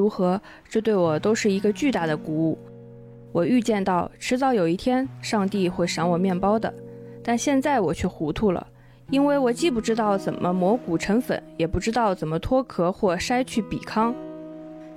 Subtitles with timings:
[0.00, 2.58] 如何，这对我都是一个巨大的鼓舞。
[3.32, 6.72] 我预见到迟早有一天，上帝会赏我面包的，
[7.22, 8.66] 但现在我却糊涂了，
[9.10, 14.14] 因为我既不知道怎么磨谷成粉，也不知道怎么脱壳或筛去比糠。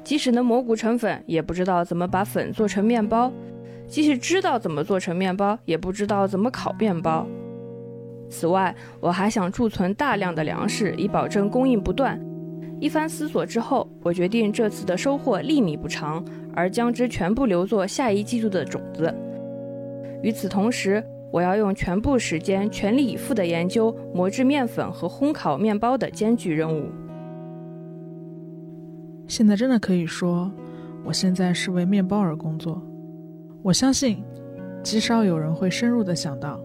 [0.05, 3.29] 即使能磨谷成粉，也不知道怎么把粉做成面包；
[3.87, 7.27] 即使知道怎么做成面包，也不知道怎么烤面包。
[8.29, 12.19] 此外，我还想贮存大量的粮食，以保证供应不断。
[12.83, 16.21] 一番思索之后，我决定这次的收获粒米不长，
[16.53, 19.15] 而将之全部留作下一季度的种子。
[20.21, 21.01] 与此同时，
[21.31, 26.89] 我要用全部时间全力以赴地研究磨制面粉和烘烤面包的艰巨任务。
[29.27, 30.51] 现在真的可以说，
[31.05, 32.81] 我现在是为面包而工作。
[33.61, 34.21] 我相信，
[34.83, 36.59] 极少有人会深入地想到，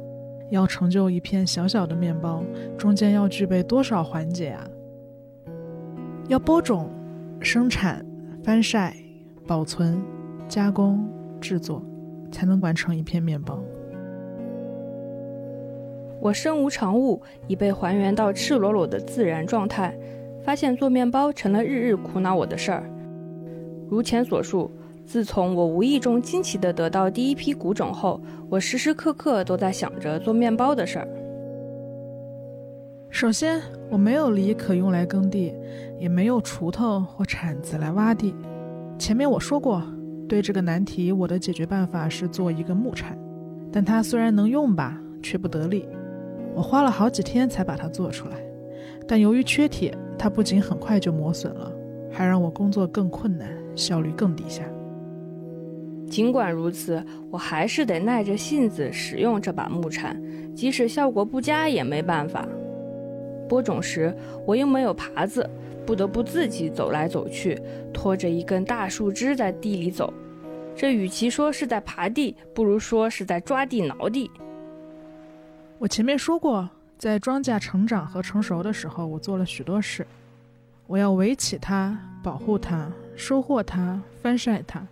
[0.51, 2.43] 要成就一片小小的面包，
[2.77, 4.69] 中间要具备多少环节啊！
[6.29, 6.91] 要播种、
[7.41, 8.05] 生产、
[8.45, 8.95] 翻晒、
[9.47, 9.99] 保存、
[10.47, 11.09] 加工、
[11.41, 11.83] 制作，
[12.31, 13.59] 才能完成一片面包。
[16.21, 19.97] 我身无长物，已被还原到赤裸裸的自然状态，
[20.45, 22.85] 发现做面包成了日日苦恼我的事儿。
[23.89, 24.71] 如前所述，
[25.07, 31.09] 自从我无意中惊奇地得到第一批谷种后，我时时刻刻都在想着做面包的事儿。
[33.21, 35.53] 首先，我没有犁可用来耕地，
[35.99, 38.33] 也没有锄头或铲子来挖地。
[38.97, 39.83] 前面我说过，
[40.29, 43.19] 对这个难题，我的解决办法是做一个木铲，
[43.73, 45.85] 但它虽然能用吧，却不得力。
[46.55, 48.37] 我花了好几天才把它做出来，
[49.09, 51.73] 但由于缺铁，它不仅很快就磨损了，
[52.13, 54.63] 还让我工作更困难，效率更低下。
[56.09, 60.17] 尽管如此，我还是得耐着性子使用这把木铲，
[60.55, 62.49] 即使效果不佳也没办法。
[63.49, 64.15] 播种时，
[64.47, 65.49] 我又没有耙子，
[65.87, 67.61] 不得不自己走来走去，
[67.93, 70.13] 拖着一根大树枝在地里走。
[70.77, 74.31] 这与其说是在耙地，不如说是在抓地挠地。
[75.79, 80.07] 我前面说过，在庄稼成长和成熟的时候，我做了许多事。
[80.87, 84.87] 我要围起它，保护它，收获它，翻晒它，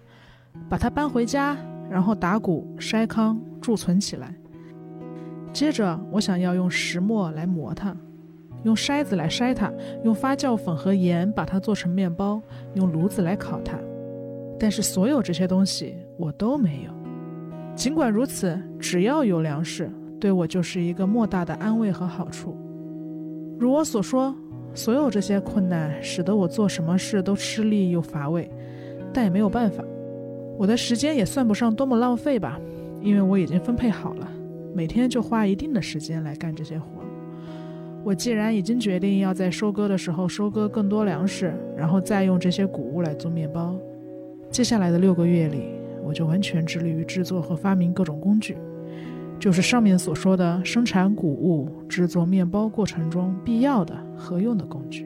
[0.68, 1.56] 把它搬回家，
[1.88, 4.34] 然后打谷、筛糠、贮存起来。
[5.52, 7.96] 接着，我想要用石磨来磨它。
[8.66, 9.72] 用筛子来筛它，
[10.02, 12.42] 用发酵粉和盐把它做成面包，
[12.74, 13.78] 用炉子来烤它。
[14.58, 16.90] 但是所有这些东西我都没有。
[17.76, 19.88] 尽管如此，只要有粮食，
[20.18, 22.56] 对我就是一个莫大的安慰和好处。
[23.56, 24.34] 如我所说，
[24.74, 28.50] 所有这些困难使得我做什么事都吃力又乏味，
[29.12, 29.84] 但也没有办法。
[30.58, 32.58] 我的时间也算不上多么浪费吧，
[33.00, 34.28] 因为我已经分配好了，
[34.74, 36.95] 每天就花一定的时间来干这些活。
[38.06, 43.74] 我既然已经决定要在收割的时候收割更多粮食，然后再用这些谷物来做面包，
[44.48, 45.72] 接下来的六个月里，
[46.04, 48.56] 我就完全致力于制作和发明各种工具，
[49.40, 55.04] 就是上面所说的生产谷物、制作面包过程中必要的合用的工具。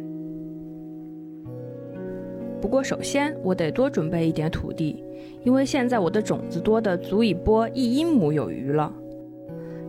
[2.61, 5.03] 不过，首先我得多准备一点土地，
[5.43, 8.93] 因为现在我的种子多的足以播一英亩有余了。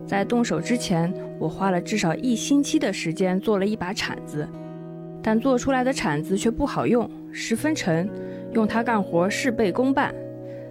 [0.06, 4.46] 在动手之前，我花了至少一星期的时间做了一把铲子，
[5.22, 8.08] 但做出来的铲子却不好用，十分沉，
[8.52, 10.14] 用它干活事倍功半。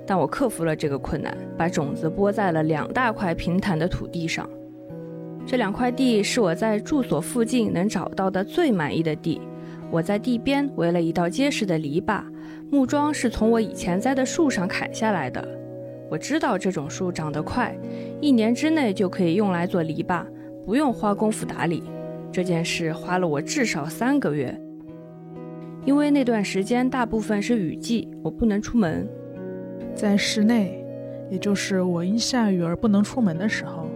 [0.05, 4.47] 但我克服了这个困难，把种子播在了两大块平坦的土地上。
[5.45, 9.41] 这两块地是我在住所附近能找到的最满意的地。
[9.89, 12.21] 我在地边围了一道结实的篱笆，
[12.69, 15.60] 木桩是从我以前栽的树上砍下来的。
[16.11, 17.73] 我知道这种树长得快，
[18.19, 20.25] 一年之内就可以用来做篱笆，
[20.66, 21.81] 不用花功夫打理。
[22.33, 24.53] 这件事花了我至少三个月，
[25.85, 29.08] 因为那段时间大部分是雨季，我不能出门。
[29.96, 30.84] 在室内，
[31.29, 33.87] 也就是我因下雨而不能出门的时候，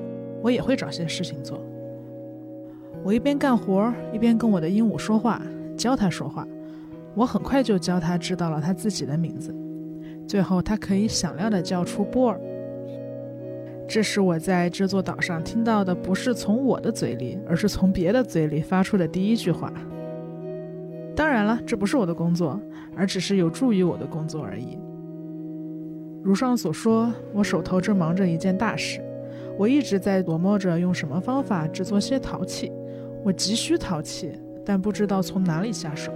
[0.41, 1.62] 我也会找些事情做。
[3.03, 5.41] 我一边干活，一边跟我的鹦鹉说话，
[5.75, 6.47] 教它说话。
[7.13, 9.53] 我很快就教它知道了它自己的名字。
[10.27, 12.39] 最后，它可以响亮地叫出波尔。
[13.88, 19.72] 这是我在这座岛上听到的，不是从我的嘴里，而是从别的嘴里发出的第一句话。
[21.16, 22.60] 当然了，这不是我的工作，
[22.95, 24.80] 而只是有助于我的工作而已。
[26.24, 29.00] 如上所说，我手头正忙着一件大事，
[29.60, 32.72] 我一直在琢磨着用什么方法制作些陶器。
[33.24, 34.31] 我急需陶器，
[34.66, 36.12] 但不知道从哪里下手。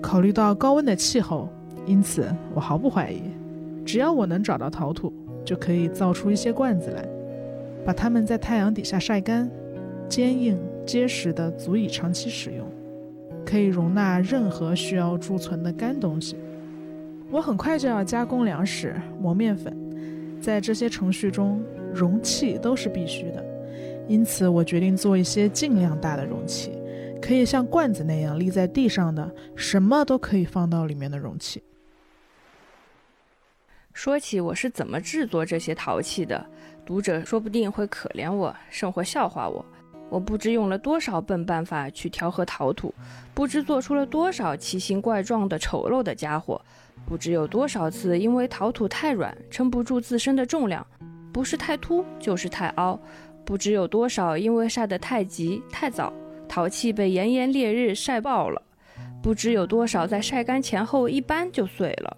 [0.00, 1.48] 考虑到高温的气候。
[1.86, 3.22] 因此，我毫不怀疑，
[3.84, 5.12] 只要我能找到陶土，
[5.44, 7.04] 就可以造出一些罐子来，
[7.84, 9.50] 把它们在太阳底下晒干，
[10.08, 12.66] 坚硬结实的，足以长期使用，
[13.44, 16.36] 可以容纳任何需要贮存的干东西。
[17.30, 19.76] 我很快就要加工粮食、磨面粉，
[20.40, 21.62] 在这些程序中，
[21.92, 23.44] 容器都是必须的。
[24.06, 26.72] 因此，我决定做一些尽量大的容器，
[27.20, 31.62] 可以像罐子那样立在地上的，什么都可以放到里面的容器。
[33.92, 36.44] 说起我是怎么制作这些陶器的，
[36.84, 39.64] 读者说不定会可怜我，甚或笑话我。
[40.08, 42.94] 我不知用了多少笨办法去调和陶土，
[43.34, 46.60] 不知做出了多少奇形怪状的丑陋的家伙，
[47.06, 50.86] 不知有多少次因为陶土太软，撑不住自身的重量，
[51.32, 52.98] 不是太凸就是太凹，
[53.44, 56.12] 不知有多少因为晒得太急太早，
[56.48, 58.60] 陶器被炎炎烈日晒爆了，
[59.22, 62.16] 不知有多少在晒干前后一般就碎了。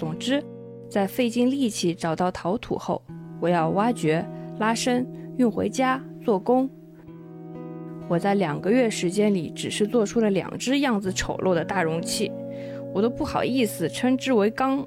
[0.00, 0.42] 总之，
[0.88, 3.02] 在费尽力气找到陶土后，
[3.38, 4.26] 我要挖掘、
[4.58, 5.06] 拉伸、
[5.36, 6.66] 运回家做工。
[8.08, 12.32] 我在两个月时间里，只是做出了两只样子丑陋的大容器，
[12.94, 14.86] 我都不好意思称之为缸。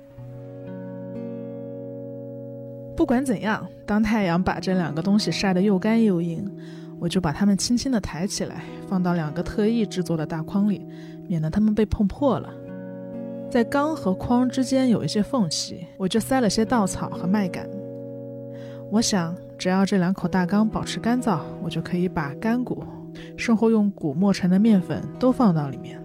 [2.97, 6.43] 不管怎样，当太阳把这两个东西晒得又干又硬，
[6.99, 10.83] 我就把它们轻轻地抬起来，放到两个特意制作的大筐里，
[11.27, 12.51] 免得它们被碰破了。
[13.53, 17.69] 在缸和筐之间有一些缝隙，我就塞了些稻草和麦秆。
[18.89, 22.83] 我想，只要这两口大缸保持干燥，我就可以把干谷，
[23.37, 26.01] 生活用谷磨成的面粉都放到里面。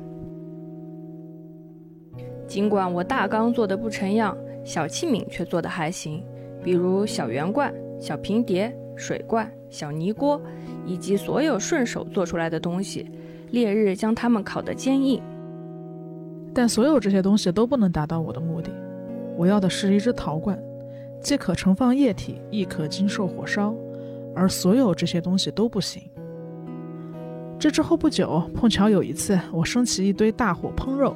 [2.47, 6.23] 尽管我大缸做的不成样，小器皿却做得还行，
[6.63, 10.39] 比如小圆罐、小平碟、水罐、小泥锅，
[10.85, 13.11] 以及所有顺手做出来的东西，
[13.53, 15.23] 烈日将它们烤得坚硬。
[16.59, 18.69] 但所有这些东西都不能达到我的目的。
[19.37, 20.61] 我要的是一只陶罐，
[21.21, 23.73] 既可盛放液体，亦可经受火烧，
[24.35, 26.03] 而所有这些东西都不行。
[27.61, 31.15] 这之后不久，碰巧有一次，我升起一堆大火烹肉，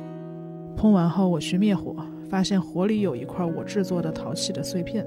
[0.77, 1.97] 烹完后我去灭火，
[2.31, 5.05] 发现火里有一块我制作的陶器的碎片，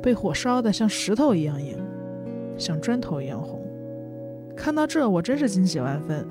[0.00, 1.76] 被火烧得像石头一样硬，
[2.56, 3.60] 像砖头一样红。
[4.56, 6.24] 看到这，我真是惊喜万分。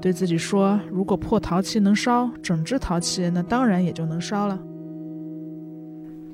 [0.00, 4.58] 对自己说：“如果破陶器能烧，整只陶器那当然也就能烧了。”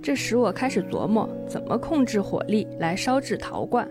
[0.02, 3.88] 这时我开始琢磨怎么控制火力来烧制陶罐。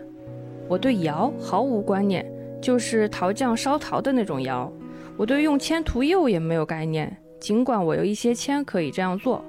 [0.68, 2.24] 我对窑毫无观念，
[2.60, 4.70] 就是陶匠烧陶的那种窑。
[5.16, 9.42] 我对用铅涂釉也没有概念，尽管我有一些铅可以这样做。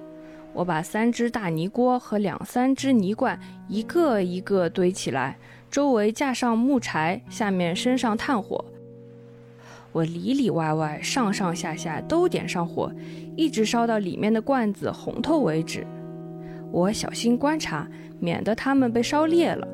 [0.53, 3.37] 我把三只大泥锅和两三只泥罐
[3.67, 5.37] 一个一个堆起来，
[5.69, 8.63] 周围架上木柴，下面升上炭火。
[9.94, 12.92] 我里里外外、上上下下都点上火，
[13.36, 15.86] 一直烧到里面的罐子红透为止。
[16.72, 17.88] 我小心观察，
[18.19, 19.68] 免得它们被烧裂了。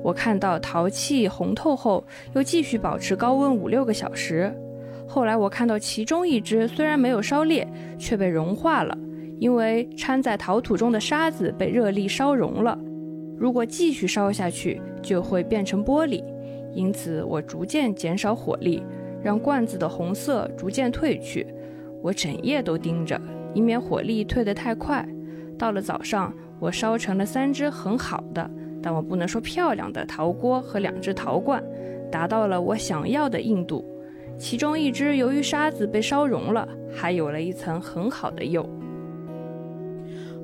[0.00, 2.04] 我看到陶器红透后，
[2.34, 4.54] 又继续保持高温五六个小时。
[5.08, 7.66] 后来我看到其中一只虽然没有烧裂，
[7.98, 8.96] 却被融化了，
[9.40, 12.78] 因为掺在陶土中的沙子被热力烧融了。
[13.36, 16.22] 如果继续烧下去，就会变成玻璃。
[16.72, 18.82] 因此，我逐渐减少火力。
[19.22, 21.46] 让罐子的红色逐渐褪去，
[22.02, 23.20] 我整夜都盯着，
[23.54, 25.06] 以免火力退得太快。
[25.58, 28.50] 到了早上，我烧成了三只很好的，
[28.82, 31.62] 但我不能说漂亮的陶锅和两只陶罐，
[32.10, 33.84] 达到了我想要的硬度。
[34.38, 38.68] 其中一只由于沙子被烧融了，还有了一层很好的釉。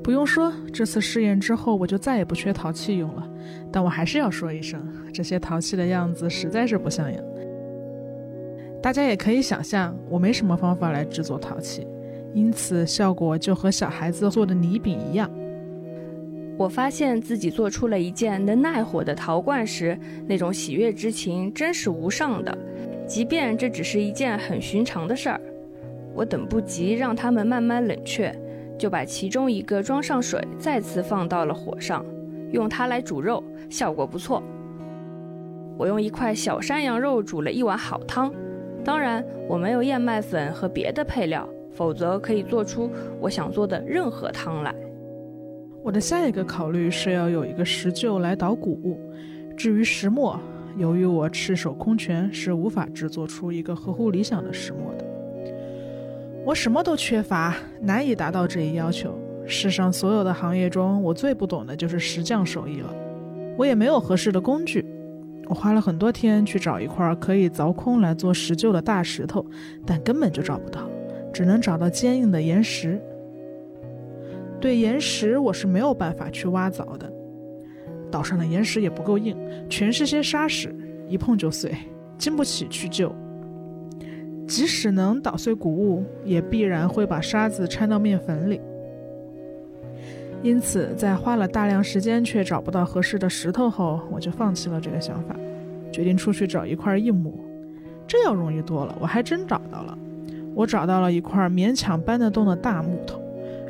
[0.05, 3.29] 不用说，这次试验之后，我就再也不缺陶器用了。
[3.73, 4.81] 但我还是要说一声，
[5.13, 7.23] 这些陶器的样子实在是不像样。
[8.81, 11.87] 大家也可以想象，我没什么方法来制作陶器，
[12.33, 15.29] 因此效果就和小孩子做的泥饼一样。
[16.57, 22.57] 我发现自己做出了一件能耐火的陶罐时，那种喜悦之情真是无上的。
[23.07, 25.41] 即便这只是一件很寻常的事儿，
[26.15, 28.35] 我等不及让它们慢慢冷却，
[28.79, 32.05] 就把其中一个装上水，再次放到了火上，
[32.53, 34.43] 用它来煮肉，效果不错。
[35.77, 38.33] 我用一块小山羊肉煮了一碗好汤。
[38.89, 42.91] 当然，我没有燕麦粉和别的配料，否则可以做出
[43.21, 44.75] 我想做的任何汤来。
[45.83, 48.99] 我的下一个考虑是要有一个石臼来捣谷。
[49.55, 50.41] 至于石磨，
[50.79, 55.05] 由于我赤手空拳，是无法制作出一个合乎理想的石磨的。
[56.47, 59.15] 我什么都缺乏，难以达到这一要求。
[59.45, 62.91] 世上所有的行业中，我最不懂的就是石匠手艺了。
[63.59, 64.83] 我也没有合适的工具。
[65.49, 69.45] 我花了很多天去找一块可以凿空来做石臼的大石头，
[69.87, 70.89] 但根本就找不到，
[71.33, 73.01] 只能找到坚硬的岩石。
[74.61, 77.11] 对岩石，我是没有办法去挖凿的。
[78.11, 79.37] 岛上的岩石也不够硬，
[79.69, 80.75] 全是些沙石，
[81.09, 81.75] 一碰就碎，
[82.19, 83.15] 经不起去救。
[84.47, 88.61] 即使能捣碎谷物，也必然会把沙子掺到面粉里。
[90.43, 95.35] 因此，在花了大量时间却找不到合适的石头后，我就放弃了这个想法，
[95.93, 97.39] 决定出去找一块硬木。
[98.07, 99.99] 这要容易多了，我还真找到了。
[100.55, 103.21] 我找到了一块勉强搬得动的大木头，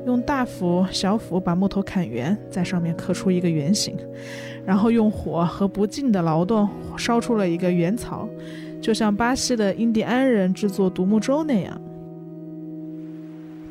[0.06, 3.96] 用大斧、小斧把木头砍圆，在上面刻出一个圆形，
[4.64, 8.28] 然后用火和不尽的劳动烧出了一个圆槽，
[8.80, 11.80] 就像巴西的印第安人制作独木舟那样。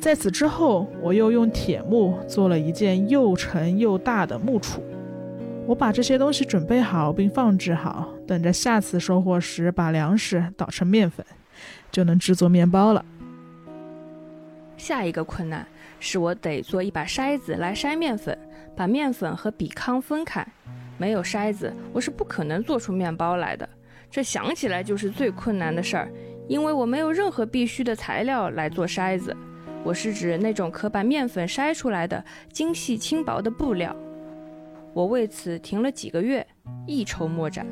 [0.00, 4.78] 在此之后，我又用铁木做了一件又沉又大的木杵。
[5.66, 11.26] 我把这些东西准备好并放置好，等着下次收获时把粮食捣成面粉，
[11.90, 13.04] 就能制作面包了。
[14.76, 15.66] 下一个困难
[15.98, 18.38] 是我得做一把筛子来筛面粉，
[18.76, 20.46] 把面粉和比糠分开。
[20.96, 23.68] 没有筛子，我是不可能做出面包来的。
[24.10, 26.08] 这想起来就是最困难的事儿，
[26.46, 29.36] 因为我没有任何必须的材料来做筛子。
[29.84, 33.94] 我是指那种可把面粉筛出来的精细轻薄的布料。
[34.92, 36.46] 我为此停了几个月，
[36.86, 37.66] 一筹莫展。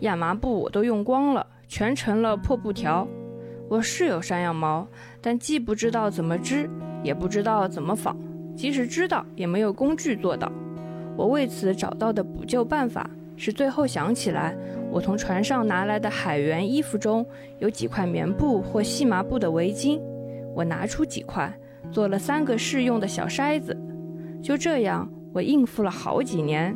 [0.00, 3.06] 亚麻布我都用光了，全成了破布条。
[3.68, 4.86] 我是有山羊毛，
[5.20, 6.68] 但既不知道怎么织，
[7.02, 8.16] 也不知道怎么纺，
[8.54, 10.52] 即使知道，也没有工具做到。
[11.16, 14.54] 我为此找到的补救办法是，最后想起来，
[14.90, 17.24] 我从船上拿来的海员衣服中
[17.60, 19.98] 有几块棉布或细麻布的围巾。
[20.54, 21.52] 我拿出几块，
[21.90, 23.76] 做了三个适用的小筛子，
[24.42, 26.74] 就这样，我应付了好几年。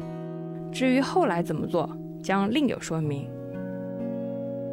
[0.73, 1.89] 至于后来怎么做，
[2.23, 3.29] 将另有说明。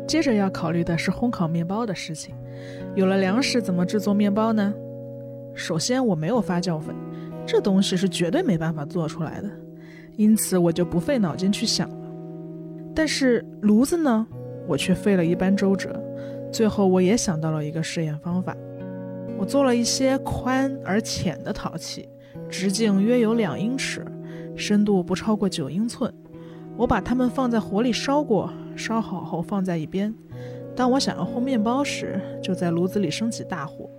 [0.07, 2.36] 接着要考虑的是烘烤面包的事情。
[2.95, 4.74] 有了粮食，怎么制作面包呢？
[5.53, 6.95] 首先，我没有发酵粉，
[7.45, 9.50] 这东西是绝对没办法做出来的，
[10.17, 12.07] 因此我就不费脑筋去想了。
[12.93, 14.27] 但是炉子呢，
[14.67, 16.00] 我却费了一番周折。
[16.51, 18.55] 最后，我也想到了一个试验方法。
[19.38, 22.08] 我做了一些宽而浅的陶器，
[22.50, 24.06] 直径约有两英尺，
[24.56, 26.13] 深度不超过九英寸。
[26.78, 30.13] 我把它们放在火里烧过，烧好后放在一边。
[30.75, 33.90] 当我想要烘面包时，就在炉子里升起大火。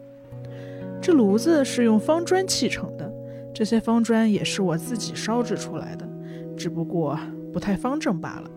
[1.01, 3.13] 这炉子是用方砖砌成的，
[3.53, 6.09] 这些方砖也是我自己烧制出来的，
[6.57, 7.19] 只不过
[7.53, 8.51] 不太方正罢了。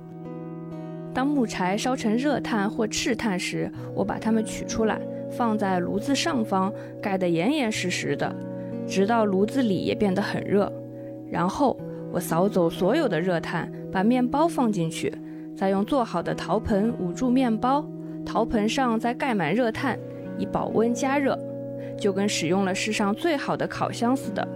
[1.14, 5.02] 当木柴烧成热炭或赤炭时，我把它们取出来。
[5.30, 8.34] 放在炉子上方，盖得严严实实的，
[8.88, 10.72] 直到炉子里也变得很热。
[11.30, 11.78] 然后
[12.12, 15.14] 我扫走所有的热炭，把面包放进去，
[15.56, 17.86] 再用做好的陶盆捂住面包，
[18.26, 20.00] 陶盆上再盖满热炭，
[20.38, 21.38] 以保温加热，
[21.98, 24.48] 就跟使用了世上最好的烤箱似的。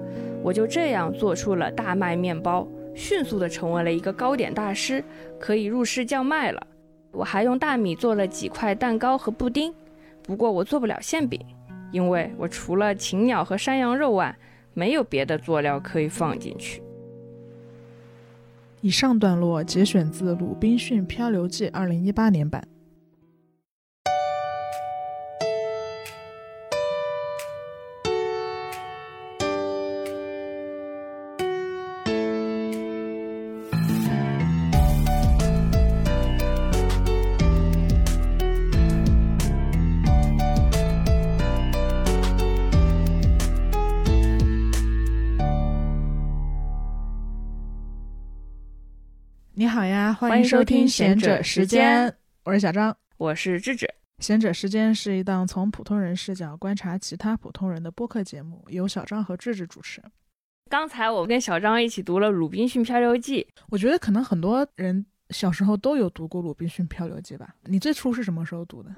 [0.42, 5.04] 我就这样做出了大麦面包，迅速的成为了一个糕点大师，
[5.40, 6.68] 可以入市叫卖了。
[7.12, 9.74] 我还用大米做了几块蛋糕和布丁。
[10.31, 11.38] 不过我做不了馅饼，
[11.91, 14.33] 因为我除了禽鸟和山羊肉外，
[14.73, 16.81] 没有别的佐料可以放进去。
[18.79, 22.65] 以上段落节选自《鲁滨逊漂流记》二零一八年版。
[49.72, 52.06] 好呀，欢迎收听《贤者时间》，
[52.44, 53.86] 我是小张，我是智智。
[54.20, 60.04] 《贤者时间》是一档从普通人视角观察其他普通人的播客节目，由小张和智智主持。
[60.70, 67.56] 刚才我跟小张一起读了《鲁滨逊漂流记》，我觉得可能很多人小时候都有读过《鲁滨逊漂流记》吧？
[67.63, 68.94] 你最初是什么时候读的？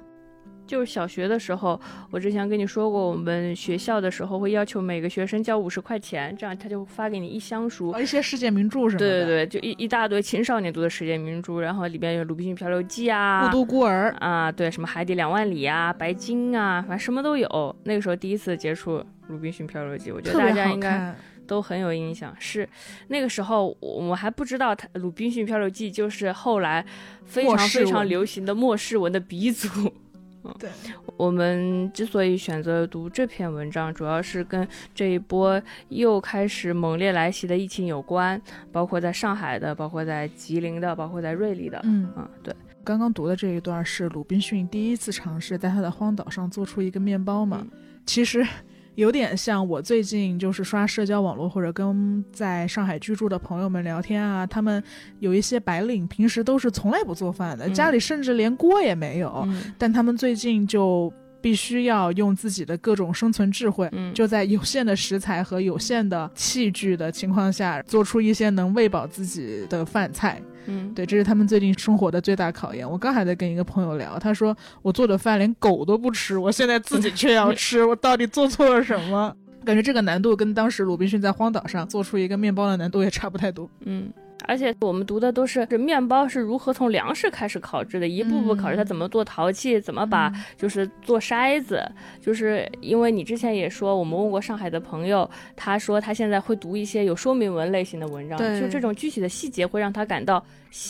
[0.73, 9.05] 就是小学的时候，我之前跟你说过，我们学校的时候会要求每个学生交五十块钱，这样他就发给你一箱书，一些世界名著什么的？
[9.05, 17.75] 对对对，就一一大堆青少年读的世界名著，然后里边有《鲁滨逊漂流记》啊，《孤独孤儿》啊，对，什么《海底两万里》啊，《白鲸》啊，反正什么都有。
[17.83, 21.13] 那个时候第一次接触《鲁滨逊漂流记》，我觉得大家应该
[21.45, 22.35] 都很有印象。
[22.39, 22.67] 是
[23.09, 26.83] 那个时候我们还不知道，他《鲁滨逊漂流记》就是后来
[27.25, 29.69] 非常非常流行的末世文的鼻祖。
[30.59, 30.69] 对，
[31.17, 41.79] 我们之所以选择读这篇文章，主要是跟这一波又开始猛烈来袭的疫情有关，包括在上海的，包括在吉林的，包括在瑞丽的。
[41.83, 47.65] 嗯嗯，对，刚刚读的这一段是鲁滨逊第一次尝试在他的荒岛上做出一个面包嘛？
[48.05, 48.45] 其实
[48.95, 54.83] 有点像我最近就是刷社交网络或者跟在上海居住的朋友们聊天啊，他们
[55.19, 59.47] 有一些白领平时都是从来不做饭的，家里甚至连锅也没有，
[59.77, 61.11] 但他们最近就。
[61.43, 70.41] 必须要用自己的各种生存智慧，就在有限的食材和有限的器具的情况下，做出一些能喂饱自己的饭菜。
[70.65, 72.89] 嗯，对，这是他们最近生活的最大考验。
[72.89, 79.35] 我刚还在跟一个朋友聊，他说我做的饭连狗都不吃，我现在自己却要吃，我到底做错了什么？
[79.65, 83.69] 感觉这个难度跟当时鲁滨逊在荒岛上做出一个面包的难度也差不太多。
[83.85, 84.11] 嗯。
[84.47, 91.83] 而且我们读的都是这面包是如何从粮食开始烤制的，一步步烤制，它怎么做陶器，怎么把就是做筛子，
[92.21, 100.43] 就是因为你之前也说，我们问过上海的朋友，他说他现在会读一些有说明文类型的文章，就这种具体的细节会让他感到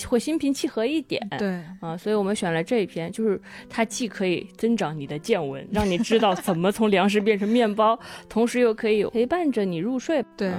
[0.08, 1.22] 会心平气和一点。
[1.38, 10.24] 对，啊，所以我们选了这一篇，就是它既可以增长你的见闻，让你知道 怎么从粮食变成面包，同时又可以陪伴着你入睡。
[10.36, 10.52] 对。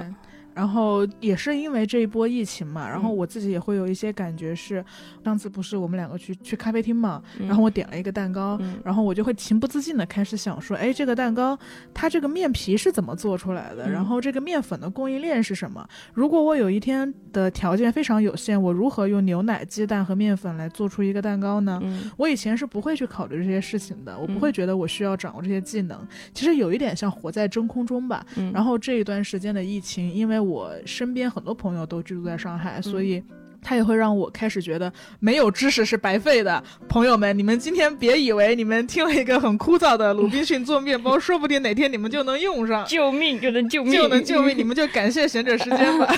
[0.55, 4.83] 然后也是因为这一波疫情嘛，然后我自己也会有一些感觉是，
[5.23, 11.59] 上次不是我们两个去去咖啡厅嘛，然后我点了一个蛋糕，然后我就会情不自禁的开始想说，哎，这个蛋糕
[11.93, 13.89] 它这个面皮是怎么做出来的？
[13.89, 15.85] 然后这个面粉的供应链是什么？
[16.13, 21.81] 如果我有一天的条件非常有限，我如何用牛奶、鸡蛋和面粉来做出一个蛋糕呢？
[22.15, 26.07] 我以前是不会去考虑这些事情的，我不会觉得我需要掌握这些技能。
[26.33, 28.25] 其实有一点像活在真空中吧。
[28.53, 33.23] 然后这一段时间的疫情，因为我身边很多朋友都居住在上海，所以
[33.61, 36.63] 他也会让我开始觉得没有知识是白费的。
[36.87, 46.13] 朋友们，你们今天别以为你们听了一个很枯燥的鲁滨逊做面包，说不定哪天你们就能用上，救命就能救命，就能救命，你们就感谢闲者时间吧。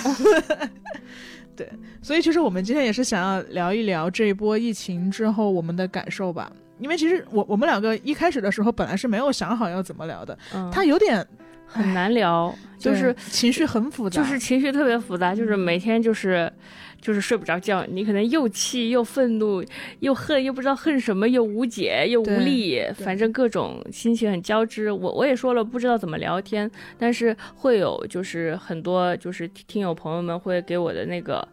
[1.55, 1.67] 对，
[2.01, 6.51] 所以其实我们今天也是想要聊一聊这一波疫情之后我们的感受吧。
[6.79, 10.37] 因为其实我我们两个一开始的时候本来是没有想好要怎么聊的，
[10.71, 11.25] 他有点。
[11.67, 16.51] 很难聊，就是情绪很复杂，就是情绪特别复杂，就是每天就是，
[16.99, 17.85] 就是睡不着觉。
[17.89, 19.63] 你可能又气又愤怒
[19.99, 24.91] 又恨，又不知道恨什么，又无解又无力，反正各种心情很交织。
[24.91, 31.47] 我我也说了，不知道怎么聊天，但是会有就是很多就是听友朋友们会给我的那个。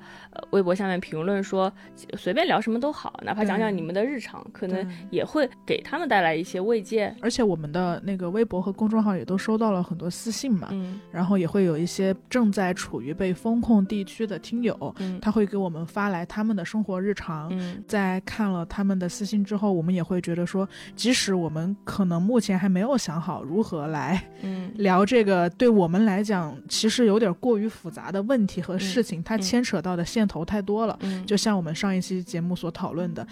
[0.51, 1.73] 微博下面评论说，
[2.17, 7.15] 随便聊什么都好，哪怕讲讲你们的日常，可能也会给他们带来一些慰藉。
[7.21, 17.49] 而且我们的那个微博和公众号也都收到了很多私信嘛，嗯，然后也会有一些正在处于被风控地区的听友，嗯，他会给我们发来他们的生活日常。
[17.53, 30.35] 嗯，在看了他们的私信之后，我们也会觉得说，即使我们可能目前还没有想好如何来，嗯，聊这个对我们来讲其实有点过于复杂的问题和事情，它牵扯到的线。
[30.35, 33.25] 头太多了，就像我们上一期节目所讨论的，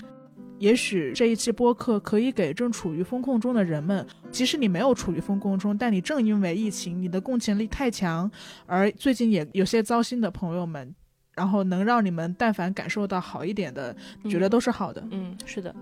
[0.59, 8.31] 也许这一期播客可以给正处于风控中的人们，即使你没有处于风控中，但你正因为疫情，你的共情力太强，
[8.67, 10.95] 而最近也有些糟心的朋友们，
[11.35, 13.97] 然后能让你们但凡感受到好一点的，
[14.29, 15.03] 觉得都是好的。
[15.11, 15.75] 嗯，是的，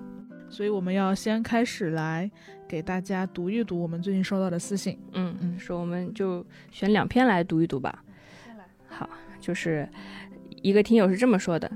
[0.48, 2.30] 所以我们要先开始来
[2.66, 4.98] 给大家读一读我们最近收到的私信。
[5.12, 8.02] 嗯嗯，说我们就选两篇来读一读吧。
[8.88, 9.06] 好，
[9.38, 9.86] 就是。
[10.62, 11.70] 一个听友是这么说的：“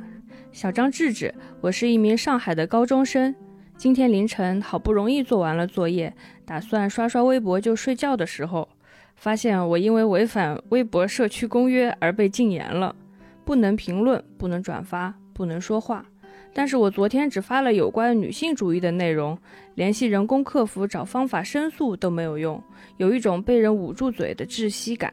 [0.53, 3.35] 小张智智，我是一名上海的高中生。
[3.79, 6.13] 今天凌晨好不容易做完了作业，
[6.45, 8.69] 打算刷刷微博就睡觉的时候，
[9.17, 12.95] 发现我因为违反微博社区公约而被禁言了，
[13.43, 16.05] 不能评论，不能转发，不能说话。
[16.53, 19.37] 但是我昨天只发了有关女性主义的内容，
[19.77, 22.63] 联系人工客服找方法申诉都没有用，
[22.99, 25.13] 有一种被人捂住嘴的窒息感。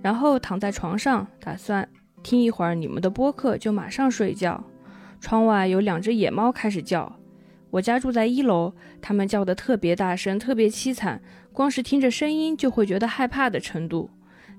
[0.00, 1.86] 然后躺在床上，打算。”
[2.24, 4.64] 听一会儿你们的播客就马上睡觉。
[5.20, 7.20] 窗外有两只野猫开始叫。
[7.70, 11.20] 我家住在一楼，它们叫得特别大声，特别凄惨，
[11.52, 14.08] 光是听着声音就会觉得害怕的程度。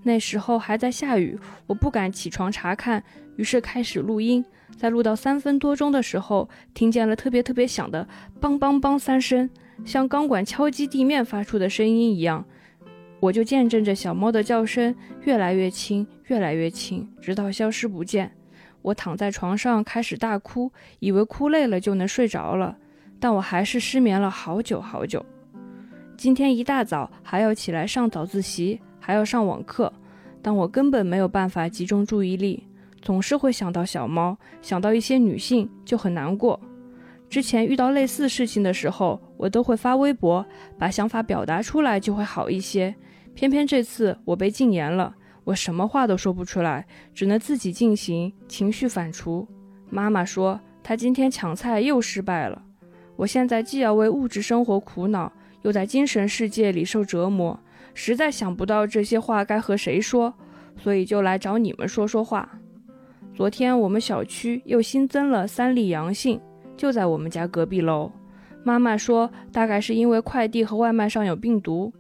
[0.04, 3.04] 那时候还在下雨，我不敢起床查看，
[3.38, 4.46] 于是开始录音。
[4.78, 8.08] 在录到三分多钟的时候，听见了特别特别响的
[8.40, 9.50] “梆梆梆”三声，
[9.86, 12.46] 像钢管敲击地面发出的声音一样。
[13.22, 18.32] 我就见证着小猫的叫声越来越轻，越来越轻，直到消失不见。
[18.82, 22.78] 我躺在床上开始大哭，以为哭累了就能睡着了，
[23.20, 25.26] 但我还是失眠了好久好久。
[26.18, 29.92] 今天一大早还要起来上早自习，还要上网课，
[30.42, 32.68] 但我根本没有办法集中注意力，
[33.02, 36.60] 总是会想到小猫，想到一些女性就很难过。
[37.28, 40.46] 之前遇到类似事情的时候，我都会发微博，
[40.78, 42.96] 把想法表达出来，就会好一些。
[43.34, 45.14] 偏偏这次我被禁言了，
[45.46, 49.48] 我什么话都说不出来，只能自己进行情绪反刍。
[49.90, 52.62] 妈妈说她今天抢菜又失败了。
[53.16, 55.32] 我现在既要为物质生活苦恼，
[55.62, 57.58] 又在精神世界里受折磨，
[57.94, 60.34] 实在想不到这些话该和谁说，
[60.76, 62.60] 所以就来找你们说说话。
[63.34, 66.42] 昨天我们小区又新增了三例阳性，
[66.76, 68.12] 就在我们家隔壁楼。
[68.64, 71.94] 妈妈说，大概是因为快递和外卖上有病毒。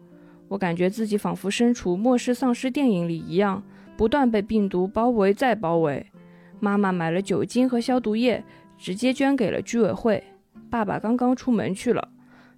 [0.55, 3.61] 我感觉自己仿佛身处末世丧尸电影里一样，
[3.97, 6.05] 不断被病毒包围再包围。
[6.61, 8.41] 妈妈买了酒精和消毒液，
[8.77, 10.23] 直接捐给了居委会。
[10.69, 12.07] 爸爸刚刚出门去了，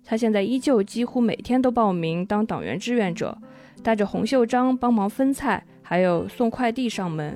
[0.04, 3.36] 他现在依旧几乎每天都报名当党员志愿者，
[3.82, 7.36] 带着红袖章帮忙分菜，还有送快递上门。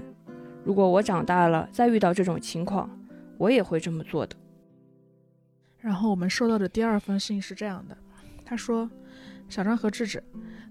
[0.64, 2.88] 如果我长大了再遇到这种情况，
[3.40, 4.36] 我也会这么做的。
[5.80, 7.98] 然后我们收到的第二封信是这样的，
[8.46, 8.88] 他说
[9.52, 10.24] ：“小张和智智，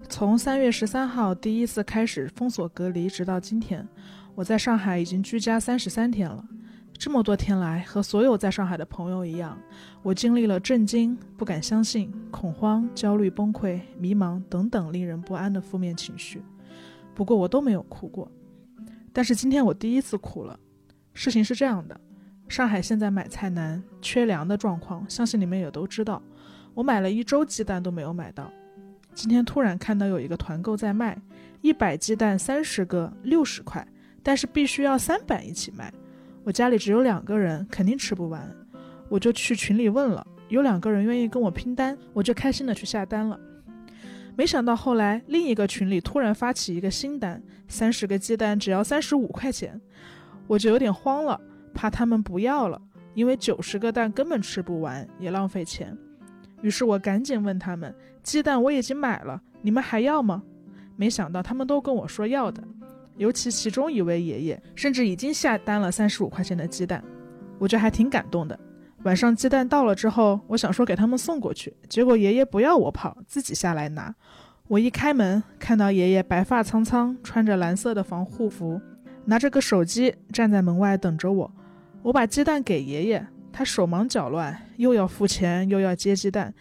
[0.09, 3.87] 从三月十三号第一次开始封锁隔离，直到今天，
[4.33, 6.43] 我在上海已经居家三十三天了。
[6.97, 9.55] 这么多天来，和所有在上海的朋友一样，
[10.01, 16.41] 我经历了震惊、不敢相信、恐慌、焦虑、崩溃、迷茫等等令人不安的负面情绪。
[17.13, 18.31] 不过我都没有哭过。”
[19.13, 20.59] 但是今天我第一次哭了。
[21.13, 22.01] 事情是这样的，
[22.49, 26.19] 上海现在买菜难、缺粮的状况，相信你们也都知道。
[26.73, 28.51] 我买了一周鸡蛋都没有买到。
[29.13, 31.17] 今天突然看到有一个团购在卖，
[31.61, 33.85] 一百鸡蛋三十个，六十块，
[34.23, 35.93] 但是必须要三百一起卖。
[36.43, 38.49] 我家里只有两个人，肯定吃不完。
[39.09, 43.39] 我就去群里问了，有两个人愿意跟我拼单，我就开心的去下单了。
[44.35, 49.79] 没想到后来另一个群里突然发起一个新单，三十个鸡蛋只要三十五块钱，
[50.47, 51.39] 我就有点慌了，
[51.73, 52.81] 怕他们不要了，
[53.13, 55.95] 因为九十个蛋根本吃不完，也浪费钱。
[56.61, 57.93] 于是我赶紧问他们
[58.23, 60.43] ：“鸡蛋我已经买了，你们还要吗？”
[60.95, 62.63] 没想到他们都跟我说要的，
[63.17, 67.03] 尤其其中一位爷爷甚至已经下单了三十五块钱的鸡蛋，
[67.57, 68.59] 我觉得还挺感动的。
[69.03, 74.13] 晚上鸡蛋到了之后，我想说给他们送过去，结果爷爷不要我跑，自己下来拿。
[74.67, 78.79] 我一开门，看到爷爷白发苍苍，穿着蓝色的防护服，
[79.25, 81.51] 拿着个手机站在门外等着我。
[82.03, 86.53] 我把鸡蛋给爷爷，他手忙脚乱，又要付钱又要接鸡蛋，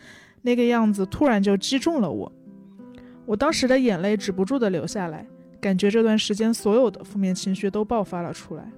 [0.43, 2.33] 那个样子突然就击中了我。
[3.27, 5.27] 我当时的眼泪止不住的流下来，
[5.61, 8.71] 感觉这段时间所有的负面情绪都爆发了出来。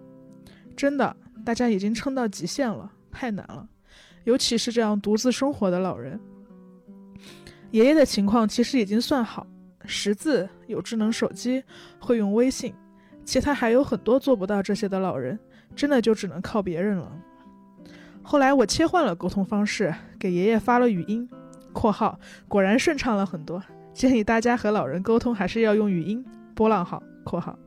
[0.77, 2.93] 真的，大家已经撑到极限了。
[3.11, 3.69] 太难了，
[4.25, 6.19] 尤其是这样独自生活的老人。
[7.71, 9.47] 爷爷的情况其实已经算好，
[9.87, 11.63] 识字、有智能手机、
[11.99, 12.75] 会用微信，
[13.25, 15.39] 其他还有很多做不到这些的老人，
[15.75, 17.11] 真的就只能靠别人了。
[18.23, 21.29] 后来我切换了沟通方式，给爷爷发了语音
[21.73, 26.25] （括号果然顺畅了很多），建议大家和老人沟通还是要用语音。
[26.55, 27.59] 波浪号（括号）。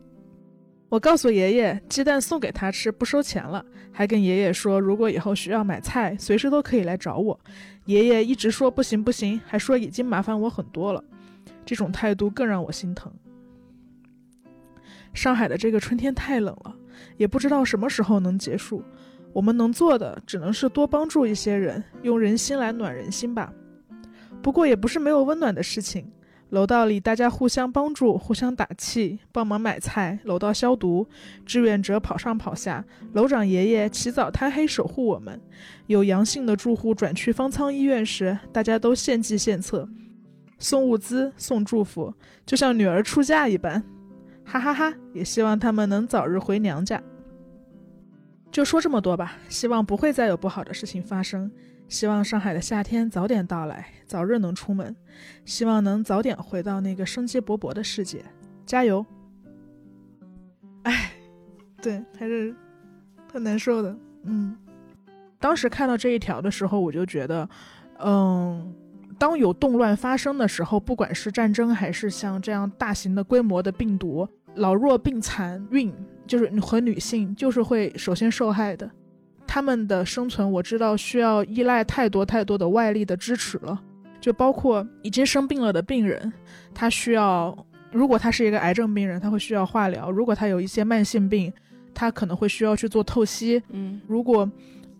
[0.90, 3.66] 我告诉爷爷，鸡蛋送给他吃，不收钱了。
[3.92, 7.38] 还跟爷爷说，如果以后需要买菜，随时都可以来找我。
[7.86, 11.04] 爷爷一直说不行不行，还说已经麻烦我很多了。
[11.66, 13.12] 这种态度更让我心疼。
[15.14, 16.76] 上海的这个春天太冷了，
[17.18, 18.84] 也不知道什么时候能结束。
[19.36, 23.52] 我们能做的只能是多帮助一些人，用人心来暖人心吧。
[24.42, 26.10] 不过也不是没有温暖的事情。
[26.52, 31.06] 楼道里，大家互相帮助，互相打气，帮忙买菜，楼道消毒，
[31.46, 35.42] 志愿者跑上跑下，楼长爷爷起早贪黑守护我们。
[35.88, 39.90] 有阳性的住户转去方舱医院时，大家都献计献策，
[40.58, 42.14] 送物资，送祝福，
[42.46, 43.84] 就像女儿出嫁一般。
[44.46, 44.94] 哈哈哈！
[45.14, 47.04] 也希望他们能早日回娘家。
[48.52, 51.52] 就说这么多吧，希望不会再有不好的事情发生。
[51.88, 54.96] 希望上海的夏天早点到来，早日能出门。
[55.44, 58.24] 希望能早点回到那个生机勃勃的世界。
[58.66, 59.06] 加油！
[60.84, 61.12] 哎，
[61.82, 62.56] 对，还是
[63.32, 63.96] 很难受的。
[64.24, 64.58] 嗯，
[65.40, 67.48] 当时看到这一条的时候，我就觉得，
[68.00, 68.74] 嗯，
[69.20, 75.94] 当有动乱发生的时候，不管是战争还是像这样大型的规模的病毒，老弱病残、孕，
[76.28, 78.90] 就是和女性，就是会首先受害的。
[79.48, 83.80] 他们的生存，我知道需要依赖太多太多的外力的支持了，
[84.20, 86.34] 就包括已经生病了的病人，
[86.74, 87.56] 他需要，
[87.92, 91.54] 如果他是一个癌症病人，他会需要化疗；如果他有一些慢性病，
[91.94, 93.62] 他可能会需要去做透析。
[93.70, 94.50] 嗯，如果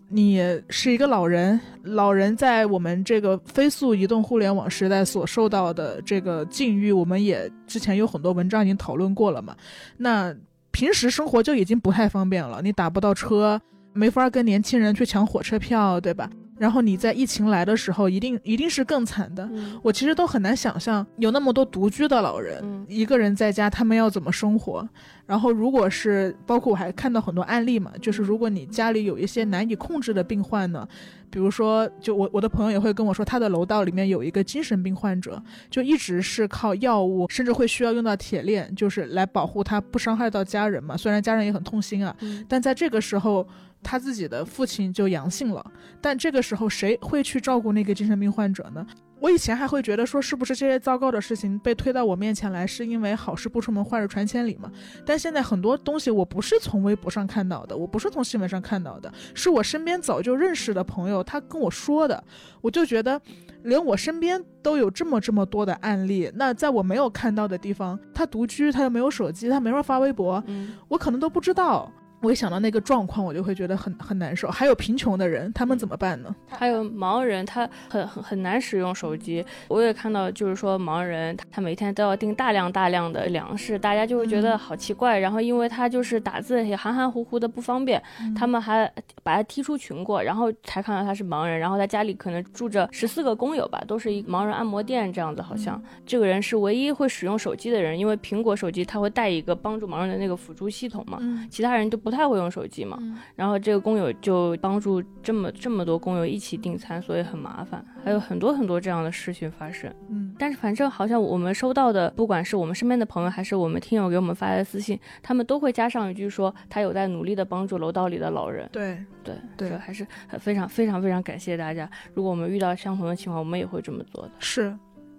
[0.08, 9.56] 你是一个老人，老人在我们这个飞速移动互联网时代所受到的这个境遇，我们也之前有很多文章已经讨论过了嘛。
[9.96, 10.32] 那
[10.76, 13.58] 平时生活就已经不太方便了，你打不到车。
[13.94, 16.28] 没法跟年轻人去抢火车票，对吧？
[16.58, 19.48] 然后你在疫情来的时候，一定一定是更惨的。
[19.52, 24.88] 嗯我其实都很难想象有那么多独居的老人，嗯一个人在家，他们要怎么生活？
[25.26, 30.86] 然后，如果是包括我还看到很多案例嘛，就是如果你家里有一些难以控制的病患呢，
[31.28, 40.96] 比如说，就我我的朋友也会跟我说，他的楼道里面有一个精神病患者，就一直是靠药物，甚至会需要用到铁链，就是来保护他不伤害到家人嘛。
[40.96, 43.44] 虽然家人也很痛心啊，嗯但在这个时候，
[43.86, 45.64] 他自己的父亲就阳性了。
[46.00, 48.84] 但这个时候，谁会去照顾那个精神病患者呢？
[49.18, 54.70] 我以前还会觉得说，是不是这些糟糕的事情被推到我面前来，是因为好事不出门，坏事传千里嘛？
[55.06, 62.22] 但现在很多东西，我不是从微博上看到的，我不是从新闻上看到的，是我身边早就认识的朋友他跟我说的，
[62.60, 63.20] 我就觉得。
[63.62, 71.90] 连我身边都有这么这么多的案例，那在我没有看到的地方，他独居，他又没有手机，他没法发微博，嗯我可能都不知道。
[72.22, 74.48] 我一想到那个状况，我就会觉得很很难受。
[74.50, 76.34] 还有贫穷的人，他们怎么办呢？
[76.48, 79.44] 还有盲人，他很很很难使用手机。
[79.68, 85.18] 我也看到，就是说盲人他每天都要订大量大量的粮食，大家就会觉得嗯好奇怪。
[85.18, 88.90] 然后因为他就是打字也含含糊糊的不方便，嗯他们还
[89.22, 91.58] 把他踢出群过，然后才看到他是盲人。
[91.58, 101.18] 然后他家里可能住着十四个工友吧，都是一盲人按摩店这样子，好像、这个人是唯一会使用手机的人，因为苹果手机它会带一个帮助盲人的那个辅助系统嘛。
[101.20, 109.92] 嗯其他人都不太会用手机嘛，嗯然后这个工友就帮助这么这么多工友一起订餐，所以很麻烦，还有很多很多这样的事情发生。
[110.08, 118.68] 嗯但是反正好像我们收到的，不管是我们身边的朋友，还是我们听友给我们发来的私信，他们都会加上一句说他有在努力的帮助楼道里的老人。
[118.70, 121.90] 对对对这还是很非常非常非常感谢大家。
[122.14, 124.30] 如果我们遇到相同的情况，我们也会这么做的。
[124.38, 124.72] 是，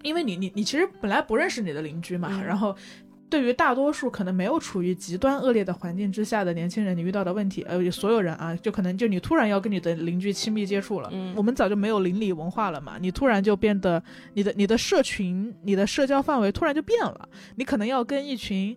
[0.03, 2.73] 因为你你你其实本来不认识你的邻居嘛，嗯然后。
[3.29, 11.09] 对于大多数可能没有处于极端恶劣的环境之下的年轻人，你遇到的问题，呃，所有人啊，就可能就你突然要跟你的邻居亲密接触了。
[11.11, 14.01] 嗯我们早就没有邻里文化了嘛，你突然就变得
[14.33, 18.75] 你的你的社群、你的社交范围突然就变了，你可能要跟一群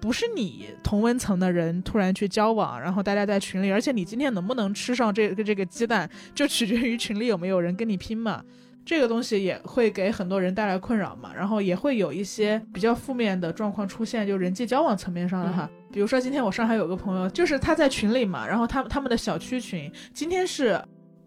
[0.00, 8.44] 不是你同温层的人突然去交往，然后大家在群里，而且你今天能不能吃上这个这个鸡蛋，就取决于群里有没有人跟你拼嘛。
[8.86, 15.68] 这个东西也会给很多人带来困扰嘛，然后也会有一些比较负面的状况出现，就人际交往层面上的哈。
[15.92, 20.80] 比如说今天我上海有个朋友，就是他在群里嘛，然后他他们的小区群今天是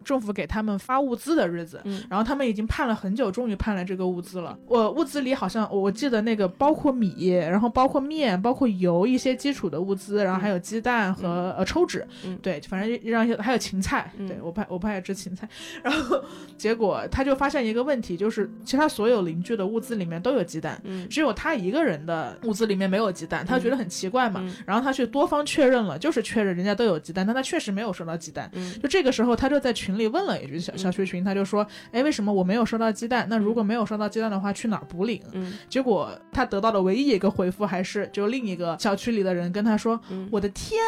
[0.04, 4.58] 政府给他们发物资的日子，嗯然后他们已经盼了很久，终于盼来这个物资了。
[4.66, 15.48] 我物资里好像我记得那个包括米，然后包括面，包括油一些基础的物资，然后还有鸡蛋和、呃抽纸，嗯对，反正让还有芹菜，嗯对我不我不爱吃芹菜。
[15.82, 16.22] 然后
[16.56, 24.40] 结果他就发现一个问题，就是其他所有邻居的物资里面都有鸡蛋，嗯只有他一个人的物资里面没有鸡蛋，他觉得很奇怪嘛。
[24.42, 28.50] 嗯然后他去多方确认了，就是确认人家都有鸡蛋，但他确实没有收到鸡蛋。
[28.54, 33.26] 嗯就这个时候，他就在群里问了一句小小区群，他就说：“哎，为什么我没有收到鸡蛋？
[33.30, 40.80] 那如果没有收到鸡蛋的话，去哪儿补领？”嗯结果他得到的唯一一个回复还是，就另一个小区里的人跟他说：“嗯我的天！”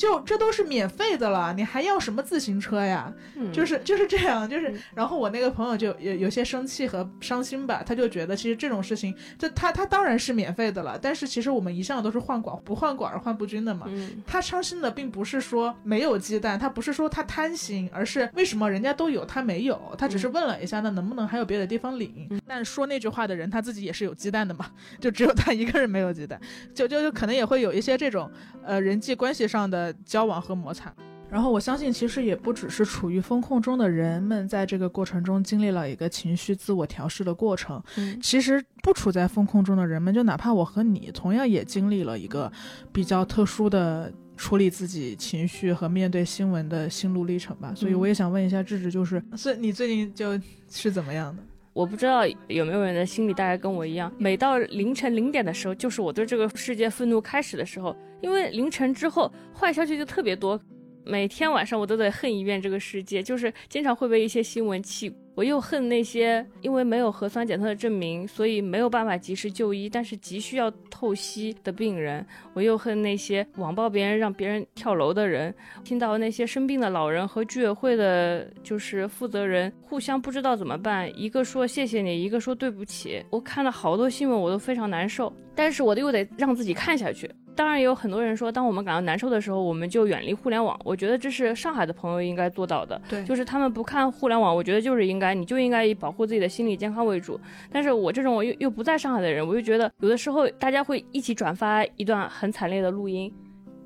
[0.00, 3.12] 就这都是免费的了，你还要什么自行车呀？
[3.36, 4.80] 嗯，就是就是这样，就是嗯。
[4.94, 13.84] 然后我那个朋友就有有些生气和伤心吧，他就觉得其实这种事情，这他他当然是免费的了，但是其实我们一向都是换管不换管而换不均的嘛。
[13.90, 19.78] 嗯他伤心的并不是说没有鸡蛋，他不是说他贪心，而是为什么人家都有他没有？
[19.98, 22.26] 他只是问了一下，那能不能还有别的地方领？
[22.30, 24.66] 嗯但说那句话的人他自己也是有鸡蛋的嘛，
[24.98, 26.40] 就只有他一个人没有鸡蛋，
[26.74, 28.30] 就就就可能也会有一些这种
[28.64, 30.92] 呃人际关系上的交往和摩擦。
[31.28, 37.80] 然后我相信，其实也不只是处于风控中的人们在这个过程中经历了一个情绪自我调试的过程。
[37.96, 42.50] 嗯其实不处在风控中的人们，就哪怕我和你，同样也经历了一个
[42.90, 47.72] 比较特殊的处理自己情绪和面对新闻的心路历程吧。
[47.76, 50.36] 所以我也想问一下智智，就是，所以你最近就
[50.68, 51.40] 是怎么样的？
[51.72, 57.94] 我不知道有没有人的心里大概跟我一样，每到凌晨零点的时候，就是我对这个世界愤怒开始的时候。
[58.20, 60.60] 因为凌晨之后坏消息就特别多，
[61.04, 65.12] 每天晚上我都得恨一遍这个世界，就是经常会被一些新闻气。
[65.36, 72.26] 我又恨那些因为没有核酸检测的证明，所以没有办法及时就医，但是急需要透析的病人。
[72.52, 83.24] 我又恨那些网暴别人让别人跳楼的人，听到那些生病的老人和居委会的，就是负责人互相不知道怎么办，一个说谢谢你，一个说对不起。
[83.30, 87.30] 我看了好多新闻，我都非常难受，但是我又得让自己看下去。
[87.60, 90.80] 当然，也有很多人说，当我们感到难受的时候，我们就远离互联网。
[90.82, 92.98] 我觉得这是上海的朋友应该做到的。
[93.06, 97.38] 对就是他们不看互联网，我觉得就是应该，你就应该以保护自己的心理健康为主。
[97.70, 103.30] 但是我这种我又又不在上海的人，我就觉得有的时候大家会一起转发一段很惨烈的录音，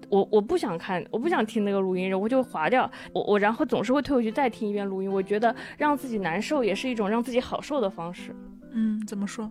[0.09, 2.89] 我我不想看，我不想听那个录音，我就划掉。
[3.13, 5.13] 我我然后总是会退回去再听一遍录音。
[5.13, 8.33] 我觉得让自己难受也是一种让自己好受的方式。
[8.73, 9.51] 嗯，怎么说？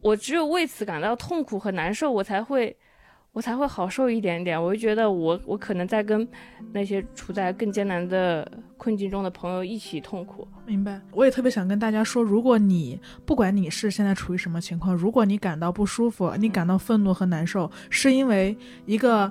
[0.00, 2.76] 我只有为此感到痛苦和难受，我才会。
[3.36, 6.26] 我才会好受一点点，我就觉得我我可能在跟
[6.72, 10.48] 那些处在更艰难的困境中的朋友一起痛苦。
[10.64, 10.98] 明白。
[11.12, 19.30] 我也特别想跟大家说，如果你不管你是现在处于什么情况，如果你感到不舒服，你感到愤怒和难受，是因为一个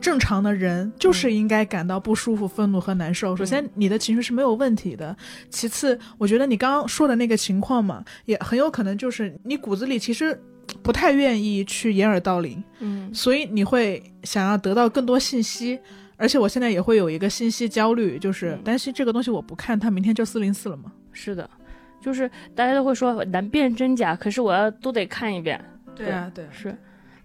[0.00, 3.36] 正常的人就是应该感到不舒服、愤怒和难受。
[3.36, 5.16] 首先，你的情绪是没有问题的。
[5.48, 10.36] 其次，我觉得你刚刚说的那个情况嘛，也很有可能就是你骨子里其实。
[10.82, 15.78] 不太愿意去掩耳盗铃，嗯，所以你会想要得到更多信息，
[16.16, 20.92] 而且我现在也会有一个信息焦虑，就是担心这个东西我不看，它明天就四零四了嘛？
[21.12, 21.48] 是的，
[22.00, 25.62] 就是大家都会说难辨真假，可是我要都得看一遍。
[25.96, 26.76] 对啊，对，是，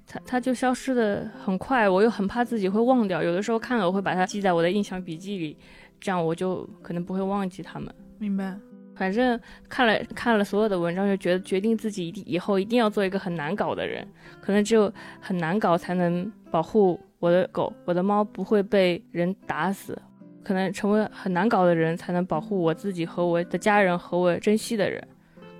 [0.06, 5.58] 它它就消失的很快，我又很怕自己会忘掉，有的时候看了我会把它记在我的印象笔记里，
[6.00, 7.94] 这样我就可能不会忘记他们。
[8.20, 8.56] 明白。
[9.00, 14.06] 反正看了看了所有的文章，就觉得决定自己以后一定要做一个很难搞的人，
[14.42, 19.98] 可能只有很难搞才能保护我的狗、我的猫不会被人打死，
[20.44, 25.02] 可能成为很难搞的人才能保护我自己和我的家人和我珍惜的人，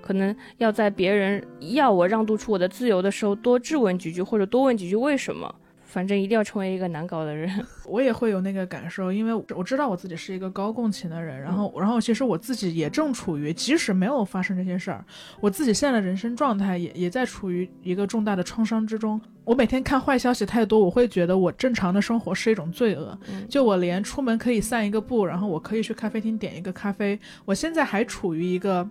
[0.02, 5.54] 可能要在别人要我让渡出我的自由的时候多质问几句，或者多问几句为什么。
[5.90, 7.50] 反正一定要成为一个难搞的人，
[7.84, 15.04] 我也会有那个感受，因为我知道我自己是一个高共情的人，然后，然后其实我自己也正处于，即使没有发生这些事儿，
[15.40, 19.20] 我自己现在的人生状态也也在处于一个重大的创伤之中。
[19.44, 23.18] 我每天看坏消息太多，我会觉得我正常的生活是一种罪恶。
[23.48, 28.88] 就我连出门可以散一个步，然后我可以去咖啡厅点一个咖啡，我现在还处于一个。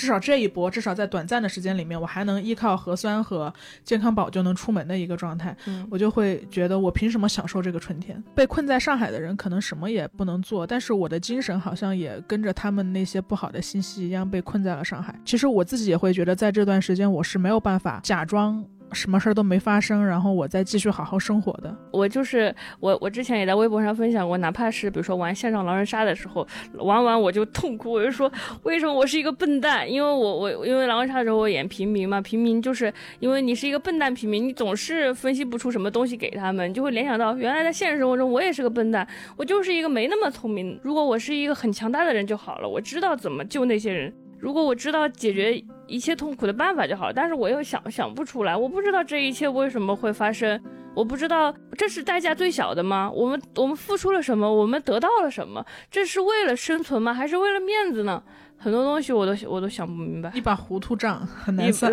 [0.00, 3.52] 至少这一波，至少在短暂的时间里面，我还能依靠核酸和
[3.84, 5.54] 健康宝就能出门的一个状态，
[5.90, 8.22] 我就会觉得我凭什么享受这个春天？
[8.34, 15.14] 被困在上海的人可能什么也不能做，但是我的精神好像也跟着他们那些不好的信息一样被困在了上海。
[15.22, 18.64] 其实我自己也会觉得，在这段时间我是没有办法假装。
[18.92, 21.74] 什么事儿都没发生，然后我再继续好好生活的。
[21.92, 28.30] 我就是我，我之前也在微博上分享过，哪怕是比如说玩线上狼人杀的时候，玩完我就痛哭，我就说
[28.62, 29.90] 为什么我是一个笨蛋？
[29.90, 40.78] 因为我我因为狼人杀的时候我演平民嘛，平民就是因为你是一个笨蛋平民，你总是分析不出什么东西给他们，就会联想到原来在现实生活中我也是个笨蛋，我就是一个没那么聪明。
[40.82, 44.12] 如果我是一个很强大的人就好了，我知道怎么救那些人。
[44.38, 50.58] 如果我知道解决一切痛苦的办法就好，但是我又想想不出来，我不知道这一切为什么会发生，
[50.94, 53.10] 我不知道这是代价最小的吗？
[53.12, 54.50] 我们我们付出了什么？
[54.50, 55.66] 我们得到了什么？
[55.90, 57.12] 这是为了生存吗？
[57.12, 58.22] 还是为了面子呢？
[58.56, 61.90] 很多东西我都我都想不明白，一把糊涂账很难算。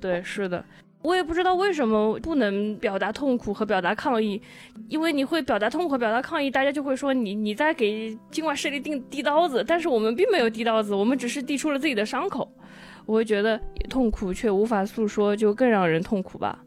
[0.00, 0.64] 对，是的。
[1.02, 4.40] 我也不知道为什么不能表达痛苦和表达抗议，
[4.88, 12.48] 因为你会表达痛苦、表达抗议，大家就会说你你在给境外势力递递刀子，但是我们并没有递刀子，我们只是递出了自己的伤口。
[13.06, 16.58] 我会觉得痛苦却无法诉说，就更让人痛苦吧。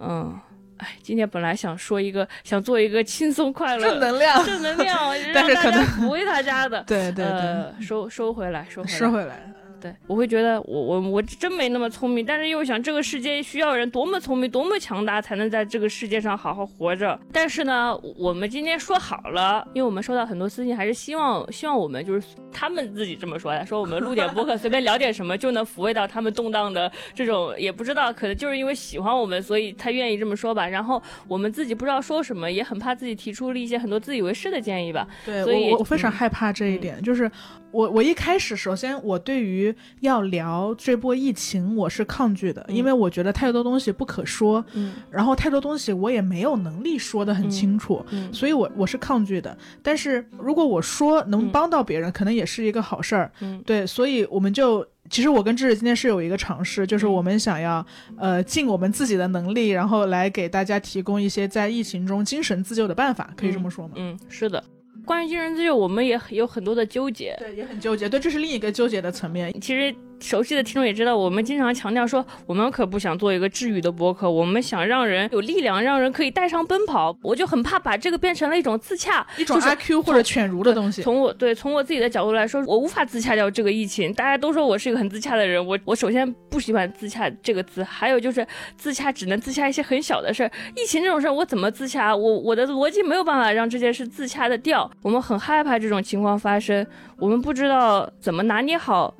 [0.00, 0.38] 嗯，
[0.78, 4.98] 哎，今天本来想说一个，想做一个轻松快乐、正能量、正能量，
[5.34, 6.82] 但是可能抚慰大家的。
[6.84, 9.52] 对对对，收收回来，收回收回来。
[9.80, 17.18] 对，我会觉得我我我真没那么聪明，但是又想这个世界需要人多么聪明、多么强大，才能在这个世界上好好活着。
[17.32, 30.66] 但是呢，我们今天说好了，因为我们收到很多私信，还是希望希望我们就是他们自己这么说的，说我们录点播客， 随便聊点什么就能抚慰到他们动荡的这种，也不知道可能就是因为喜欢我们，所以他愿意这么说吧。
[30.66, 35.06] 然后我们自己不知道说什么，也很怕自己提出了一些很多自以为是的建议吧。
[35.24, 37.30] 对，所以我非常害怕这一点，就是
[37.70, 40.74] 我我一开始首先我对于要聊。
[40.78, 49.56] 这波疫情，我是抗拒的，因为我觉得太多东西不可说，嗯，然后太多东西我也没有能力说的很清楚，嗯，所以我我是抗拒的。
[49.82, 57.84] 但是如果我说能帮到别人，可能也是一个好事儿，嗯，对，所以我们就其实我跟智智今天是有一个尝试，就是我们想要
[58.16, 63.94] 呃尽我们自己的能力，然后来给大家提供一些在疫情中精神自救的办法，可以这么说吗？
[63.96, 64.62] 嗯，是的。
[65.08, 69.52] 关于精神自由，我们也有很多的纠结，对，也很纠结，对，这是另一个纠结的层面。
[69.60, 69.92] 其实。
[70.20, 77.16] 熟悉的听众也知道，我们经常强调说，我们可不想做一个治愈的播客，我们想让人有力量，让人可以带上奔跑。
[77.22, 81.02] 我就很怕把这个变成了一种自洽，一种阿 Q 或者犬儒的东西。
[81.02, 84.12] 从我对从我自己的角度来说，我无法自洽掉这个疫情。
[84.14, 88.46] 大家都说我是一个很自洽的人，我我首先不喜欢自洽这个字，还有就是
[88.76, 90.50] 自洽只能自洽一些很小的事儿。
[90.76, 92.14] 疫情这种事儿，我怎么自洽？
[92.14, 94.90] 我我的逻辑没有办法让这件事自洽的掉。
[95.02, 96.86] 我们很害怕这种情况发生，
[97.18, 99.14] 我们不知道怎么拿捏好。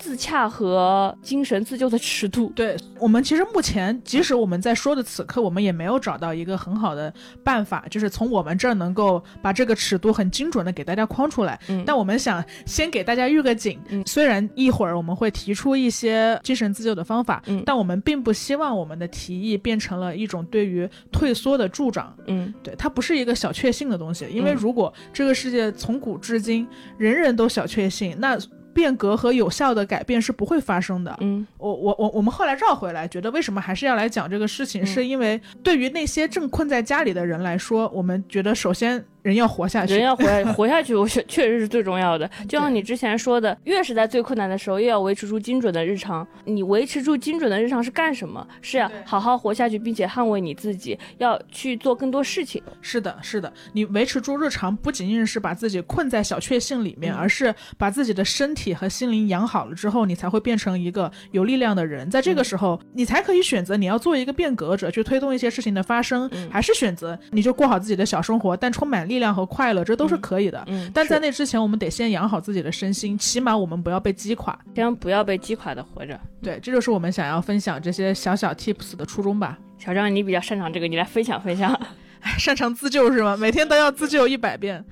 [0.00, 2.50] 自洽和精神自救的尺度。
[2.56, 7.12] 对我们其实目前，即使我们在说的此刻，我们也没有找到一个很好的
[7.44, 11.60] 办法，就是从我们这儿能够把这个尺度很精准的给大家框出来。
[11.68, 22.16] 嗯但我们想先给大家预个警，嗯虽然一会儿我们会提出一些精神自救的方法，嗯但我们并不希望我们的提议变成了一种对于退缩的助长。
[22.26, 28.38] 嗯对，它不是一个小确幸的东西，因为嗯如果这个世界从古至今人人都小确幸，那
[28.72, 31.16] 变革和有效的改变是不会发生的。
[31.20, 42.28] 嗯我我我我们后来绕回来，觉得为什么还是要来讲这个事情，嗯是因为对于那些正困在家里的人来说，我们觉得首先人要活下去，人要活下 活下去，我确确实是最重要的。
[42.48, 46.26] 就像你之前说的，越是在最困难的时候，越要维持住精准的日常。
[46.44, 48.46] 你维持住精准的日常是干什么？
[48.62, 52.62] 是好好活下去，并且捍卫你自己，要去做更多事情。
[52.80, 62.08] 是的，是的，你维持住日常，不仅仅是把自己困在小确幸里面，嗯而是把自己的身体和心灵养好了之后，你才会变成一个有力量的人。
[62.10, 70.64] 在这个时候，你才可以选择你要做一个变革者，去推动一些事情的发生，嗯还是选择你就过好自己的小生活，但充满力量和快乐，这都是可以的。
[70.68, 74.58] 嗯，但在那之前，我们得先养好自己的身心，起码我们不要被击垮。
[74.74, 76.18] 先不要被击垮的活着。
[76.40, 79.58] 对，这就是我们想要分享这些小小 tips 的初衷吧。
[79.78, 81.78] 小张，你比较擅长这个，你来分享分享。
[82.38, 83.36] 擅长自救是吗？
[83.36, 84.84] 每天都要自救一百遍。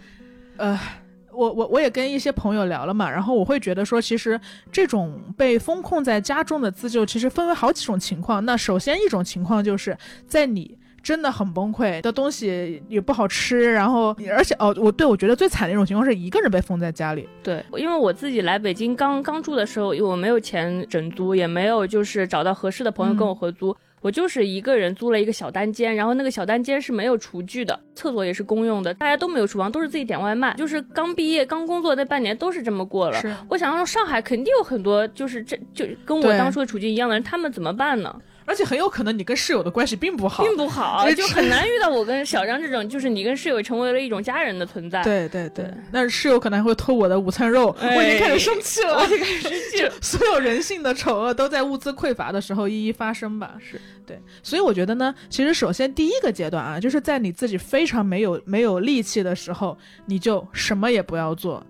[0.56, 0.78] 呃，
[1.30, 4.40] 我我我也跟一些朋友聊了嘛，然后我会觉得说，其实
[4.72, 8.44] 这种被封控在家中的自救，其实分为好几种情况。
[8.44, 9.96] 那首先一种情况就是
[10.26, 10.77] 在你。
[11.02, 23.76] 真的很崩溃的东西也不好吃， 然后而且哦，我对我觉得最惨的一种情况是一个人被封在家里，对，因为我自己来北京刚刚住的时候，因为我没有钱整租，也没有就是找到合适的朋友跟我合租。
[24.00, 30.54] 我就是一个人租了一个小单间，然后那个小单间是没有厨具的，厕所也是公用的，大家都没有厨房，都是自己点外卖。
[30.54, 33.20] 就是刚毕业、刚工作那半年都是这么过了。
[33.20, 38.14] 是我想说，上海肯定有很多就是这就跟我当初的处境一样的人，他们怎么办呢？
[38.48, 45.02] 而且很有可能你跟室友的关系并不好，并不好， 这就很难遇到我跟小张这种，就是你跟室友成为了一种家人的存在。
[45.02, 49.92] 对对对对，那室友可能还会偷我的午餐肉，哎我已经开始生气了，我已经开始生气了。
[50.00, 53.54] 所有人性的丑恶都在物资匮乏的时候一一发生吧。
[53.60, 59.76] 是对，所以我觉得呢，其实首先第一个阶段啊，就是在你自己非常没有没有力气的时候，
[60.06, 61.62] 你就什么也不要做。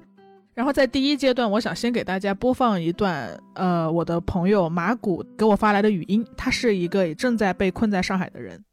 [0.58, 8.64] 然后在第一阶段，我想先给大家播放一段，呃，我的朋友马古给我发来的语音，他是一个正在被困在上海的人。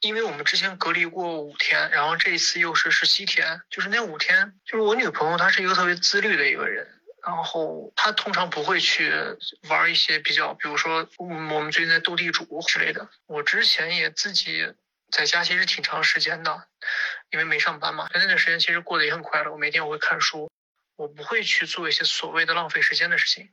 [0.00, 6.84] 因为我们之前隔离过五天，然后这一次又是十七天，就是那五天，就是我女朋友她是一个特别自律的一个人，
[7.24, 9.12] 然后她通常不会去
[9.68, 13.08] 玩一些比较，比如说我们最近在斗地主之类的。
[13.28, 14.66] 我之前也自己
[15.12, 16.64] 在家其实挺长时间的，
[17.30, 19.52] 因为没上班嘛，但那段时间其实过得也很快乐。
[19.52, 20.50] 我每天我会看书，
[20.96, 23.50] 我不会去做一些所谓的浪费时间的事情。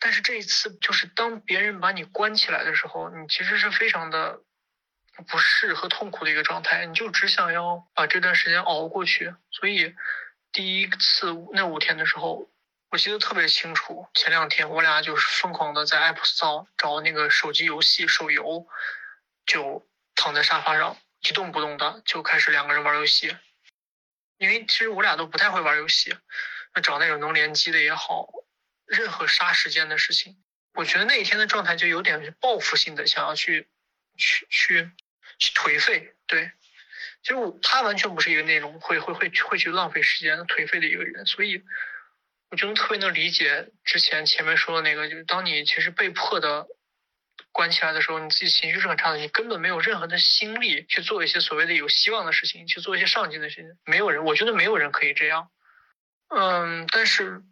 [0.00, 4.40] 但是这一次，就是当别人把你关起来的时候，你其实是非常的
[5.28, 9.34] 不适和痛苦的一个状态，你就只想要把这段时间熬过去。
[9.50, 9.94] 所以
[10.52, 12.50] 第一次那五天的时候，
[12.90, 14.06] 我记得特别清楚。
[14.14, 18.66] 前两天我俩就是疯狂的在 App Store 找那个手机游戏手游，
[19.46, 23.34] 就躺在沙发上一动不动的就开始两个人玩游戏。
[24.36, 26.14] 因为其实我俩都不太会玩游戏，
[26.80, 28.28] 找那种能联机的也好，
[28.86, 30.36] 任何杀时间的事情，
[30.74, 33.68] 我觉得那一天的状态就有点报复性的想要去
[34.16, 34.90] 去去
[35.38, 36.14] 去颓废。
[36.26, 36.50] 对，
[37.22, 41.62] 其实他完全不是一个那种会会会会去浪费时间颓废的一个人，所以
[42.50, 46.66] 我就能特别能理解之前前面说的那个，就是当你其实被迫的
[47.52, 53.78] 关起来的时候，你自己情绪是很差的，你根本没有任何的心力去做一些所谓的有希望的事情，去做一些上进的事情。
[53.84, 55.50] 没有人，我觉得没有人可以这样。
[56.36, 57.42] 嗯，但是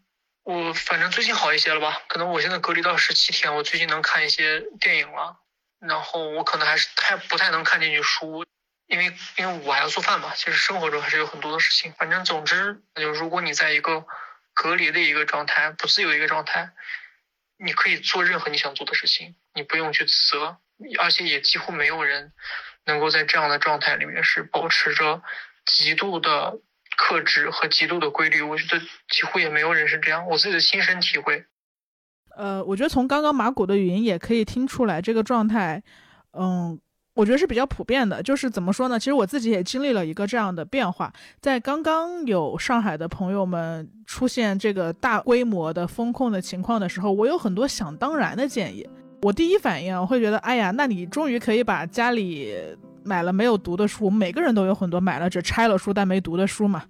[0.43, 2.03] 我反正最近好一些了吧？
[2.09, 5.39] 可能我现在隔离到十七天，我最近能看一些电影了。
[5.78, 8.45] 然后我可能还是太不太能看进去书，
[8.87, 10.33] 因为因为我还要做饭嘛。
[10.35, 11.93] 其实生活中还是有很多的事情。
[11.99, 14.05] 反正总之，就如果你在一个
[14.55, 16.70] 隔离的一个状态、不自由的一个状态，
[17.57, 20.59] 你可以做任何你想做的事情，你不用去自责，
[21.01, 22.33] 而且也几乎没有人
[22.85, 25.22] 能够在这样的状态里面是保持着
[25.66, 26.59] 极度的
[26.97, 28.43] 克制和极度的规律。
[28.43, 31.45] 我觉得几乎也没有人是这样，我自己的亲身体会。
[32.36, 35.82] 呃，我觉得从刚刚马古的语音也可以听出来，这个状态，
[36.32, 36.80] 嗯，
[37.14, 38.22] 我觉得是比较普遍的。
[38.22, 38.99] 就是怎么说呢？
[38.99, 41.12] 其实我自己也经历了一个这样的变化，
[41.43, 48.88] 在刚刚有上海的朋友们出现这个大规模的风控的情况的时候，我有很多想当然的建议。
[49.20, 52.57] 我第一反应我会觉得，哎呀，那你终于可以把家里
[53.05, 56.83] 买了没有读的书，我们每个人都有很多买了只拆了书但没读的书嘛，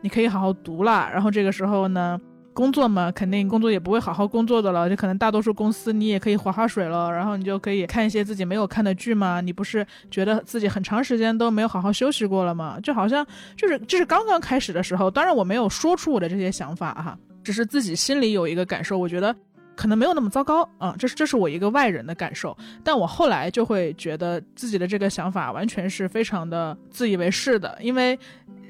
[0.00, 1.08] 你可以好好读了。
[1.12, 2.20] 然后这个时候呢？
[2.52, 9.40] 工作嘛，肯定工作也不会好好工作的了，就可能大多数公司你也可以划划水了，然后你就可以看一些自己没有看的剧嘛。
[9.40, 12.78] 你不是觉得自己很长时间都没有好好休息过了吗？
[12.82, 13.24] 就好像
[13.56, 19.34] 就是这是刚刚开始的时候，当然我没有说出我的这些想法哈，只是自己心里有一个感受，我觉得
[19.80, 22.54] 可能没有那么糟糕啊，这是这是我一个外人的感受，
[22.84, 28.18] 但我后来就会觉得自己的这个想法完全是非常的自以为是的，因为。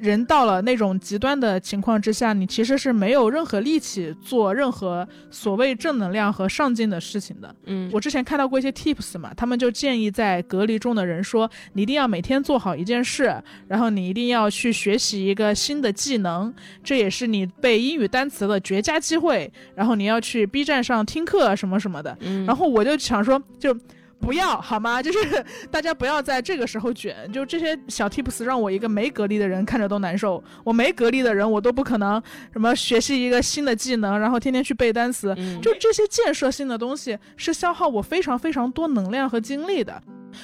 [0.00, 7.54] 人到了那种极端的情况之下，你其实是没有任何力气做任何所谓正能量和上进的事情的。
[7.66, 19.52] 嗯，我之前看到过一些 tips 嘛，他们就建议在隔离中的人说，你一定要每天做好一件事，然后你一定要去学习一个新的技能，这也是你背英语单词的绝佳机会。
[19.74, 22.16] 然后你要去 B 站上听课什么什么的。
[22.20, 23.76] 嗯，然后我就想说，就。
[24.22, 25.00] 不要好吗？
[25.02, 30.44] 就是大家不要在这个时候卷，就这些小 tips 让我一个没隔离的人看着都难受。
[30.62, 32.22] 我没隔离的人，我都不可能
[32.52, 35.34] 什么学习一个新的技能，然后天天去背单词。
[35.62, 39.98] 就这些建设性的东西是消耗我非常非常多能量和精力的。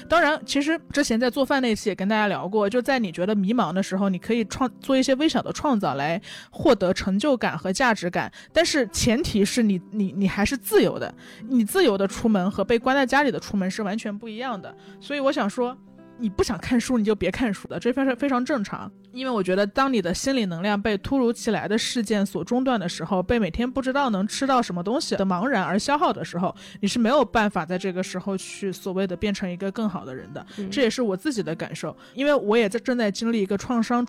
[0.09, 6.20] 当然，其实之前在做饭那期也跟大家聊过，就在你觉得迷茫的时候，你可以创做一些微小的创造来
[6.51, 8.30] 获得成就感和价值感。
[8.53, 11.14] 但是前提是你你你还是自由的，
[11.49, 14.74] 你自由的出门和被关在家里的出门是完全不一样的。
[15.01, 15.76] 所以我想说。
[16.18, 18.91] 你不想看书，你就别看书的，这非常非常正常。
[19.17, 30.47] 因为我觉得，当你的心理能量被突如其来的事件所中断的时候，被每天不知道能吃到什么东西的茫然而消耗的时候，你是没有办法在这个时候去所谓的变成一个更好的人的。
[30.71, 34.07] 这也是我自己的感受，因为我也在正在经历一个创伤，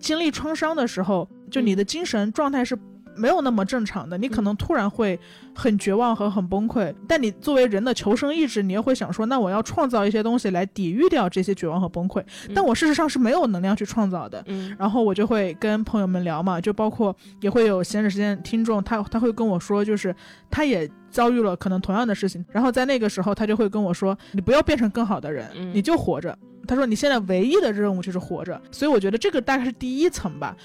[0.00, 2.76] 经历创伤的时候，就你的精神状态是。
[3.16, 5.18] 没有那么正常的，你可能突然会
[5.54, 12.22] 很绝望和很崩溃，但你作为人的求生意志，你又会想说，那我要创造一些东西来抵御掉这些绝望和崩溃。
[12.54, 14.44] 但我事实上是没有能量去创造的。
[14.78, 20.14] 然后我就会跟朋友们聊嘛，就包括也会有闲着时间听众，他他会跟我说，就是
[20.50, 26.36] 他也遭遇了可能同样的事情，然后在那个时候他就会跟我说，你不要变成更好的人，你就活着。
[26.68, 28.60] 他说你现在唯一的任务就是活着。
[28.72, 30.56] 所以我觉得这个大概是第一层吧。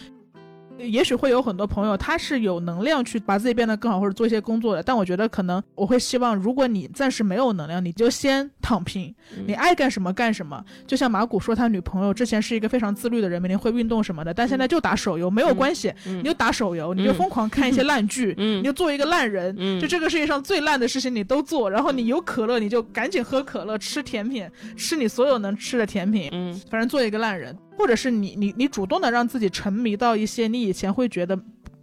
[0.77, 4.81] 也许会有很多朋友，他是有能量去把自己变得更好，或者做一些工作的。
[4.81, 9.13] 但我觉得可能我会希望，如果你暂时没有能量，你就先躺平，
[9.45, 10.63] 你爱干什么干什么。
[10.87, 27.55] 就像马古说，他女朋友之前是一个非常自律的人，每天会运动什么的，但现在就打手游，没有关系，你就打手游，你就疯狂看一些烂剧，你就做一个烂人，就这个世界上最烂的事情你都做，然后你有可乐你就赶紧喝可乐，吃甜品，吃你所有能吃的甜品，嗯，反正做一个烂人。
[27.81, 31.37] 或者是你你你主动的让自己沉迷到一些你以前会觉得。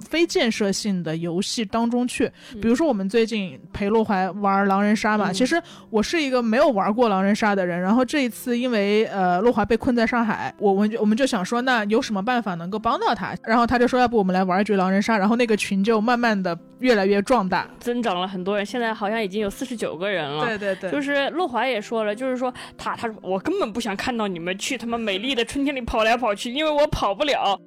[0.08, 2.30] 非建设性的游戏当中去，
[2.60, 5.32] 比如说我们最近陪洛怀玩狼人杀嘛。
[5.32, 13.34] 其实我是一个没有玩过狼人杀的人，然后这一次因为呃洛怀被困在上海，我我我们就想说，那有什么办法能够帮到他？
[13.44, 15.18] 然后他就说，要不我们来玩一局狼人杀。
[15.18, 20.46] 然后那个群就慢慢的越来越壮大，增长了很多人，现在好像已经有四十九个人了。
[20.46, 27.60] 对对对，就是洛怀也说了，就是说他他说我根本不想看到你们去他妈美丽的春天里跑来跑去，因为我跑不了。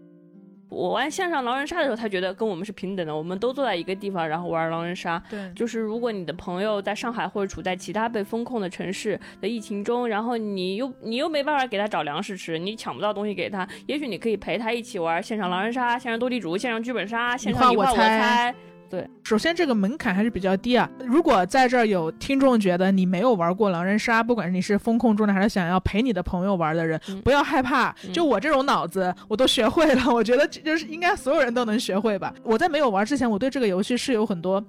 [0.72, 5.22] 我玩线上狼人杀的时候，他觉得跟我们是平等的，我们都坐在一个地方，然后玩狼人杀。
[5.30, 18.56] 对，就是如果你的朋友在上海或者处在其他被封控的城市的疫情中，然后你又你又没办法给他找粮食吃，你抢不到东西给他，也许你可以陪他一起玩线上狼人杀、线上斗地主、线上剧本杀、线上你画我猜。
[18.92, 20.90] 对，首先这个门槛还是比较低啊。
[21.06, 27.96] 如果在这儿有听众觉得你没有玩过狼人杀，不管是你是风控中的还是想要陪你的朋友玩的人，不要害怕。
[28.12, 30.14] 就我这种脑子，我都学会了。
[30.14, 32.34] 我觉得就是应该所有人都能学会吧。
[32.44, 34.62] 我在没有玩之前，我对这个游戏是有很多。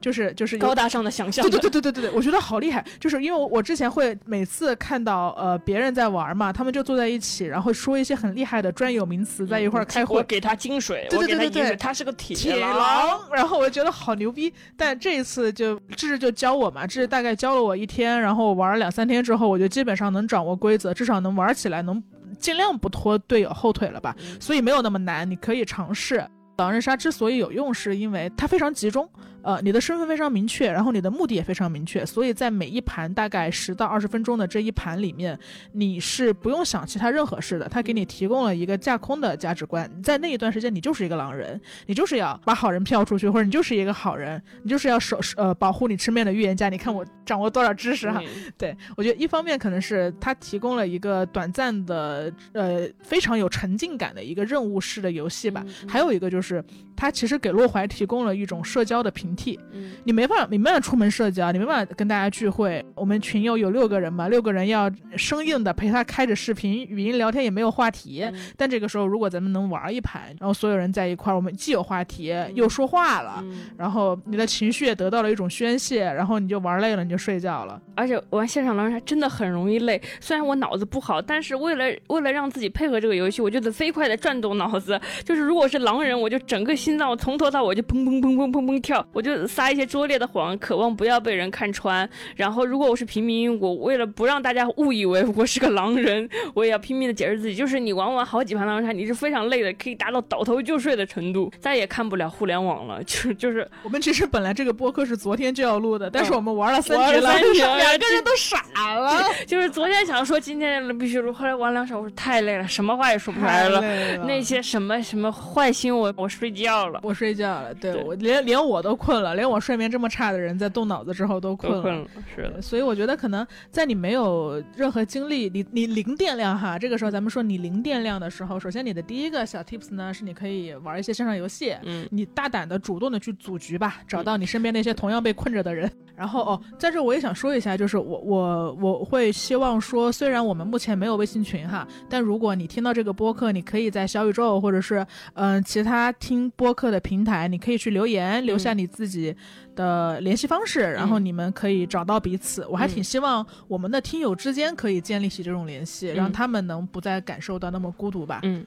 [0.00, 2.84] 就是就是高大上的想象，对对对对对对对，我觉得好厉害。
[3.00, 10.16] 就是因为我之前会每次看到呃别人在玩嘛，他们就坐在一起，然后说一些很厉害的专有名词，在一块儿开会。
[10.16, 13.20] 我给他金水，对对对对对，他是个铁狼。
[13.32, 14.52] 然后我觉得好牛逼。
[14.76, 22.02] 但这一次就智智就教我嘛，智智大概教了我一天，然后玩了两三天之后，我就基本上能掌握规则，至少能玩起来，能
[22.38, 24.14] 尽量不拖队友后腿了吧。
[24.38, 26.24] 所以没有那么难，你可以尝试。
[26.58, 29.08] 狼人杀之所以有用，是因为它非常集中。
[29.42, 35.38] 呃，你的身份非常明确，然后你的目的也非常明确，所以在每一盘大概十到二十分钟的这一盘里面，
[35.72, 37.68] 你是不用想其他任何事的。
[37.68, 46.68] 他给你提供了一个架空的价值观，在那一段时间，你就是一个狼人，你就是要把好人票出去，或者你就是一个好人，你就是要守呃保护你吃面的预言家。
[46.68, 48.22] 你看我掌握多少知识哈？
[48.56, 56.62] 对我觉得一方面可能是他提供了一个短暂的呃非常有沉浸感的一个任务式的游戏吧，还有一个就是
[56.98, 59.58] 它其实给洛怀提供了一种社交的平替。
[59.72, 62.84] 嗯你没办法，你没办法出门社交，你没办法跟大家聚会。
[62.96, 68.22] 我们群友有六个人嘛，六个人要生硬的陪他开着视频、语音聊天，也没有话题。
[68.24, 77.80] 嗯但这个时候，如果咱们能玩一盘，然后所有人在一块儿，我们既有话题，又说话了，嗯然后你的情绪也得到了一种宣泄，然后你就玩累了，你就睡觉了。
[77.94, 85.00] 而且玩现场狼人杀真的很容易累，虽然我脑子不好，但是为了为了让自己配合这个游戏，我就得飞快的转动脑子。
[85.24, 92.08] 就是如果是狼人，我就整个心脏我从头到尾就砰砰砰砰砰砰跳，我就撒一些拙劣的谎，渴望不要被人看穿。
[92.34, 97.54] 然后如果我是平民，我为了不让大家误以为我是个狼人，我也要拼命的解释自己。
[97.54, 103.04] 就是你玩完好几盘狼人杀，你是非常累的，可以达到倒头就睡的程度，再也看不了互联网了。
[103.04, 108.64] 就是就是我们其实本来这个播客是昨天就要录的，但是我们玩了三玩局了，了三局了 两个人都傻
[108.94, 113.82] 了， 就是昨天想说今天必须录，后来玩两场，我说太累了，什么话也说不出来了。
[113.82, 121.78] 了那些什么什么坏新闻，我睡觉了，我睡觉了，对对我连连我都困了，连我睡眠这么差的人在动脑子之后都困了。
[121.78, 122.08] 都困了。
[122.34, 135.90] 是的，所以我觉得可能在你没有任何精力，你你零电量哈，这个时候咱们说你零电量的时候，首先你的第一个小 tips 呢是你可以玩一些线上游戏，嗯你大胆的主动的去组局吧，找到你身边那些同样被困着的人。
[136.18, 149.34] 然后哦，在这我也想说一下，就是我我我会希望说，虽然我们目前没有微信群哈，但如果你听到这个播客，你可以在小宇宙或者是嗯、呃其他听播客的平台，你可以去留言，留下你自己
[149.76, 152.66] 的联系方式，然后你们可以找到彼此。
[152.66, 158.40] 我还挺希望我们的听友之间可以建立起这种联系，让他们能不再感受到那么孤独吧。
[158.42, 158.66] 嗯，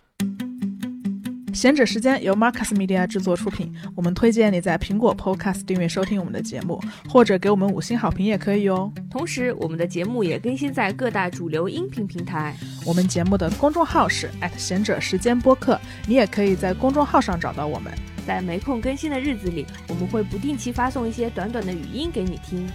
[1.54, 8.92] 闲者时间由 Marcus Media 制作出品，我们推荐你在苹果 Podcast 订阅收听我们的节目，或者给我们五星好评也可以哦。
[9.10, 12.56] 同时我们的节目也更新在各大主流音频平台。
[12.86, 17.92] 我们节目的公众号是闲者时间播客，你也可以在公众号上找到我们。
[18.26, 22.68] 在没空更新的日子里，我们会不定期发送一些短短的语音给你听。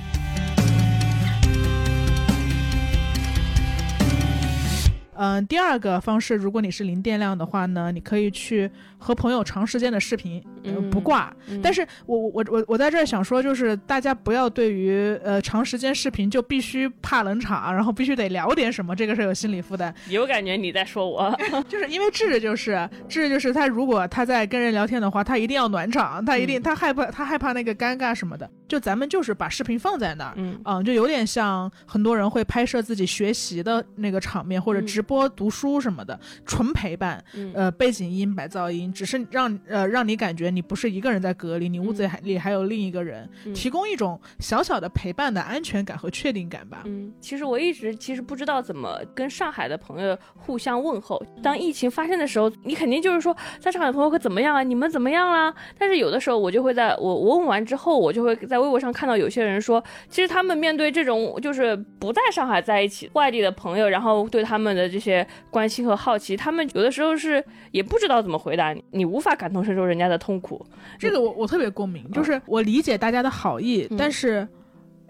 [5.18, 10.42] 嗯、第二个方式，如果你是零电量的话呢，你可以去和朋友长时间的视频，
[10.90, 11.34] 不挂。
[11.48, 19.94] 嗯但是我我我我在这儿想说，就是大家不要对于呃长时间视频就必须怕冷场，然后必须得聊点什么，这个是有心理负担。
[20.08, 21.34] 有感觉你在说我，
[21.68, 28.48] 就是因为智智就是智智就是他如果他在跟人聊天的话，他一定要暖场，他一定、嗯他害怕他害怕那个尴尬什么的。
[28.68, 30.34] 就咱们就是把视频放在那儿。
[30.36, 46.82] 嗯嗯，就有点像很多人会拍摄自己学习的那个场面，或者嗯直播读书什么的，纯陪伴，嗯呃，背景音、白噪音，只是让呃让你感觉你不是一个人在隔离，你屋子里还有另一个人，嗯提供一种小小的陪伴的安全感和确定感吧。
[46.86, 51.22] 嗯，其实我一直其实不知道怎么跟上海的朋友互相问候。
[51.42, 54.62] 当疫情发生的时候，你肯定就是说，在上海的朋友可怎么样啊？
[54.62, 55.54] 你们怎么样啦？
[55.78, 70.64] 但是有的时候我就会在我我问完之后，我就会在微博上看到有些人说，其实他们面对这种就是不在上海在一起外地的朋友，然后对他们的这些关心和好奇，他们有的时候是也不知道怎么回答你，你无法感同身受人家的痛苦。
[70.98, 74.46] 这个我我特别共鸣，就是我理解大家的好意，嗯但是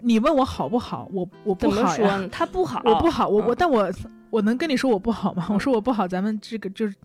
[0.01, 2.29] 你问我好不好，我我不好呀，说呢？
[2.31, 3.91] 他不好，我不好，我我嗯但我
[4.29, 5.47] 我能跟你说我不好吗？
[5.53, 6.95] 我说我不好，咱们这个就是。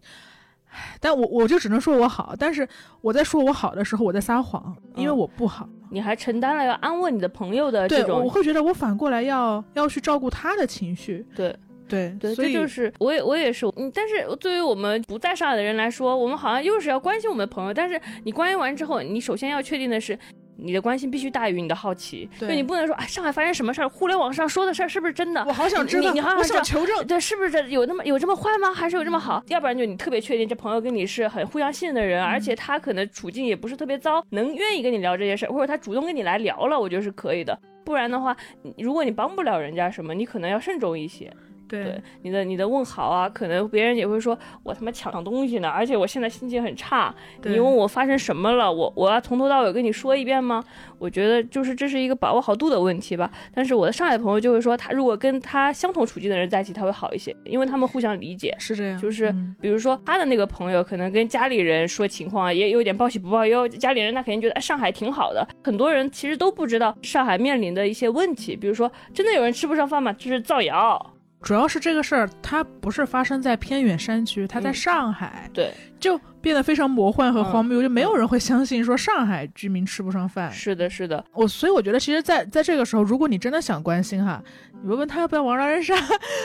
[0.72, 2.66] 唉但我我就只能说我好，但是
[3.00, 5.68] 我在说我好的时候，我在撒谎，因为嗯我不好。
[5.90, 11.24] 你还承担了要安慰你的朋友的这，种我会觉得我反过来要要去照顾他的情绪。
[11.36, 11.54] 对。
[11.88, 20.18] 对对，所以这就是我也我也是，嗯，但是对于我们不在上海的人来说，我们好像又是要关心我们的朋友，但是你关心完之后，你首先要确定的是。
[20.62, 25.44] 你的关心必须大于你的好奇，对就你不能说啊，上海发生什么事儿，互联网上说的事儿是不是真的？
[25.46, 27.06] 我好想知道，你你好想我知道想求证。
[27.06, 28.72] 对，是不是这有那么有这么坏吗？
[28.72, 29.42] 还是有这么好？
[29.48, 37.58] 要不然就你特别确定这朋友跟你是很互相信任的人，而且他可能处境也不是特别糟，能愿意跟你聊这些事儿，或者他主动跟你来聊了，我觉得是可以的。
[37.84, 38.36] 不然的话，
[38.78, 41.32] 如果你帮不了人家什么，你可能要慎重一些。
[41.80, 47.14] 对你的你的问好啊，可能别人也会说我他妈抢东西呢，而且我现在心情很差，
[47.44, 50.62] 你问我发生什么了，我我要从头到尾跟你说一遍吗？
[50.98, 53.30] 我觉得就是这是一个把握好度的问题吧。
[53.54, 58.54] 但是我的上海朋友就会说，他如果跟他相同处境的人在一起，他会好一些，因为他们互相理解。
[58.58, 63.66] 是这样，就是嗯比如说他的那个朋友，可能跟家里人说情况，也有点报喜不报忧。
[63.68, 70.12] 家里人那肯定觉得哎上海挺好的，很多人其实都不知道上海面临的一些问题，比如说真的有人吃不上饭吗？
[70.12, 71.14] 这是造谣。
[71.42, 74.74] 主要是这个事儿，它不是发生在偏远山区，它在嗯。
[74.74, 77.44] 上海，对，就变得非常魔幻和嗯。
[77.44, 80.50] 荒谬，就没有人会相信说上海居民吃不上饭。
[80.52, 84.42] 是的，是的，我所以我觉得，其实在，在这个时候，如果你真的想关心哈，
[84.82, 85.94] 你问问他要不要玩狼人杀，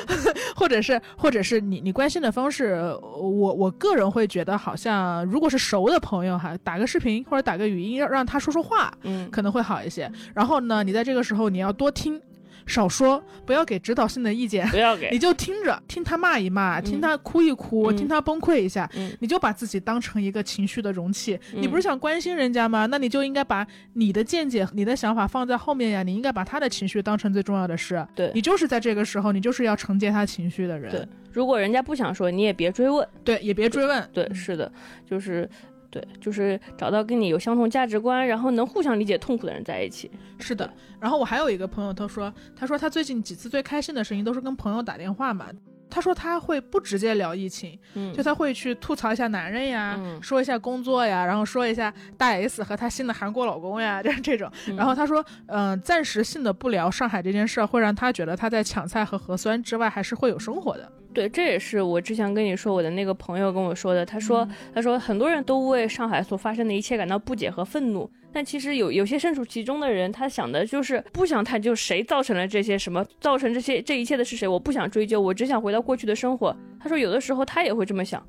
[0.56, 10.12] 或者是，或者是你你关心的方式，我我个人会觉得，好像如果是熟的朋友哈，打个视频或者打个语音，让让他说说话，嗯，可能会好一些。
[10.34, 12.20] 然后呢，你在这个时候你要多听，
[12.68, 14.68] 少说，不要给指导性的意见。
[14.68, 21.40] 不要给 你，就听着，听他骂一骂，听他哭一哭，嗯听他崩溃一下，嗯你就把自己当成一个情绪的容器。
[21.54, 22.86] 嗯你不是想关心人家吗？
[22.86, 26.04] 那你就应该把你的见解、你的想法放在后面呀。
[26.04, 28.06] 你应该把他的情绪当成最重要的事。
[28.14, 30.92] 对你就是在这个时候，你就是要承接他情绪的人。
[30.92, 34.10] 对如果人家不想说，你也别追问，对也别追问。
[34.12, 34.72] 对，嗯是的，
[35.10, 35.50] 就是。
[35.98, 40.12] 对，就是找到跟你有相同价值观，然后能互相理解痛苦的人在一起。
[40.38, 40.72] 是的。
[41.00, 45.48] 然后我还有一个朋友，他说，他说他最近几次最开心的事情都是跟朋友打电话嘛。
[45.90, 54.52] 他说他会不直接聊疫情，嗯就他会去吐槽一下男人呀，嗯说一下工作呀，然后说一下大 S 和她新的韩国老公呀，就是这种。
[54.68, 60.92] 嗯然后他说，嗯、暂时性的不聊上海这件事儿，会让他觉得他在抢菜和核酸之外还是会有生活的。
[61.18, 64.06] 对，这也是我之前跟你说我的那个朋友跟我说的。
[64.06, 76.56] 他说，嗯他说很多人都为上海所发生的一切感到不解和愤怒，但其实有有些身处其中的人，他想的就是不想探究谁造成了这些什么，造成这些这一切的是谁，我不想追究，我只想回到过去的生活。
[76.80, 78.24] 他说有的时候他也会这么想，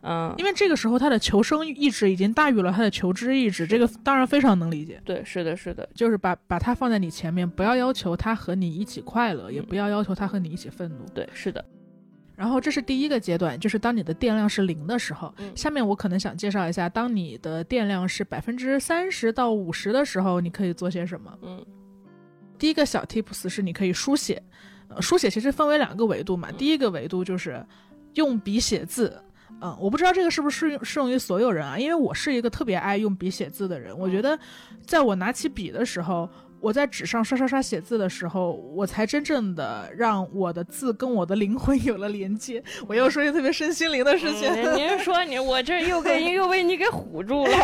[0.00, 5.00] 嗯，因为这个时候他的求生意志已经大于了他的求知意志，这个当然非常能理解。
[5.04, 11.04] 对，是的，是的，就是把把他放在你前面，不要要求他和你一起快乐，也不要要求他和你一起愤怒。
[11.14, 11.64] 对，是的，
[12.42, 15.32] 然后这是第一个阶段，就是当你的电量是零的时候。
[15.38, 21.38] 嗯下面我可能想介绍一下，当你的电量是百分之三十到五十的时候，你可以做些什么。
[21.42, 21.64] 嗯
[22.58, 24.42] 第一个小 tips 是你可以书写，
[24.88, 26.50] 呃，书写其实分为两个维度嘛。
[26.50, 27.64] 第一个维度就是
[28.14, 29.16] 用笔写字。
[29.60, 33.96] 嗯，我不知道这个是不是适用适用于所有人啊，因为我是一个特别爱用笔写字的人。
[33.96, 34.36] 我觉得，
[34.84, 36.28] 在我拿起笔的时候，
[36.62, 42.62] 我在纸上刷刷刷写字的时候，我才真正的让我的字跟我的灵魂有了连接。
[42.86, 47.56] 我又说一个特别身心灵的事情，嗯您说你我这又给又被你给唬住了，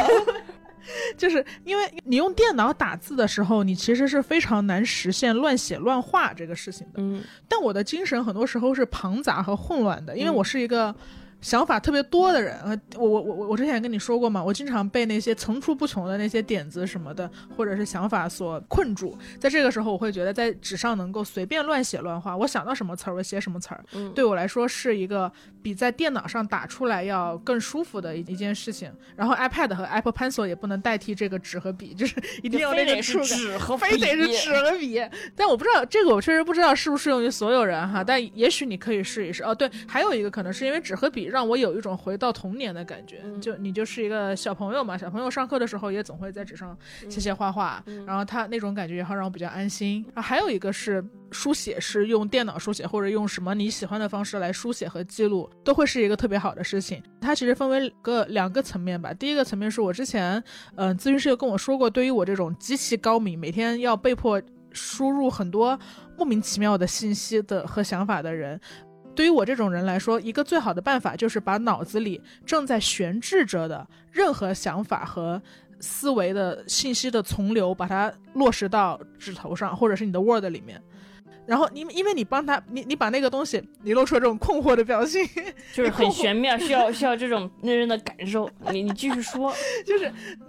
[1.17, 6.95] 就是因为你用电脑打字的时候，你其实是非常难实现乱写乱画这个事情的。
[6.97, 10.93] 嗯但我的精神很多时候是庞杂和混乱的，因为嗯我是一个
[11.41, 12.59] 想法特别多的人。
[12.61, 19.17] 呃，我我我我之前也跟你说过嘛，我经常被那些层出不穷的那些点子什么的，或者是想法所困住。
[19.39, 25.31] 在这个时候，我会觉得在纸上能够随便乱写乱画，我想到什么词儿我写什么词儿，嗯，对我来说是一个
[25.63, 28.93] 比在电脑上打出来要更舒服的一一件事情。
[29.17, 33.27] 然后 iPad 和 Apple Pencil 也不能代替这个纸和笔，就是一定要那个触感。
[33.27, 35.01] 纸和非得是纸和笔，
[35.37, 38.03] 但我不知道这个，我确实不知道适不适用于所有人哈。
[38.03, 39.55] 但也许你可以试一试哦。
[39.55, 46.77] 对，还有一个可能是因为纸和笔让我有一种回到童年的感觉，嗯就你就是一个小朋友嘛，小朋友上课的时候也总会在纸上
[47.09, 50.05] 写写画画，嗯然后他那种感觉也好让我比较安心。
[50.15, 57.03] 然后还有一个是书写，是用电脑书写或者用什么你喜欢的方式来书写和记录，都会是一个特别好的事情。
[57.21, 59.13] 它其实分为个两个层面吧。
[59.13, 60.43] 第一个层面是我之前，
[60.77, 64.41] 嗯、咨询师有跟我说过，对于我这种极其高敏，每天要被迫
[64.73, 65.79] 输入很多
[66.17, 68.59] 莫名其妙的信息的和想法的人。
[69.19, 75.43] 对于我这种人来说，一个最好的办法就是把脑子里正在悬置着的任何想法和
[75.81, 80.81] 思维的信息的从流，把它落实到纸头上，或者是你的 Word 里面。
[81.49, 85.27] 然后你因为你帮他，你你把那个东西，你露出了这种困惑的表情，
[85.75, 88.49] 就是很玄妙，需要 需要这种认真的感受。
[88.71, 89.53] 你你继续说，
[89.85, 90.05] 就是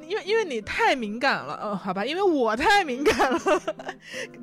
[0.08, 3.40] 因为因为你太敏感了，呃，好吧，因为我太敏感了，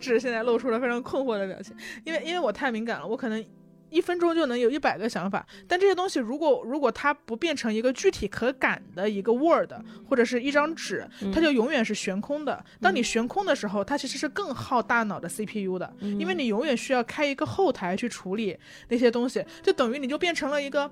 [0.01, 3.45] 只是现在露出了非常困惑的表情，因为因为我太敏感了，我可能
[3.91, 9.73] 一分钟就能有一百个想法，但这些东西如果如果它不变成一个具体可感的一个 Word
[10.09, 12.65] 或者是一张纸，它就永远是悬空的。
[12.81, 18.57] 当你悬空的时候，它其实是更耗大脑的 CPU 的，因为你永远需要开一个后台去处理
[18.89, 20.91] 那些东西，就等于你就变成了一个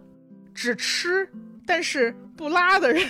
[0.55, 1.29] 只吃
[1.67, 3.07] 但是不拉的人。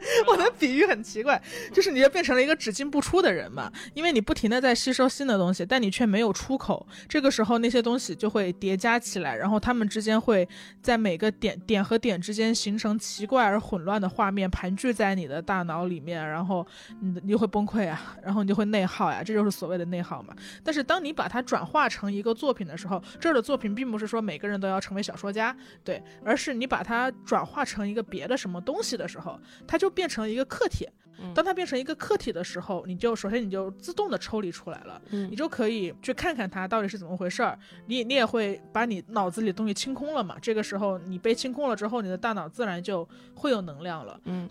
[0.26, 1.40] 我的比喻很奇怪，
[1.72, 6.86] 就是你就变成了一个只进不出的人嘛，因为你不停的在吸收新的东西，但你却没有出口。
[7.08, 10.48] 这个时候那些东西就会叠加起来，然后他们之间会
[10.82, 16.66] 在每个点点和点之间形成奇怪而混乱的画面，盘踞在你的大脑里面，然后
[17.00, 20.34] 你你就会崩溃啊，然后你就会内耗呀，这就是所谓的内耗嘛。
[20.64, 30.88] 但是当你把它转化成一个作品的时候，这儿的作品并不是说每个人都要成为小说家，对，而是你把它转化成一个别的什么东西的时候，它就变成一个客体。
[31.22, 37.58] 嗯当它变成一个客体的时候，你就首先你就自动的抽离出来了，嗯你就可以去看看它到底是怎么回事儿。
[37.84, 40.38] 你你也会把你脑子里的东西清空了嘛？
[40.40, 44.18] 这个时候你被清空了之后，你的大脑自然就会有能量了。
[44.24, 44.48] 嗯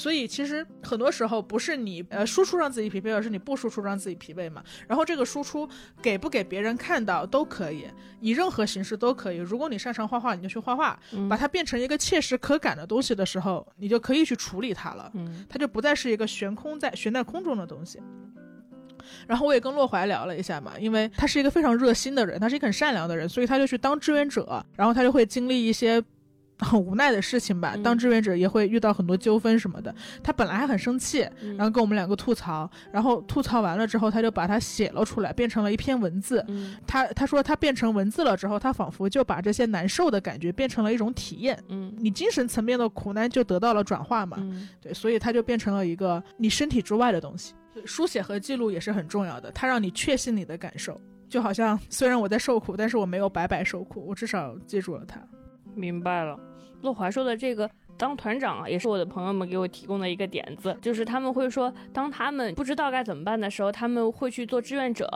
[0.00, 4.64] 所以其实很多时候不是你呃输出让自己疲惫，而是你不输出让自己疲惫嘛。
[4.88, 5.68] 然后这个输出
[6.00, 7.86] 给不给别人看到都可以，
[8.18, 9.36] 以任何形式都可以。
[9.36, 15.10] 如果你擅长画画，你就去画画，嗯把它变成一个切实可感的东西的时候，你就可以去处理它了。
[15.12, 18.00] 嗯它就不再是一个悬空在悬在空中的东西。
[19.26, 26.02] 然后我也跟洛怀聊了一下嘛，因为他是一个非常热心的人，他是一个很善良的人，所以他就去当志愿者，然后他就会经历一些
[26.60, 27.72] 很 无奈的事情吧。
[27.76, 29.94] 嗯当志愿者也会遇到很多纠纷什么的。
[30.22, 36.44] 他本来还很生气，嗯然后跟我们两个吐槽，然后吐槽完了之后，他就把它写了出来，变成了一篇文字。
[36.48, 41.58] 嗯他他说他变成文字了之后，他仿佛就把这些难受的感觉变成了一种体验。
[41.68, 44.36] 嗯你精神层面的苦难就得到了转化嘛。
[44.40, 47.54] 嗯对，所以它就变成了一个你身体之外的东西。
[47.86, 55.20] 书写和记录也是很重要的，它让你确信你的感受，就好像虽然我在受苦，但是我没有白白受苦，我至少记住了它。
[55.74, 56.36] 明白了。
[56.82, 65.06] 洛华说的这个当团长啊，也是我的朋友们给我提供的一个点子，就是他们会说，当他们不知道该怎么办的时候，他们会去做志愿者，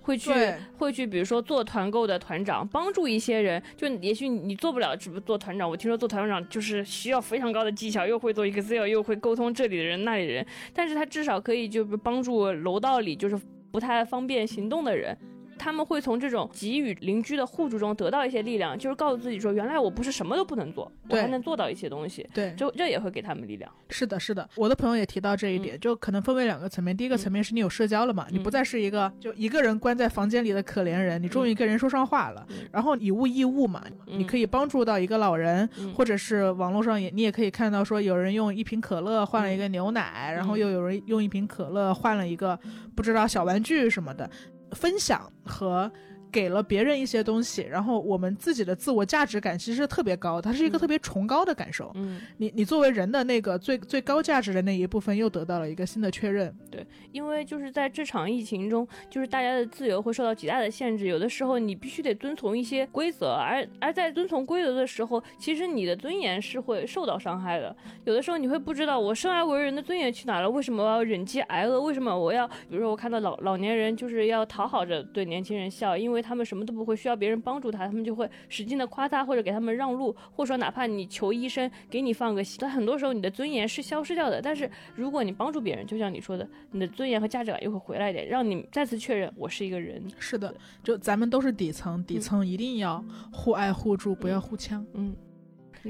[0.00, 0.32] 会去
[0.78, 3.62] 会去，比如说做团购的团长，帮助一些人。
[3.76, 5.70] 就也许你做不了，只不做团长。
[5.70, 15.16] 我听说做团长就是需要非常高的技巧，又会做 Excel，又会沟通这里的人那里的人，但是他至少可以就帮助楼道里就是不太方便行动的人。
[15.62, 22.26] 他们会从这种给予邻居的互助中得到一些力量，就是告诉自己说，原来我不是什么都不能做，我还能做到一些东西。
[22.34, 23.70] 对，就这也会给他们力量。
[23.88, 26.96] 是的，是的，我的朋友也提到这一点，就可能分为两个层面。
[26.96, 32.56] 第一个层面是你有社交了嘛，你不再是一个就一个人关在房间里的可怜人，你终于跟人说上话了，嗯。
[32.72, 35.94] 然后以物易物嘛，嗯你可以帮助到一个老人，嗯。
[35.94, 42.58] 或者是网络上也你也可以看到说有人用一瓶可乐换了一个牛奶，然后又有人用一瓶可乐换了一个
[42.96, 44.28] 不知道小玩具什么的，
[44.72, 45.90] 分享和。
[46.32, 51.92] 给了别人一些东西，然后我们自己的自我价值感其实是特别高，它是一个嗯特别崇高的感受。
[51.94, 56.52] 嗯，你你作为人的那个最最高价值的那一部分又得到了一个新的确认。
[56.70, 67.76] 对因为就是在这场疫情中，就是大家的自由会受到极大的限制，有的时候你必须得遵从一些规则，而而在遵从规则的时候，其实你的尊严是会受到伤害的。
[68.04, 71.80] 有的时候你会不知道我生而为人的尊严去哪了，为什么我要忍饥挨饿？
[71.80, 84.40] 为什么我要，比如说我看到老老年人就是要讨好着对年轻人笑，因为他们什么都不会，需要别人帮助他，他们就会使劲的夸他或者给他们让路，或者说哪怕你求医生给你放个，但很多时候你的尊严是消失掉的。
[84.40, 90.02] 但是如果你帮助别人，就像你说的，你的尊严和价值感又会回来一点，让你再次确认我是一个人。
[90.18, 94.86] 是的，就咱们都是底层，底层一定要互爱互助，不要互呛。
[94.94, 95.14] 嗯，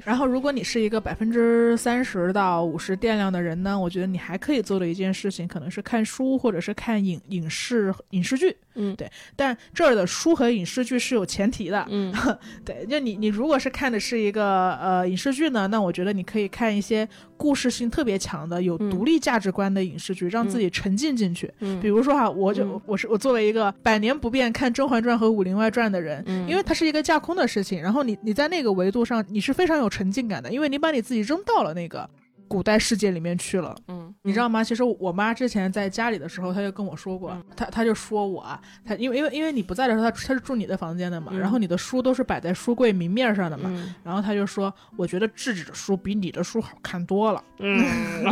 [0.04, 8.56] 然后，如果你是一个百分之三十到五十电量的人呢，我觉得你还可以做的一件事情，可能是看书或者是看影影视影视剧。
[8.74, 8.94] 嗯。
[8.96, 11.86] 对，但这儿的书和影视剧是有前提的。
[11.90, 12.12] 嗯。
[12.64, 18.90] 对，就你你如果是看的是一个呃影视剧呢，那我觉得你可以看一些故事性特别强的、有嗯。
[18.90, 21.52] 独立价值观的影视剧，让自己沉浸进去。
[21.60, 22.80] 嗯，比如说哈，我就、嗯。
[22.86, 26.48] 我是我作为一个百年不变看《甄嬛传》和《武林外传》的人，嗯。
[26.48, 32.08] 因为它是一个架空的事情，然后你你在那个维度上你是非常有沉浸感的，因为你把你自己扔到了那个
[32.48, 33.74] 古代世界里面去了。
[33.88, 34.62] 嗯你知道吗？
[34.62, 47.42] 其实我妈之前在家里的时候，她就跟我说过，嗯她她就说我啊，她因为因为因为你不在的时候，她她是住你的房间的嘛，嗯然后你的书都是摆在书柜明面上的嘛，嗯然后她就说，我觉得智智的书比你的书好看多了。
[47.58, 47.84] 嗯，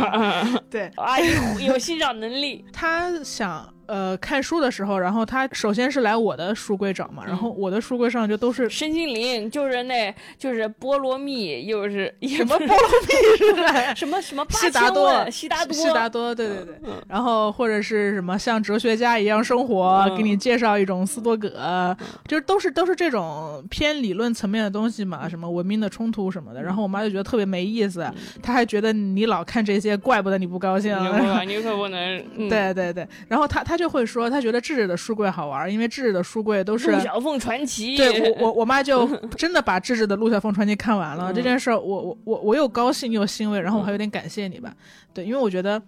[0.71, 2.63] 对，阿姨有欣赏能力。
[2.71, 12.77] 她想呃看书的时候，然后他首先是来我的书柜找嘛，然后我的书柜上就都是身心灵就是那，就是菠萝蜜，又是什么菠萝
[13.07, 13.91] 蜜是吧？
[13.93, 16.75] 什么什么八悉达多千问，悉达多，悉达多，对对对。
[16.85, 20.15] 嗯然后或者是什么像哲学家一样生活，嗯。
[20.15, 21.95] 给你介绍一种斯多葛，
[22.27, 26.61] 就是都是都是这种偏理论层面的东西嘛，什么文明的冲突什么的。
[26.61, 28.07] 然后我妈就觉得特别没意思，
[28.41, 30.95] 她还觉得你老看这些，怪不得你不高兴。
[31.01, 44.71] 你可你可不能，嗯， 对对对，然后她她就会说，她觉得智智的书柜好玩，因为智智的书柜都是陆小凤传奇，对我我我妈就 真的把智智的《陆小凤传奇》看完了、嗯这件事儿，我我我我又高兴又欣慰，然后我还有点感谢你吧，
[45.13, 45.81] 对，因为我觉得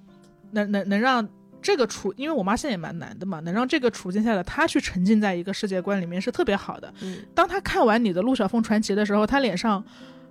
[0.52, 1.26] 能能能让
[1.62, 6.94] 这个处，因为我妈现在也蛮难的嘛，能让这个处境下的她去沉浸在一个世界观里面是特别好的。
[7.02, 9.84] 嗯当她看完你的《陆小凤传奇》的时候，她脸上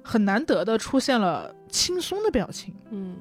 [0.02, 2.74] 很难得的出现了轻松的表情。
[2.90, 3.16] 嗯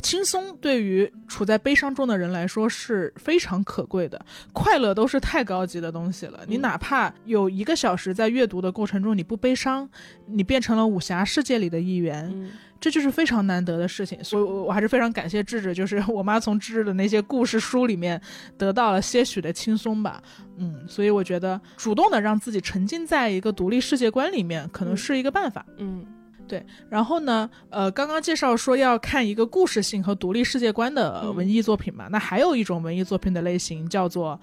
[0.00, 6.40] 轻松对于处在悲伤中的人来说是非常可贵的，快乐都是太高级的东西了。
[6.46, 9.88] 你嗯哪怕有一个小时在阅读的过程中你不悲伤，
[10.26, 14.22] 你变成了武侠世界里的一员，嗯这就是非常难得的事情。
[14.24, 18.20] 所以，我我还是非常感谢智智，就是我妈从智智的那些故事书里面
[18.58, 20.20] 得到了些许的轻松吧。
[20.56, 25.64] 嗯，所以我觉得主动的让自己沉浸在一个独立世界观里面，可能是一个办法。
[25.78, 26.04] 嗯。
[26.52, 34.38] 对，然后呢，呃，刚刚介绍说要看一个故事性和独立世界观的文艺作品嘛，那还有一种文艺作品的类型叫做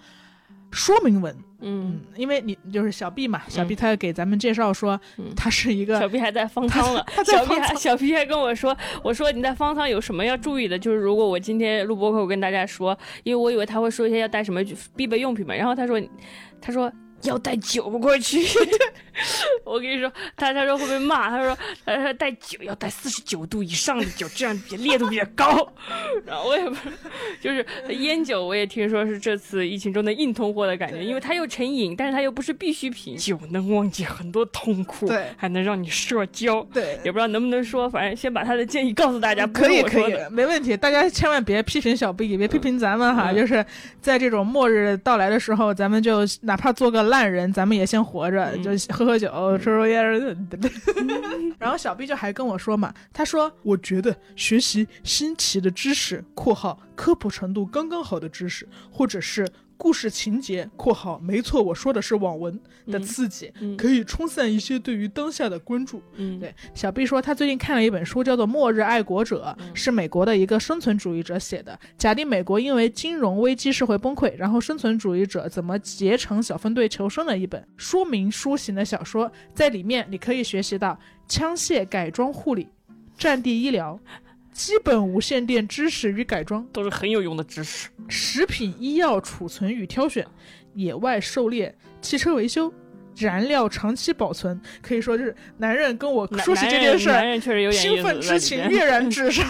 [0.72, 1.36] 说明文。
[1.62, 4.99] 嗯，因为你就是小 B 嘛，小 B 他给咱们介绍说，
[5.36, 10.80] 他是一个小 B 还在方舱了，小 B 还小 B 还跟我说，我说你在方舱有什么要注意的？
[10.80, 14.62] 就是如果我今天录播课，我跟大家说，因为我以为他会说一些要带什么
[14.95, 16.01] 必备用品嘛，然后他说，
[16.60, 16.91] 他说。
[17.24, 18.40] 要带酒过去，
[19.66, 25.68] 我跟你说，他他说会被骂，他说他说带酒要带四十九度以上的酒，这样比烈度比较高。
[26.26, 26.76] 然后我也不，
[27.42, 33.18] 就是烟酒，我也听说是这次疫情中的硬通货的感觉，因为它又成瘾，但是它又不是必需品。
[33.18, 39.46] 酒能忘记很多痛苦，对，还能让你社交，对，也不知道能不能说，反正先把他的建议告诉大家。
[39.48, 43.66] 可以可以，没问题，大家千万别批评小 B，别批评咱们哈，就是
[44.00, 47.09] 在这种末日到来的时候，咱们就哪怕做个。
[47.10, 50.03] 烂人，咱们也先活着，就喝喝酒，抽抽烟。
[51.60, 59.47] 然后小 B 就还跟我说嘛，他说：“我觉得学习新奇的知识（括号科普程度刚刚好的知识）或者是。”
[59.80, 66.04] 故事情节（括号没错，我说的是网文的刺激）可以冲散一些对于当下的关注。
[66.18, 66.54] 嗯，对。
[66.76, 79.32] 小 B 说他最近看了一本书，叫做《末日爱国者》，是美国的一个生存主义者写的，假定美国因为金融危机社会崩溃，然后生存主义者怎么结成小分队求生的一本说明书型的小说。
[79.56, 82.68] 在里面你可以学习到枪械改装护理、
[83.18, 83.98] 战地医疗。
[84.60, 87.88] 基本无线电知识与改装都是很有用的知识。
[88.10, 90.28] 食品医药储存与挑选，
[90.74, 92.70] 野外狩猎，汽车维修，
[93.16, 99.47] 燃料长期保存，可以说就是男人跟我说起这件事儿，兴奋之情跃然纸上。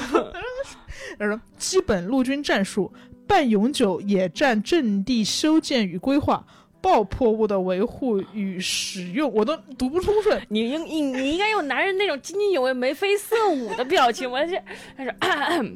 [1.17, 2.93] 他说：基本陆军战术，
[3.25, 6.45] 半永久野战阵地修建与规划。
[6.81, 10.41] 爆破物的维护与使用，我都读不通顺。
[10.49, 14.29] 你应你你应该用男人那种津津有味、眉飞色舞的表情。
[14.29, 14.61] 我是
[14.95, 15.13] 他说，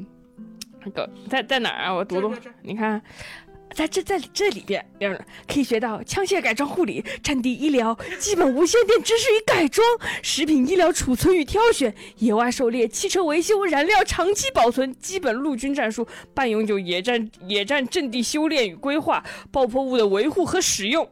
[0.84, 1.94] 那个在在哪儿啊？
[1.94, 3.00] 我读读，你看。
[3.74, 4.84] 在这在这里边，
[5.46, 9.86] 可以学到枪械改装护理、战地医疗、基本无线电知识与改装、
[10.22, 21.08] 食品医疗储存与挑选、野外狩猎、汽车维修、燃料长期保存、基本陆军战术、半永久野战野战阵地修炼与规划、爆破物的维护和使用。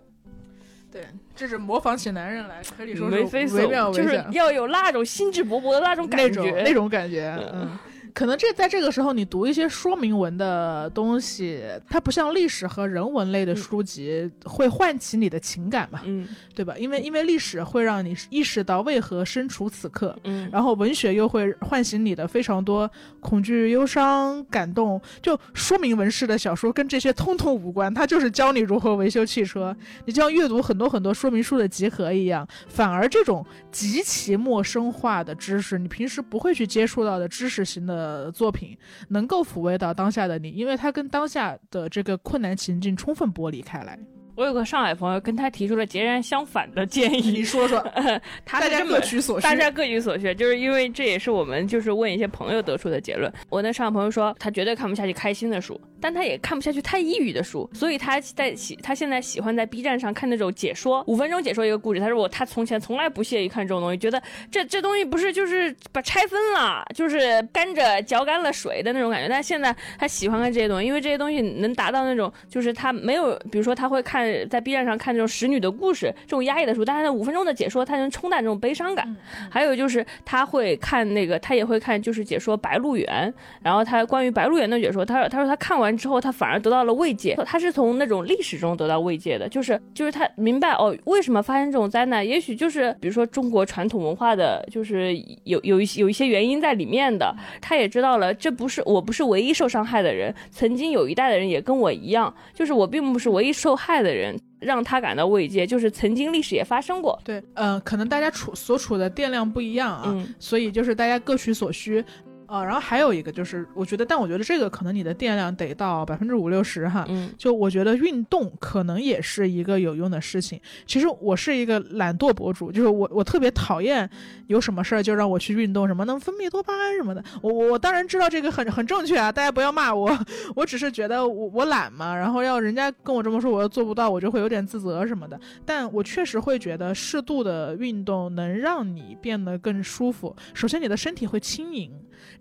[0.91, 3.17] 对，这是模仿起男人来，可以说是
[3.57, 7.79] 惟妙惟就是要有那种兴致勃勃的那种感觉，那种感觉，嗯。
[8.15, 16.77] 可能这在这个时候，你读一些说明文的东西，它不像历史和人文类的书籍会唤起你的情感嘛，嗯，对吧？
[16.77, 22.91] 因为因为历史会让你意识到为何身处此刻，嗯，然后文学又会唤醒你的非常多
[23.21, 25.01] 恐惧、忧伤、感动。
[25.23, 29.75] 就说明文式的小说跟这些通通无关，它就是教你如何维修汽车。
[30.05, 38.02] 你就像阅读很多很多说明书的集合一样，反而这种极其陌生化的知识，你平时不会去接触到的知识型的。
[38.03, 38.77] 呃，作品
[39.09, 43.97] 能够抚慰到当下的你，因为它跟当下的这个困难情境充分剥离开来。
[44.35, 47.31] 我有个上海朋友，跟他提出了截然相反的建议。
[47.31, 47.79] 你说说，
[48.51, 49.45] 大家各取所需。
[49.45, 53.33] 大家各取所需，就是因为这也是我们就是问一些朋友得出的结论。
[53.49, 62.01] 我那上海朋友说，他绝对看不下去开心的书，但他也看不下去太抑郁的书，所以他在喜他现在喜欢在 B 站上看那种解说，五分钟解说一个故事。
[62.01, 69.29] 他说我他从前从来不屑于看这种东西，觉得这这东西不是就是把拆分了，就是甘蔗嚼干了水的那种感觉。
[69.29, 74.33] 但现在他喜欢看这些东西，因为这些东西能达到那种就是他没有，比如说他会看。
[74.51, 79.17] 在 B 站上看这种使女的故事，这种压抑的书，但是那五分钟的解说，他能冲淡这种悲伤感。
[79.51, 83.31] 还有就是他会看那个，他也会看，就是解说《白鹿原》，
[83.63, 87.35] 然后他关于《白鹿原》的解说，他说他说他看完之后，他反而得到了慰藉。
[87.47, 92.27] 他是从那种历史中得到慰藉的，就是就是他明白哦，为什么发生这种灾难？
[92.27, 97.35] 也许就是比如说中国传统文化的，就是有有一些有一些原因在里面的。
[97.61, 104.39] 他也知道了，这不是我不是唯一受伤害的人，曾经有一代的人也跟我一样，就是我并不是唯一受害的人。
[104.63, 107.19] 让他感到慰藉，就是曾经历史也发生过。
[107.25, 112.05] 对，呃，可能大家处所处的电量不一样啊，所以就是大家各取所需。
[112.53, 117.07] 呃，然后还有一个就是，我觉得，但我觉得这个可能你的电量得到百分之五六十哈。
[117.09, 120.61] 嗯，就我觉得运动可能也是一个有用的事情。
[120.87, 124.07] 其实我是一个懒惰博主，就是我我特别讨厌
[124.49, 127.25] 有什么事儿就让我去运动，什么能分泌多巴胺什么的。
[127.41, 130.15] 我我当然知道这个很很正确啊，大家不要骂我，
[130.55, 135.41] 我只是觉得我我懒嘛，然后要人家跟我这么说，我又做不到，我就会有点自责什么的。
[135.65, 140.37] 但我确实会觉得适度的运动能让你变得更舒服。
[140.53, 141.91] 首先，你的身体会轻盈。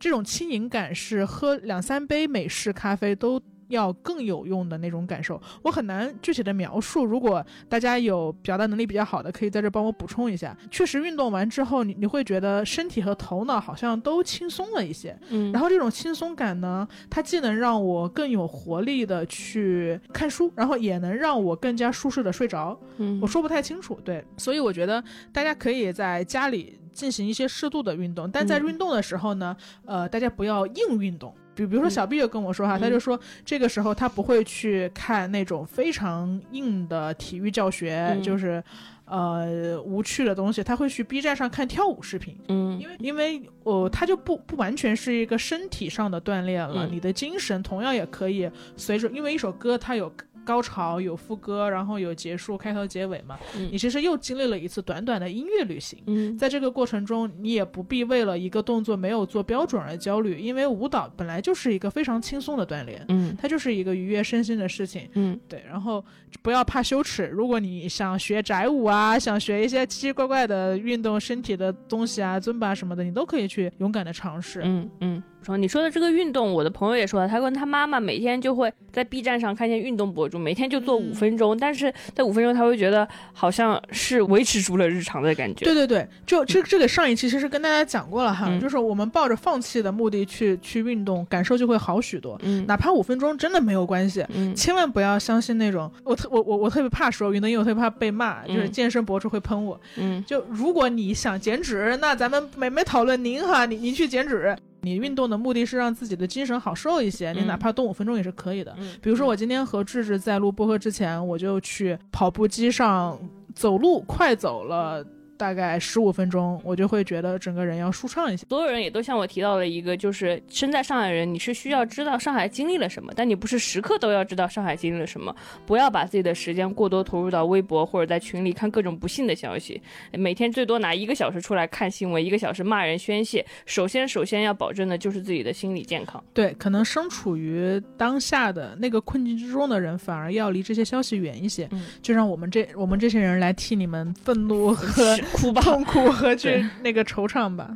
[0.01, 3.41] 这种轻盈感是喝两三杯美式咖啡都。
[3.71, 7.05] 要更有用的那种感受，我很难具体的描述。
[7.05, 10.53] 如果大家有表达能力比较好的，可以在这帮我补充一下。
[10.69, 15.17] 确实，运动完之后，你你会觉得身体和头脑好像都轻松了一些。
[15.29, 22.77] 嗯，然后这种轻松感呢，它既能让我更有活力的去看书，然后也能让我更加舒适的睡着。
[22.97, 23.97] 嗯，我说不太清楚。
[24.03, 31.33] 对，所以我觉得大家可以在家里进行一些适度的运动，但在运动的时候呢，呃，大家不要硬运动。
[31.53, 38.63] 比比如说小 B 就跟我说哈，他就说这个时候他不会去看那种非常硬的体育教学，就是
[39.05, 42.37] 呃无趣的东西，他会去 B 站上看跳舞视频。
[42.47, 50.11] 嗯，因为因为呃他就不不完全是一个身体上的锻炼了，你的精神同样也可以随着，因为一首歌它有。
[50.43, 53.37] 高潮有副歌，然后有结束，开头结尾嘛。
[53.71, 56.01] 你其实又经历了一次短短的音乐旅行。
[56.07, 63.03] 嗯，在这个过程中，你也不必为了一个动作没有做标准而焦虑，因为舞蹈本来就是一个非常轻松的锻炼。
[63.09, 65.07] 嗯，它就是一个愉悦身心的事情。
[65.13, 65.63] 嗯，对。
[65.67, 66.03] 然后
[66.41, 74.61] 不要怕羞耻，如果你想学宅舞啊，想学一些奇奇怪怪的运动身体的东西啊，尊巴什么的，你都可以去勇敢的尝试。
[74.63, 75.23] 嗯嗯。
[75.43, 85.65] 说你说的这个运动，我的朋友也说了，他跟他妈妈每天就会在 B 站上看见运动博主，每天就做五分钟，但是在五分钟他会觉得好像是维持住了日常的感觉。
[85.65, 92.39] 对对对，就这这个上一期其实跟大家讲过了哈，就是我们抱着放弃的目的去去运动，感受就会好许多。
[92.43, 99.79] 嗯，哪怕五分钟真的没有关系，嗯，千万不要相信那种我特我我我特别怕说运动，因为我特别怕被骂，就是健身博主会喷我。
[99.97, 104.55] 嗯，就如果你想减脂，那咱们没没讨论您哈，你您去减脂。
[104.83, 108.75] 你运动的目的是让自己的精神好受一些，你哪怕动五分钟也是可以的。
[109.01, 113.17] 比如说我今天和智智在录播客之前，我就去跑步机上
[113.53, 115.05] 走路，快走了。
[115.41, 118.45] 大概十五分钟，我就会觉得整个人要舒畅一些。
[118.47, 125.35] 所有人也都向我提到了一个，就是身在上海人，你是需要知道上海经历了什么，但你不是时刻都要知道上海经历了什么。
[125.65, 129.81] 不要把自己的时间过多投入到微博或者在群里看各种不幸的消息。
[130.11, 133.43] 每天最多拿一个小时出来看新闻，一个小时骂人宣泄。
[133.65, 136.23] 首先，首先要保证的就是自己的心理健康。
[136.35, 141.67] 对，可能身处于当下的那个困境之中的人，反而要离这些消息远一些。
[141.71, 145.17] 嗯，就让我们这我们这些人来替你们愤怒和。
[145.33, 147.69] 哭吧，痛苦和去那个惆怅吧。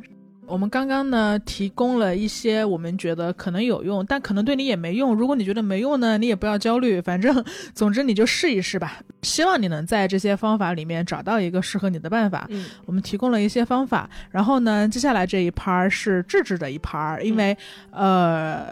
[0.48, 5.12] 我们刚刚呢提供了一些我们觉得可能有用，但可能对你也没用。
[5.12, 7.44] 如果你觉得没用呢，你也不要焦虑，反正
[7.74, 9.00] 总之你就试一试吧。
[9.22, 12.46] 希望你能在这些方法里面找到一个适合你的办法。
[12.50, 17.56] 嗯，我们提供了一些方法，然后呢，接下来这一盘是智智的一盘，因为
[17.90, 18.66] 呃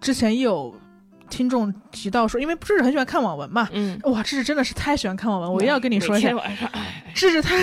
[0.00, 0.74] 之前有。
[1.28, 6.30] 听众提到说，因为智智很喜欢看网文嘛，嗯，哇，智智真的是太喜欢看网文，我一定要跟你说一下，
[7.14, 7.54] 智智他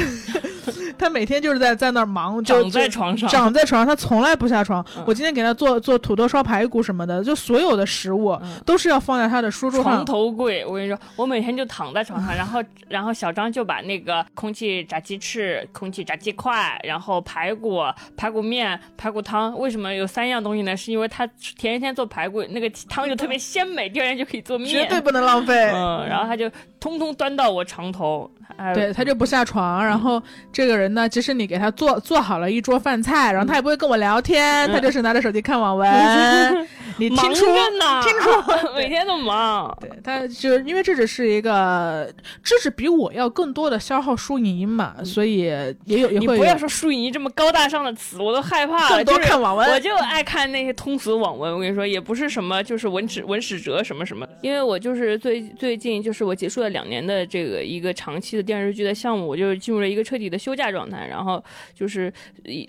[0.97, 4.85] 他每天就是在在那儿忙，长在床上，长在床上，他从来不下床。
[5.05, 9.93] 我今天给他做做土豆烧排骨什么的，就所有的食物都是要放在他的书桌上。
[9.93, 17.81] 床头柜，我跟你说，我每天就躺在床上， 然后然后小张就把那个空气炸鸡翅、空气炸鸡块，然后排骨、
[18.15, 20.75] 排骨面、排骨汤，为什么有三样东西呢？
[20.75, 23.35] 是因为他前一天做排骨，那个汤就特别。
[23.55, 25.71] 鲜美，第二天就可以做面，绝对不能浪费。
[25.73, 28.29] 嗯，然后他就通通端到我床头，
[28.73, 29.83] 对他就不下床。
[29.85, 35.87] 然后这个人呢，即使你给他做做好了一桌饭菜，然后他也不会跟我聊天，他就是拿着手机看网文。
[36.97, 37.45] 你听出
[37.79, 38.01] 呢？
[38.03, 38.29] 听出
[38.75, 39.75] 每天都忙。
[39.79, 45.39] 对，他就因为这只是一个，这是比我要更多的消耗输影音嘛，所以
[45.85, 46.19] 也有也会。
[46.19, 49.03] 你不要说输影音这么高大上的词，我都害怕了。
[49.03, 51.53] 更多看网文，我就爱看那些通俗网文。
[51.53, 54.25] 我跟你说，也不是什么就是文史文史哲什么什么。
[54.41, 61.05] 因为我就是最最近就是我结束了两年的这个一个长期的电视剧的项目，我就是进入了一个彻底的休假状态。
[61.05, 61.43] 然后
[61.73, 62.11] 就是，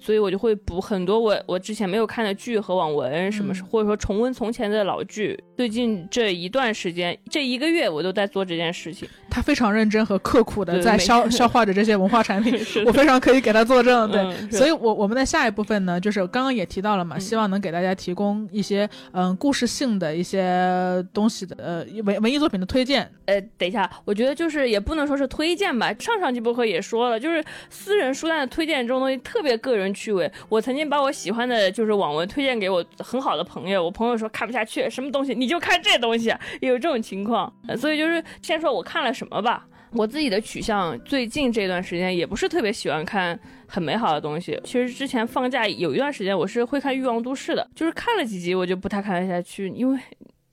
[0.03, 4.17] 所以我就会补很多我我之前没有看的剧和网文什么，或者说重。
[4.17, 9.07] 重温从前的老剧，最近这一段时间，这一个月我都在做这件事情。
[9.29, 14.11] 他非常认真和刻苦的在消 消化着这些文化产品，我非常可以给他作证。
[14.11, 23.09] 对，所以，我我们的下一部分呢，就是刚刚也提到了嘛，希望能给大家提供一些嗯故事性的一些呃东西的呃文文艺作品的推荐。
[23.27, 25.93] 呃，等一下，我觉得就是也不能说是推荐吧。
[25.99, 30.31] 上上期播客也说了，就是私人书单的推荐这种东西特别个人趣味。
[30.49, 37.53] 我曾经把我喜欢的就是网文推荐给我很好的朋友，我朋友说看不下去，什么东西你就看这东西，有这种情况。
[37.77, 39.67] 所以就是先说我看了什么吧。
[39.93, 44.61] 我自己的取向最近这段时间也不是特别喜欢看很美好的东西。
[44.65, 49.99] 其实之前放假有一段时间我是会看《欲望都市》的，就是看了几集我就不太看得下去，因为。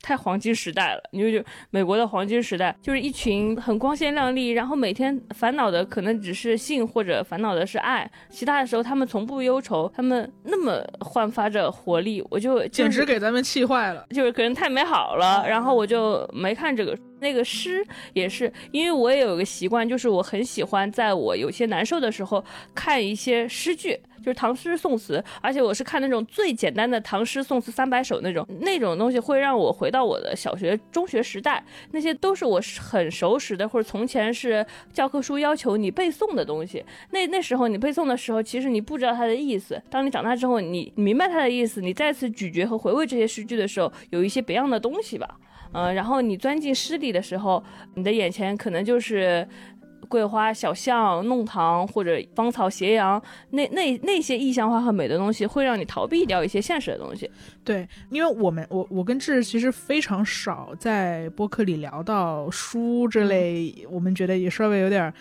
[0.03, 16.95] 太黄金时代了，你就美国的黄金时代，就是一群很光鲜亮丽，然后每天烦恼的可能只是性或者烦恼的是爱，其他的时候他们从不忧愁，他们那么焕发着活力，我就简直给咱们气坏了，就是可能太美好了，然后我就没看这个。
[17.23, 17.83] 那个诗
[18.13, 22.43] 也是，因为我也有个习惯，就是我很喜欢在我有些难受的时候
[22.75, 23.99] 看一些诗句。
[24.23, 36.85] 就是唐诗宋词，而且我是看那种最简单的唐诗宋词三百首那种，那种东西会让我回到我的小学、中学时代，那些都是我很熟识的，或者从前是教科书要求你背诵的东西。
[37.11, 39.81] 那那时候你背诵的时候，其实你不知道它的意思。
[39.89, 45.37] 当你长大之后，你明白它的意思，你再次咀嚼和回味这些诗句的时候，有一些别样的东西吧。
[45.73, 47.63] 嗯，然后你钻进诗里的时候，
[47.95, 49.47] 你的眼前可能就是。
[50.09, 53.19] 桂花小巷、弄堂或者芳草斜阳，
[53.51, 57.27] 那那那些意象化和美的东西，会让你逃避掉一些现实的东西。
[57.63, 65.11] 对，因为我们我我跟志其实非常少在播客里聊到书这类，我们觉得也稍微有点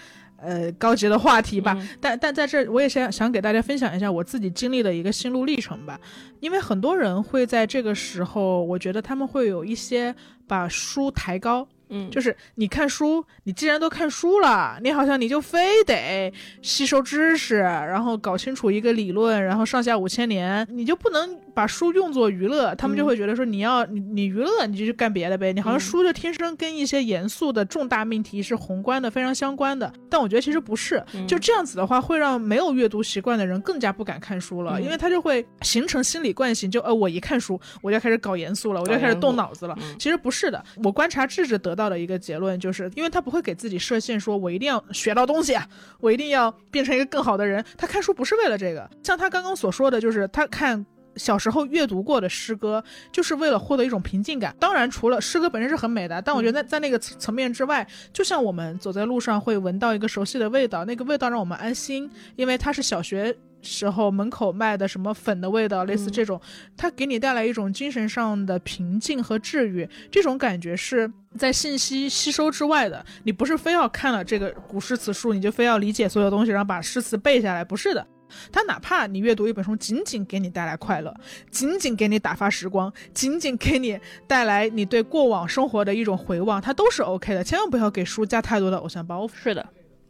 [0.42, 1.76] 呃高级的话题吧。
[2.00, 5.98] 但但在这，我也想想给大家分享一下我自己经历的一个心路历程吧。
[6.40, 10.14] 因为很多人会在这个时候，我觉得他们会有一些
[10.46, 11.66] 把书抬高。
[11.94, 16.32] 嗯，就是你看书，你既然都看书了，你好像你就非得
[16.62, 22.74] 吸收知识，然后搞清楚一个理论，然后上下五千年，你就不能把书用作娱乐？
[22.76, 25.52] 他们就会觉得说，你要你你娱乐，你就去干别的呗。
[25.52, 29.92] 你好像书就天生跟一些严肃的重大命题是宏观的，非常相关的。
[30.08, 39.76] 但我觉得其实不是，就这样子的话，会让没有阅读习惯的人更加不敢看书了，因为他就会形成心理惯性，就呃，我一看书，我就开始搞严肃了，我就开始动脑子了。
[39.98, 41.82] 其实不是的，我观察智智得到。
[41.82, 45.58] 到的一个结论就是，因为他不会给自己设限，说我一定要学到东西，
[45.98, 47.64] 我一定要变成一个更好的人。
[47.76, 50.86] 他看书不是为了这个，像他刚刚所说的就是他看
[51.16, 54.54] 小时候阅读过的诗歌，就是为了获得一种平静感。
[54.58, 63.36] 当然，除了诗歌本身是很美的，但我觉得在在那个层面之外，就像我们走在路上会闻到一个熟悉的味道，那个味道让我们安心，因为它是小学。
[63.64, 66.40] 时候门口卖的什么粉的味道，类似这种，
[66.76, 71.08] 它给你带来一种精神上的平静和治愈，这种感觉是
[71.38, 73.06] 在信息吸收之外的。
[73.22, 78.04] 你不是非要看了这个古诗词书，你就非要理解所有东西，然后把诗词背下来，不是的。
[78.50, 81.14] 它哪怕你阅读一本书，仅仅给你带来快乐，
[81.50, 87.42] 仅仅给你打发时光，仅仅给你带来你对过往生活的一种回望，它都是 OK 的。
[87.44, 89.30] 千万不要给书加太多的偶像包袱。
[89.34, 89.66] 是的，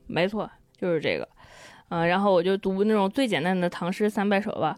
[0.07, 1.29] 没错，就是这个。
[1.89, 4.75] 嗯，然后我就读那种最简单的唐诗三百首吧，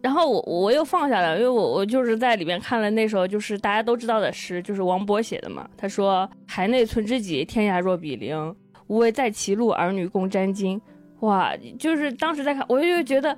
[0.00, 5.68] 然后我我又放下了，因为我我就是在里面看了那首就是大家都知道的诗，就是王勃写的嘛。
[5.76, 8.54] 他说：“海内存知己，天涯若比邻。
[8.86, 10.80] 无为在歧路，儿女共沾巾。”
[11.22, 13.36] 哇，就是当时在看，我就觉得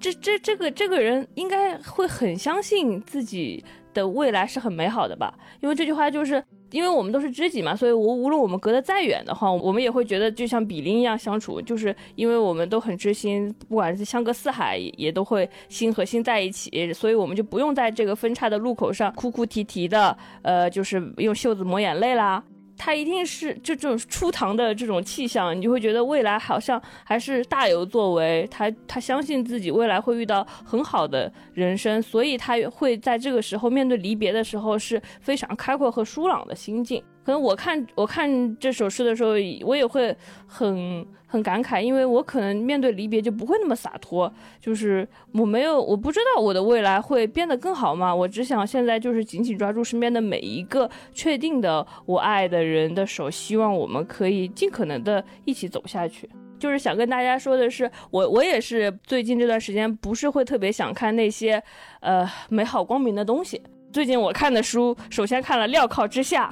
[0.00, 6.42] 这这这个这个人应该会很相信自己的未来是很美好的吧，因为这句话就是。
[6.72, 11.60] 因为我们都是知己嘛，所以无无论我们隔得再远的话，我们也会觉得就像比邻一样相处。
[11.60, 22.42] 就是因为我们都很知心，不管是相隔四海，也都会心和心在一起，所以我们就不用在这个分叉的路口上哭哭啼啼的，呃，就是用袖子抹眼泪啦。
[22.84, 28.44] 他一定是就这种初唐的这种气象，你就会觉得未来好像还是大有作为。
[28.50, 37.00] 他他相信自己未来会遇到很好的人生，所以他会在这个时候面对离别的时候是非常开阔和舒朗的心境。
[37.24, 39.30] 可能我看我看这首诗的时候，
[39.64, 40.16] 我也会
[40.46, 48.14] 很很感慨，因为我可能面对离别就不会那么洒脱，就是我没有我不知道我的未来会变得更好吗？
[48.14, 56.28] 我只想现在就是紧紧抓住身边的每一个确定的我爱的人的手，希望我们可以尽可能的一起走下去。
[56.58, 61.60] 就是想跟大家说的是，我我也是最近这段时间不是会特别想看那些
[62.00, 63.60] 呃美好光明的东西。
[63.92, 66.50] 最近我看的书，首先看了《镣铐之下》，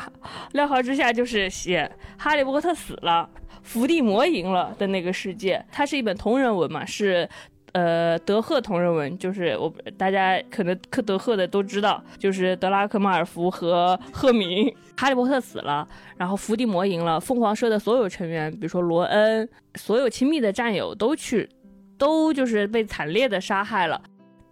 [0.58, 3.26] 《镣铐之下》就是写哈利波特死了，
[3.62, 5.64] 伏地魔赢了的那个世界。
[5.72, 7.26] 它是一本同人文嘛，是
[7.72, 14.70] 呃德赫同人文，就是我大家可能克德赫的都知道，就是德拉克马尔福和赫敏。
[14.98, 15.88] 哈利波特死了，
[16.18, 21.48] 然后伏地魔赢了，凤凰社的所有成员，比如说罗恩，所有亲密的战友都去，
[21.96, 23.98] 都就是被惨烈的杀害了。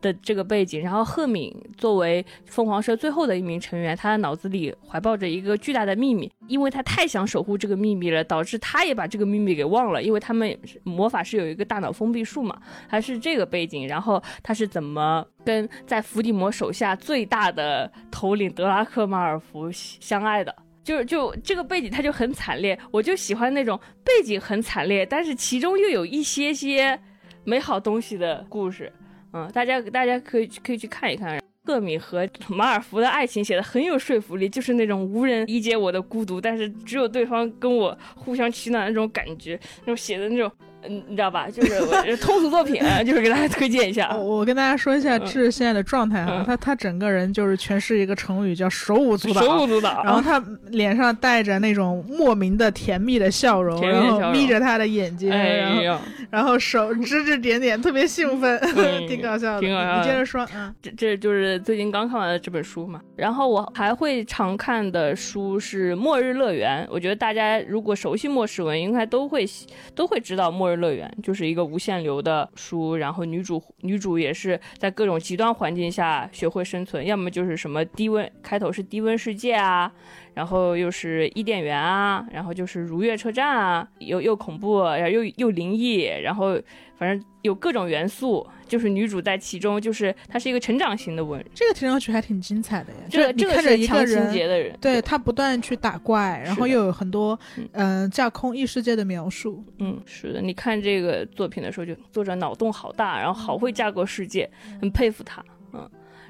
[0.01, 10.03] 的这个背景，然后赫敏作为凤凰社最后的一名成员，他的脑子里怀抱着一个巨大的秘密，因为他太想守护这个秘密了，导致他也把这个秘密给忘了。
[10.03, 13.89] 因为他们魔法是有一个大脑封闭术嘛，还是这个背景。
[13.89, 20.55] 然后他是怎么跟在伏地魔手下最大的头领德拉克马尔福相爱的？
[20.85, 26.99] 就是就这个背景他就很惨烈，我就喜欢那种背景很惨烈，但是其中又有一些些
[27.45, 28.93] 美好东西的故事。
[29.33, 40.51] 嗯，大家大家可以可以去看一看，赫敏和马尔福的爱情写的很有说服力，就是那种无人理解我的孤独，但是只有对方跟我互相取暖的那种感觉，那种写的那种。
[40.89, 41.49] 嗯，你知道吧？
[41.49, 44.17] 就是通俗作品，就是给大家推荐一下。
[44.17, 49.41] 我跟大家说一下志现在的状态哈，他他整个人就是全是一个成语，叫手舞足蹈。
[49.41, 50.03] 手舞足蹈。
[50.05, 56.01] 然后他脸上带着那种莫名的甜蜜的笑容，然后眯着他的眼睛，然后
[56.31, 58.59] 然后手指指点点，特别兴奋，
[59.07, 59.61] 挺搞笑的。
[59.61, 59.99] 挺搞笑。
[59.99, 63.01] 你接着说，嗯，这这就是最近刚看完的这本书嘛。
[63.17, 69.47] 然后我还会常看的书是《末日乐园》，我觉得大家如果熟悉末世文，应该都会
[69.95, 70.49] 都会知道。
[70.51, 79.93] 末日乐园就是一个无限流的书，然后女主女主也是在各种极端环境下学会生存，要么就是什么低温，开头是低温世界啊。
[80.39, 86.57] 然后又是伊甸园啊，然后就是如月车站啊，又又恐怖，然后又又灵异，然后
[86.97, 92.99] 反正有各种元素，就是女主在其中，就是她是一个成长型的文，这个听上去还挺精彩的呀。
[93.11, 97.37] 这个这个是强情节的人，对他不断去打怪，然后又有很多
[97.73, 99.65] 嗯架空异世界的描述。
[99.81, 104.49] 嗯，是的，你看这个作品的时候，就作者脑洞好大，然后好会架构世界，
[104.81, 105.43] 很佩服他。
[105.49, 105.58] 嗯。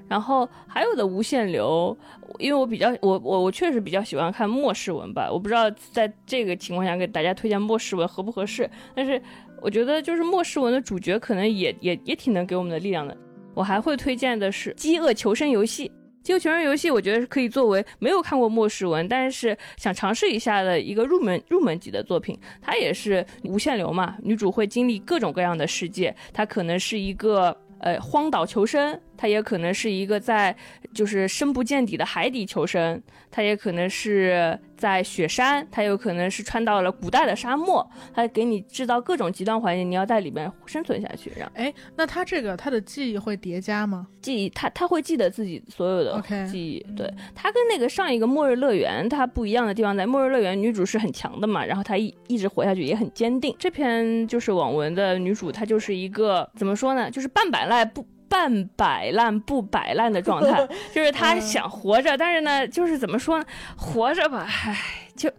[0.09, 1.97] 然后还有的无限流，
[2.39, 9.21] 因为我比较我我我确实比较喜欢看末世文吧，我不知道在这个情况下给大家推荐末世文合不合适，但是
[9.61, 13.15] 我觉得就是末世文的主角可能也也也挺能给我们的力量的。
[13.55, 15.89] 我还会推荐的是《饥饿求生游戏》，
[16.23, 22.39] 《饥饿求生游戏》我觉得是可以作为没有看过末世文，但是想尝试一下的一个入门入门级的作品。
[22.63, 27.55] 它也是无限流嘛，女主会经历各种各样的世界，它可能是一个。
[27.81, 30.57] 呃，荒岛求生，它也可能是一个在
[30.95, 32.99] 就是深不见底的海底求生，
[33.31, 41.31] 它也可能是在雪山，它有可能是穿到了古代的沙漠，它给你制造各种极端环境，你要在里面生存下去。
[41.37, 44.07] 然后，哎，那它这个它的记忆会叠加吗？
[44.23, 46.87] 记忆，它它会记得自己所有的记忆。
[46.97, 53.55] 对，它跟那个上一个末日乐园它不一样的地方在，末日乐园女主是很强的嘛，然后她一一直活下去也很坚定。
[53.59, 57.59] 这篇就是网文的女主，她就是一个怎么说呢，就是半百。
[57.69, 63.45] 烂不半摆烂不摆烂的状态， 就是他想活着，但是呢，就是怎么说呢，
[63.77, 64.79] 活着吧，唉，
[65.17, 65.31] 就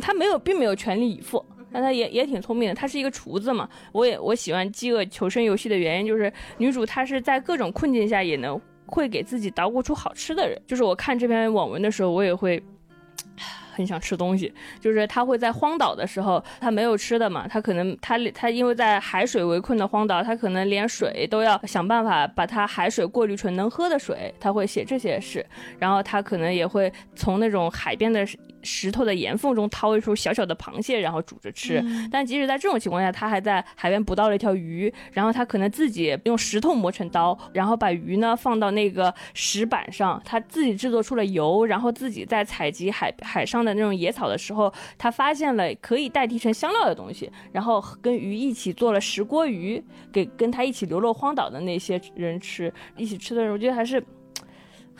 [0.00, 2.74] 他没有，并没有全力以赴，但他也也挺聪明的。
[2.74, 10.60] 他是一个厨子嘛，我也我喜欢《饥饿求生游戏》的原因就是女主她是在各种困境下也能会给自己捣鼓出好吃的人。
[10.66, 12.62] 就是我看这篇网文的时候，我也会。
[13.80, 25.44] 很想吃东西，就是他会在荒岛的时候，他没有吃的嘛，他可能他他因为在海水围困的荒岛，他可能连水都要想办法把它海水过滤成能喝的水，他会写这些事，
[25.78, 28.26] 然后他可能也会从那种海边的。
[28.62, 31.82] 石头的岩缝中掏一出小小的螃蟹，然后煮着吃。
[32.10, 49.82] 但即使在这种情况下，他还在海边捕到了一条鱼，然后他可能自己用石头磨成刀，然后把鱼呢放到那个石板上，他自己制作出了油，然后自己在采集海海上的那种野草的时候，他发现了可以代替成香料的东西，然后跟鱼一起做了石锅鱼，
[50.12, 54.02] 给跟他一起流落荒岛的那些人吃，一起吃的人，我觉得还是。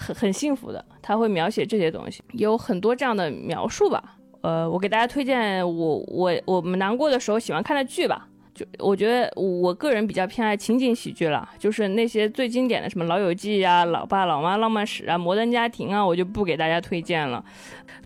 [0.01, 4.17] 很很幸福的，他会描写这些东西，有很多这样的描述吧。
[4.41, 8.27] 呃，我给大家推荐我我我们难过的时候喜欢看的剧吧。
[8.61, 17.43] 就我觉得我个人比较偏爱情景喜剧了，就是那些最经典的什么《老友记》啊、《老爸老妈浪漫史》啊、《摩登家庭》啊，我就不给大家推荐了，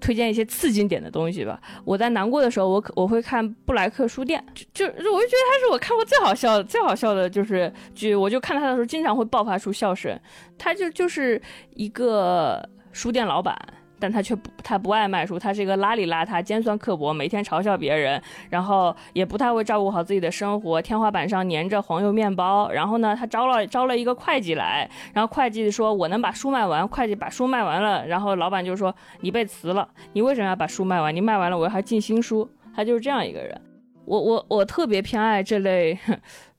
[0.01, 1.61] 推荐一些次经典的东西吧。
[1.85, 10.17] 我在难过的时候，我可我会看布莱克书店，就就我就觉得他是我看过最好笑最好笑的就是剧，我就看他的时候经常会爆发出笑声。
[10.57, 11.43] 他就就是
[11.75, 12.63] 一个
[12.93, 13.59] 书店老板。
[13.99, 20.83] 但他却不，他不爱卖书，他是一个邋里邋遢、尖酸刻薄，每天嘲笑别人，然后也不太会照顾好自己的生活。
[20.83, 31.15] 天花板上粘着黄油面包，然后呢，他招了招了一个会计来，然后会计说：“我能把书卖完。”会计把书卖完了，然后老板就说：“你被辞了，你为什么要把书卖完？
[31.15, 33.61] 你卖完了，我还进新书。”他就是这样一个人。
[34.05, 35.99] 我我我特别偏爱这类，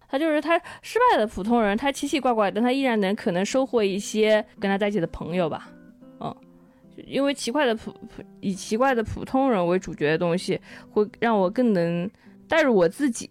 [0.07, 5.67] 他就是他失败的普通人，他奇奇怪怪，但他依然能可能收获一些跟他在一起的朋友吧。
[7.05, 10.59] 因为奇怪的普普以奇怪的普通人为主角的东西，
[10.89, 12.09] 会让我更能
[12.47, 13.29] 带入我自己，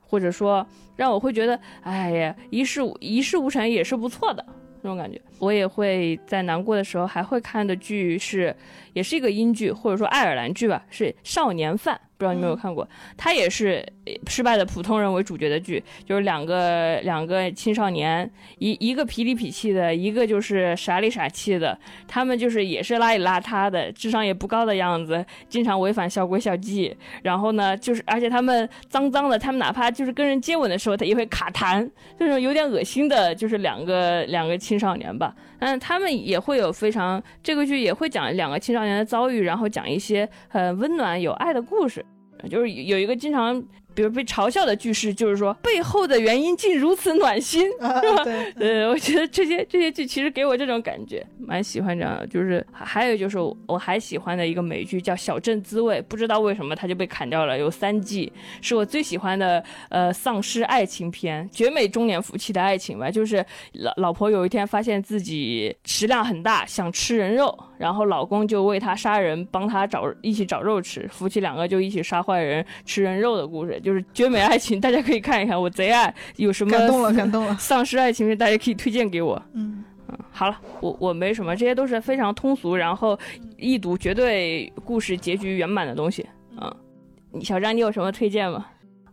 [0.00, 0.66] 或者说
[0.96, 4.44] 让我会觉得，哎呀，一事一事无成也是不错的
[4.82, 5.20] 那种感觉。
[5.38, 8.54] 我也会在难过的时候还会看的剧是，
[8.92, 11.94] 也是一个英剧或者说爱尔兰剧吧，是《少年犯》。
[12.18, 13.86] 不知道你有没有看过，他也是
[14.26, 26.96] 失败的普通人为主角的剧，就是两个两个青少年，一一个痞里痞气的，一个就是傻里傻气的，他们就是也是邋里邋遢的，智商也不高的样子，经常违反校规校纪。
[27.22, 31.86] 然后呢，就是而且他们脏脏的，他们哪怕就是跟人接吻的时候，他也会卡痰，
[32.18, 35.25] 这种有点恶心的，就是两个两个青少年吧。
[35.60, 42.04] 嗯，他们也会有非常这个剧也会讲两个青少年的遭遇，然后讲一些很温暖有爱的故事。
[42.50, 43.62] 就是有一个经常。
[43.96, 48.00] 比如被嘲笑的句式，就是说背后的原因竟如此暖心，是吧？
[48.22, 48.52] 对，
[48.84, 52.26] 呃，我觉得这些这些剧其实给我这种感觉，蛮喜欢这样的。
[52.26, 63.10] 就是还有就是我还喜欢的一个美剧叫《小镇滋味》，不知道为什么它就被砍掉了，有三季，是我最喜欢的呃丧尸爱情片，绝美中年夫妻的爱情吧。
[63.10, 63.42] 就是
[63.72, 73.80] 老老婆有一天发现自己食量很大，想吃人肉，然后老公就为她杀人，帮她找一起找肉吃，夫妻两个就一起杀坏人吃人肉的故事。
[73.80, 76.14] 就是绝美爱情，大家可以看一看，我贼爱。
[76.36, 77.54] 有什么感动了， 感动了。
[77.58, 79.40] 丧尸爱情片，大家可以推荐给我。
[79.54, 83.18] 嗯嗯，好了，我我没什么，这些都是非常通俗，然后
[83.56, 86.24] 一读，绝对故事结局圆满的东西。
[86.60, 88.66] 嗯，小张，你有什么推荐吗？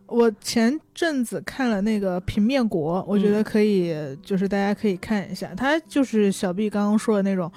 [0.06, 3.92] 我前阵子看了那个《平面国》，我觉得可以，
[4.22, 7.50] 就是大家可以看一下，它就是小毕刚刚说的那种。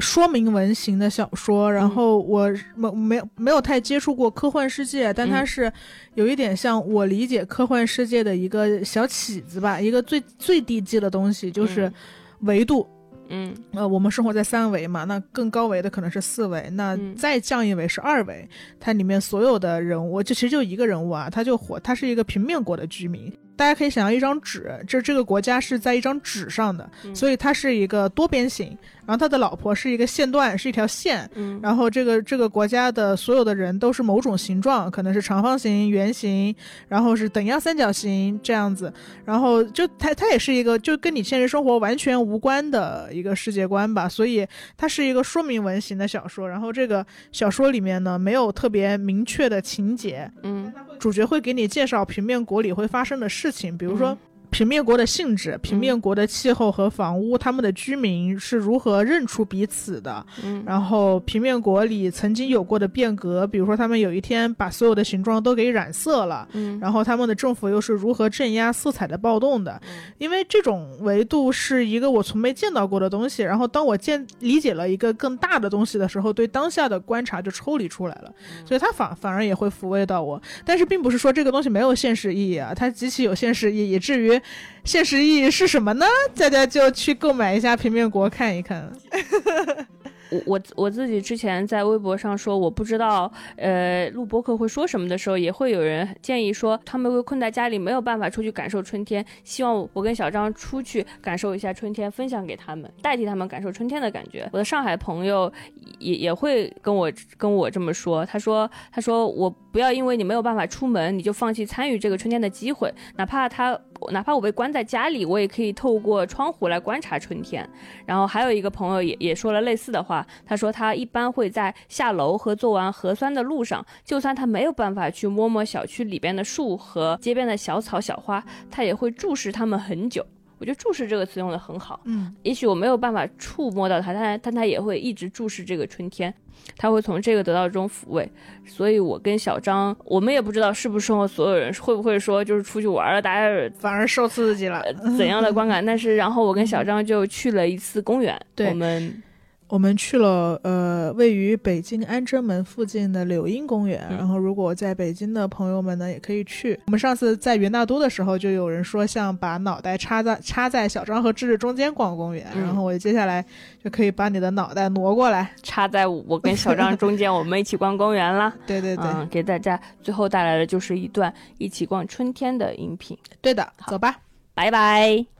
[0.00, 5.72] 说明文型的小说，然后我没没有没有太接触过科幻世界，但它是
[6.14, 11.92] 有一点像我理解科幻世界的一个小起子吧，一个最最低级的东西就是
[12.40, 12.86] 维度。
[13.30, 18.48] 嗯，呃，我们生活在三维嘛，那更高维的可能是四维，那再降一维是二维，
[18.80, 23.30] 它里面所有的人物，就其实就一个人物啊，他就活，他是一个平面国的居民。
[23.54, 28.74] 大家可以想象一张纸，这这个国家是在一张纸上的，所以它是一个多边形。
[29.08, 31.26] 然后他的老婆是一个线段，是一条线。
[31.34, 36.54] 嗯，然后这个这个国家的所有的人都是某种形状，可能是长方形、圆形，
[36.88, 38.92] 然后是等腰三角形这样子。
[39.24, 46.46] 然后就它它也是一个就跟你现实生活完全无关的一个世界观吧，所以它是一个说明文型的小说。
[46.46, 50.30] 然后这个小说里面呢，没有特别明确的情节。
[50.42, 54.18] 嗯，主角会给你介绍平面国里会发生的事情，比如说。
[54.50, 60.24] 平面国的性质，平面国的气候和房屋，他们的居民是如何认出彼此的？
[60.42, 69.80] 嗯，然后平面国里曾经有过的变革，比如说他们有一天把所有的形状都给染色了，嗯，然后他们的政府又是如何镇压色彩的暴动的？
[70.16, 78.32] 因为这种维度是一个我从没见到过的东西，然后当我见理解了一个更大的东西的时候，对当下的观察就抽离出来了，
[78.64, 80.40] 所以它反反而也会抚慰到我。
[80.64, 84.37] 但是并不是说这个东西没有现实意义啊，它极其有现实意义，以至于。
[84.84, 86.06] 现实意义是什么呢？
[86.36, 88.90] 大家就去购买一下平面国看一看。
[90.30, 104.46] 我我我自己之前在微博上说，我不知道，呃，录播客会说什么的时候，也会有人建议说，他们会困在家里，没有办法出去感受春天，希望我跟小张出去感受一下春天，分享给他们，代替他们感受春天的感觉。
[104.52, 105.50] 我的上海朋友
[105.98, 109.48] 也也会跟我跟我这么说，他说他说我
[109.78, 113.78] 不要因为你没有办法出门，你就放弃参与这个春天的机会，哪怕他
[114.10, 117.64] 哪怕我被关在家里，我也可以透过窗户来观察春天。
[118.04, 120.26] 然后还有一个朋友也也说了类似的话。
[120.44, 130.26] 他说，他一般会在下楼和做完核酸的路上，就算他没有办法去摸摸小区里边的树和街边的小草小花，他也会注视它们很久。
[130.58, 132.00] 我觉得“注视”这个词用的很好。
[132.04, 136.32] 嗯，也许我没有办法触摸到它，但但它也会一直注视这个春天，
[136.76, 138.30] 它会从这个得到这种抚慰。
[138.66, 143.48] 所以，我跟小张，我们也不知道是不是所有人会不会说，就是出去玩了，大家
[143.78, 144.82] 反而受刺激了，
[145.16, 145.84] 怎样的观感？
[145.84, 149.22] 但是，然后我跟小张就去了一次公园， 我们。
[149.68, 154.06] 我们去了，呃，位于北京安贞门附近的柳荫公园。
[154.10, 156.78] 然后，如果在北京的朋友们呢，也可以去。
[156.86, 162.46] 我们上次在元大都的时候，就有人说像把脑袋插在插在小张和智智中间逛公园。
[162.54, 163.44] 然后我接下来
[163.84, 168.52] 就可以把你的脑袋挪过来，插在我跟小张中间，我们一起逛公园啦。
[168.66, 173.16] 对对对，给大家最后带来的就是一段一起逛春天的音频。
[173.42, 174.16] 对的，走吧，
[174.54, 175.37] 拜拜。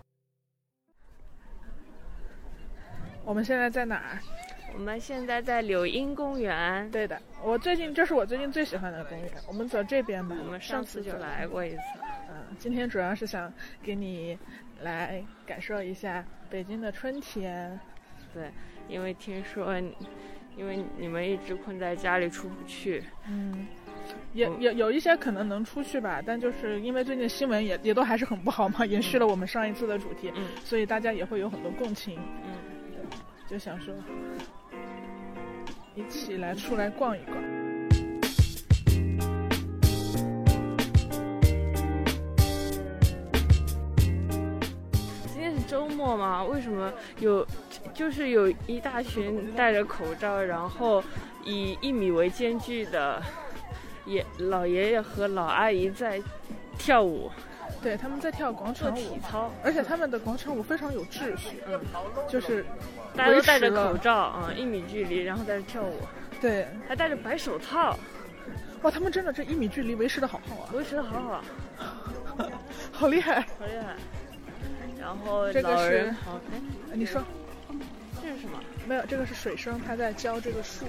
[3.29, 4.19] 我们现在在哪儿？
[4.73, 6.91] 我们现在在柳荫公园。
[6.91, 9.31] 对的，我最近这是我最近最喜欢的公园。
[9.47, 10.35] 我们走这边吧。
[10.43, 11.83] 我们上次就来过一次。
[12.31, 13.53] 嗯，今天主要是想
[13.83, 14.39] 给你
[14.81, 17.79] 来感受一下北京的春天。
[18.33, 18.51] 对，
[18.89, 19.79] 因为听说，
[20.57, 23.05] 因为你们一直困在家里出不去。
[23.29, 23.67] 嗯。
[24.33, 32.53] 也嗯有有一些可能能出去吧，但就是因为最近新闻也也都还是很不好嘛，延续了我们上一次的主题，嗯所以大家也会有很多共情，嗯，
[33.49, 33.95] 就想说
[35.95, 37.35] 一起来出来逛一逛。
[45.27, 46.45] 今天是周末嘛？
[46.45, 47.47] 为什么有
[47.95, 51.03] 就是有一大群戴着口罩，然后
[51.43, 53.23] 以一米为间距的
[54.05, 56.21] 爷老爷爷和老阿姨在
[56.79, 57.31] 跳舞
[57.83, 59.51] 对，他们在跳广场舞体，操？
[59.63, 61.81] 而且他们的广场舞非常有秩序，嗯，
[62.29, 62.65] 就是
[63.15, 65.95] 大家都戴着口罩啊、一米距离，然后在这跳舞，
[66.41, 67.97] 对，还戴着白手套，
[68.83, 71.45] 哇，他们真的这一米距离维持的好好啊，维持的好好，
[72.91, 73.41] 好厉害！
[73.59, 73.95] 好厉害。
[75.01, 76.61] 然后这个是好，哎，
[76.95, 77.23] 你说
[78.21, 78.59] 这是什么？
[78.87, 79.07] 没有？
[79.07, 80.85] 这个是水生，他在浇这个树。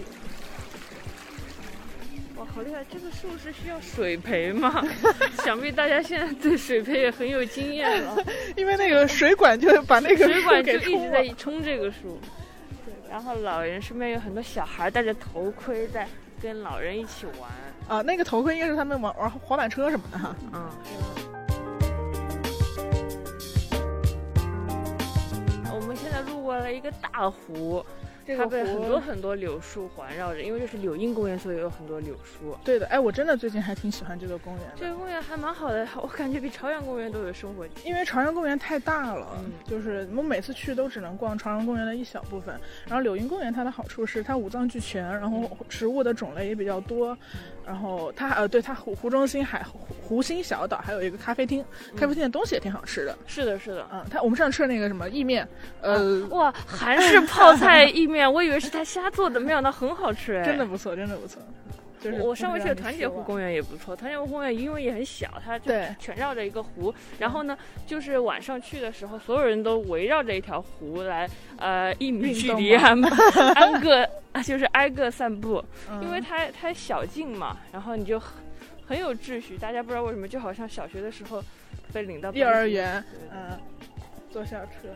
[2.40, 2.86] 哇，好厉害！
[2.90, 4.82] 这个树是需要水培吗？
[5.44, 8.16] 想必大家现在对水培也很有经验了。
[8.56, 11.12] 因为那个水管就把那个水管就一直。
[11.12, 12.18] 在冲这个树，
[13.10, 16.08] 然后老人身边有很多小孩戴着头盔在
[16.42, 17.52] 跟老人一起玩，
[18.00, 20.34] 啊，那个头盔应该是他们玩玩滑板车什么的哈。
[20.54, 20.72] 嗯。
[25.74, 27.84] 我们现在路过了一个大湖，
[28.30, 32.56] 这个它被很多很多柳树环绕着，因为这是柳荫公园，所以有很多柳树。
[32.64, 37.66] 对的，哎，我真的最近还挺喜欢这个公园，这个公园还蛮好的， 我感觉比朝阳公园都有生活。
[37.84, 42.54] 因为朝阳公园太大了，嗯就是我每次去都只能逛朝阳公园的一小部分。
[42.86, 47.18] 然后柳荫公园它的好处是它五脏俱全，然后植物的种类也比较多，
[47.70, 51.64] 然后它呃对它湖湖中心海湖湖心小岛还有一个咖啡厅，
[51.96, 53.16] 咖啡厅的东西也挺好吃的。
[53.28, 53.86] 是的，是的。
[53.94, 55.48] 嗯，它我们上次吃的那个什么意面，
[55.80, 60.42] 呃，哇，韩式泡菜意面，我以为是他瞎做的，没想到很好吃哎！
[60.50, 61.40] 真的不错，真的不错。
[62.00, 66.94] 就是我我上回去的的团结湖公园也不错，团结湖公园因为也很小，它就全绕着一个湖。
[67.20, 73.04] 然后呢，就是晚上去的时候，所有人都围绕着一条湖来，呃，一米运距离安
[73.56, 74.10] 安个，
[74.46, 78.34] 就是挨个散步，嗯因为它它小径嘛，然后你就很
[78.88, 79.58] 很有秩序。
[79.58, 81.44] 大家不知道为什么，就好像小学的时候
[81.92, 83.60] 被领到幼儿园，对嗯，
[84.32, 84.90] 坐校车。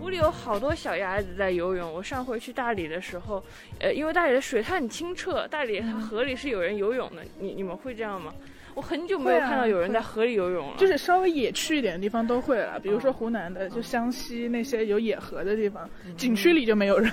[0.00, 1.92] 湖里有好多小鸭子在游泳。
[1.92, 3.44] 我上回去大理的时候，
[3.78, 7.22] 呃，因为大理的水它很清澈，大理它河里是有人游泳的。
[7.38, 8.34] 你你们会这样吗？
[8.80, 10.72] 我很久没有看到有人在河里游泳了。
[10.78, 17.12] 就是稍微野趣一点的地方都会了，比如说嗯湖南的，就湘西那些有野河的地方，嗯景区里就没有人。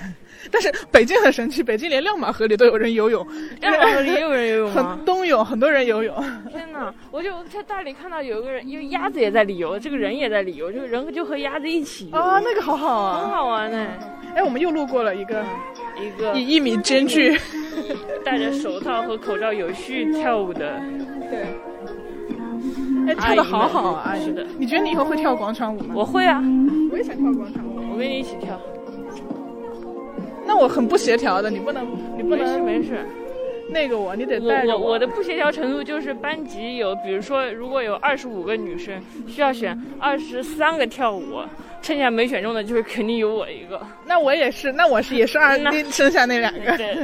[0.49, 3.27] 但是北京很神奇，北京连亮马河里都有人游泳，
[3.59, 5.05] 亮马河里也有人游泳吗 很？
[5.05, 6.15] 冬泳，很多人游泳。
[6.49, 6.93] 天哪！
[7.11, 13.35] 我就在大理看到有一个人，因为鸭子也在里游，这个人也在里游，这个人就和鸭子一起游，啊，那个好好啊很啊！
[13.35, 13.87] 好玩呢。
[14.35, 15.43] 哎，我们又路过了一个
[15.99, 17.37] 一个以一米间距，
[18.23, 20.79] 戴着手套和口罩有序跳舞的
[21.29, 21.45] 对，
[23.07, 24.15] 哎，跳的好好啊！
[24.15, 25.93] 是的你觉得你以后会跳广场舞吗？
[25.95, 26.41] 我会啊，
[26.91, 28.59] 我也想跳广场舞，我跟你一起跳。
[30.45, 33.05] 那我很不协调的，你不能，你不没事能没事。
[33.69, 41.41] 那个我，你得带着我我的不协调程度就是班级有，比如说如果有二十五个女生，需要选二十三个跳舞，
[41.81, 43.85] 剩下没选中的就是肯定有我一个。
[44.05, 45.57] 那我也是，那我是也是二，
[45.91, 46.77] 剩下那两个。
[46.77, 46.95] 对，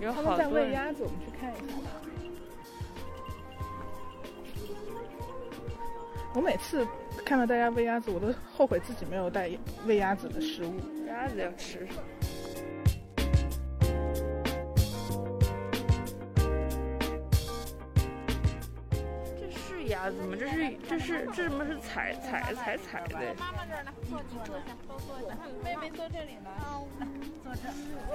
[0.00, 0.46] 有 他们在。
[0.48, 1.90] 喂鸭子，我们去看一下吧。
[6.32, 6.86] 我每次
[7.24, 9.50] 看到大家喂鸭子，我都后悔自己没有带
[9.86, 10.74] 喂鸭子的食物。
[11.08, 12.02] 鸭子要吃什么？
[19.90, 20.36] 鸭子吗？
[20.38, 23.18] 这是这是这怎么是踩踩踩踩的？
[25.62, 26.50] 妹妹坐这里来。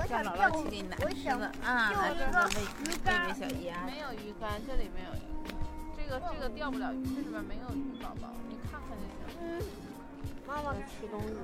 [0.10, 2.96] 让姥姥去给你拿吃的啊，拿吃的喂喂
[3.28, 3.84] 喂小鸭。
[3.86, 5.22] 没有鱼竿，这里没有鱼。
[5.98, 9.04] 这个这个钓不了鱼，这里边没有鱼宝宝，你看看就
[9.34, 9.68] 行。
[10.48, 11.36] 妈妈吃东西。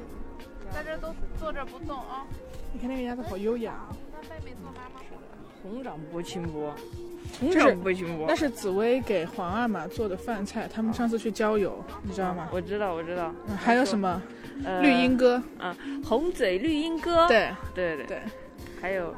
[0.72, 2.26] 在这都坐这不动啊。
[2.72, 3.74] 你看那个鸭子好优雅，
[4.14, 5.02] 那妹妹坐妈妈。
[5.62, 6.74] 红掌拨清波，
[7.40, 8.36] 红掌拨清波那。
[8.36, 12.50] 是紫薇给皇阿玛做的饭菜，他们上次去郊游，你知道吗？
[12.52, 13.34] 我知道，我知道。
[13.48, 14.22] 嗯还有什么
[14.66, 15.42] 呃绿鹦哥？
[15.60, 17.28] 啊，红嘴绿鹦哥。
[17.28, 18.22] 对对对对，
[18.82, 19.14] 还有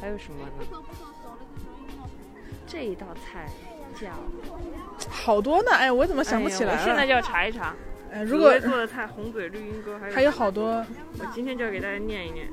[0.00, 0.78] 还有什么呢？
[2.66, 3.48] 这一道菜
[4.00, 4.08] 叫
[5.08, 5.70] 好多呢。
[5.72, 6.78] 哎，我怎么想不起来了？
[6.78, 7.74] 哎我现在就要查一查。
[8.12, 10.84] 哎，如果做的菜，红嘴绿鹦哥，还有还有好多，
[11.18, 12.46] 我今天就要给大家念一念。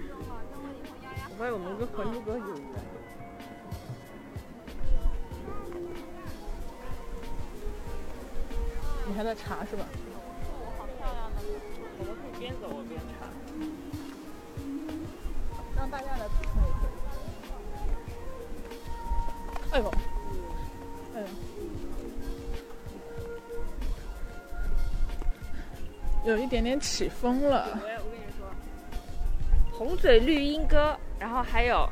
[1.37, 2.57] 我发现我们跟《还珠格格》有缘。
[9.07, 9.85] 你还在查是吧？
[11.99, 13.29] 我们可以边走边查。
[15.75, 16.89] 让大家来补充也可以。
[19.73, 19.93] 哎呦，
[21.13, 21.21] 哎
[26.25, 27.79] 呦，有一点点起风了。
[29.77, 31.87] 红嘴绿鹦哥，然后还有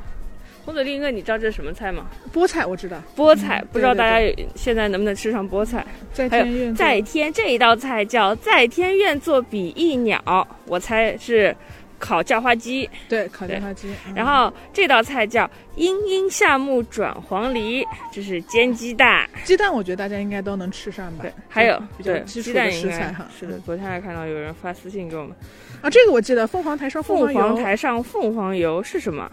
[0.64, 2.06] 红嘴绿鹦哥，你知道这是什么菜吗？
[2.34, 5.86] 菠菜我知道，菠菜，不知道大家现在能不能吃上菠菜？
[6.12, 10.20] 在还有天在天这一道菜叫在天愿作比翼鸟，
[10.66, 11.54] 我猜是
[11.98, 12.88] 烤叫花鸡。
[13.08, 19.28] 对烤叫花鸡，嗯然后这道菜叫茵茵夏木转黄鹂，这是煎鸡蛋。
[19.44, 23.26] 鸡蛋，我觉得大家应该都能吃上吧对。，还有比较对基础的鸡蛋应该食材哈。
[23.38, 25.36] 是的，昨天还看到有人发私信给我们，
[25.82, 29.30] 啊，这个我记得，凤凰台上凤凰凤，凰台上凤凰油是什么？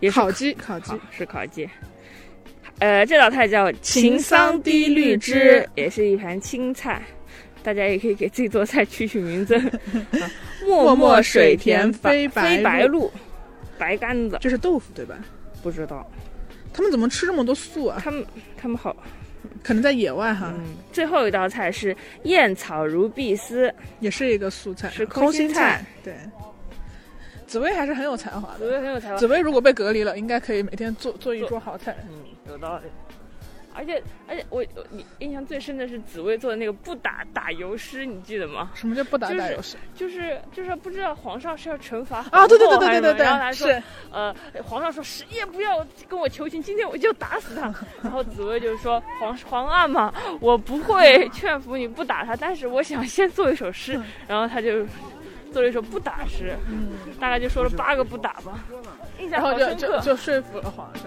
[0.00, 1.68] 也是烤鸡，烤鸡，是烤鸡。
[2.80, 7.00] 呃，这道菜叫秦桑低绿汁汁，也是一盘青菜。
[7.66, 9.56] 大家也可以给自己做菜取取名字。
[9.58, 10.30] 啊
[10.64, 13.12] 默 默默水水田非非白白露露，
[13.76, 15.16] 白干子这是豆腐对吧？
[15.64, 16.08] 不知道。
[16.72, 18.00] 他们怎么吃这么多素啊？
[18.02, 18.24] 他们
[18.56, 18.94] 他们好，
[19.64, 20.76] 可能在野外哈，嗯。
[20.92, 25.84] 最后一道菜是燕草如碧丝，也是一个素菜，是空空心菜菜。
[26.04, 26.14] 对，
[27.48, 28.58] 紫薇还是很有才华的。
[28.58, 29.26] 紫薇很有才华紫。
[29.26, 31.96] 薇如果被隔离了，应该可以每天做做一桌好菜。
[32.08, 32.84] 嗯，有道理。
[33.76, 38.70] 而且而且我我你印象最深的是紫薇做的那个不打打油诗，你记得吗？
[38.74, 39.76] 什么叫不打打油诗？
[39.94, 43.68] 就是就是不知道皇上是要惩罚啊，对对对对对对对，然后他说
[44.10, 44.34] 呃，
[44.64, 47.72] 皇上说谁也不要跟我求情，今天我就打死他。
[48.02, 54.00] 然后紫薇就说皇 皇阿玛，我不会劝服你不打他，但是我想先做一首诗。
[54.26, 54.86] 然后他就
[55.52, 56.88] 做了一首不打诗，嗯
[57.20, 58.58] 大概就说了八个不打吧，
[59.18, 59.98] 印象然后就好深刻。
[59.98, 61.04] 就就说服了皇上。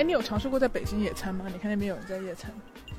[0.00, 1.44] 哎，你有尝试过在北京野餐吗？
[1.52, 2.50] 你看那边有人在野餐。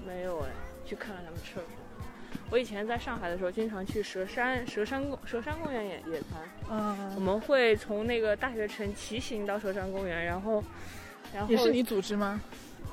[0.06, 0.50] 没有哎，
[0.86, 2.06] 去看看他们吃了什么。
[2.52, 6.40] 我以前在上海的时候，经常去佘山佘山公佘山公园野野餐。
[6.70, 10.64] 嗯我嗯，们会从那个大学城骑行到佘山公园，然后，
[11.34, 12.40] 然后也是你组织吗？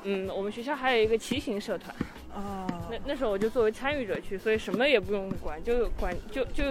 [0.03, 1.95] 嗯，我们学校还有一个骑行社团，
[2.33, 6.63] 哦那那时候我就作为参与者去，所以什么也不用管，就管就就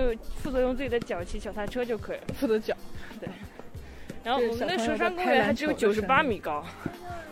[0.43, 2.25] 负责用自己的脚骑脚踏车就可以了。
[2.35, 2.77] 负责脚，
[4.29, 6.63] 然后我们那佘山公园还只有九十八米高，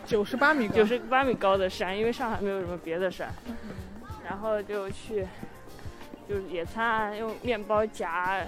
[0.07, 3.31] 九十八米高，九十八米高的山，因为上海没有什么别的山，
[4.25, 5.23] 然后就去
[6.27, 8.43] 就是野餐，用面包夹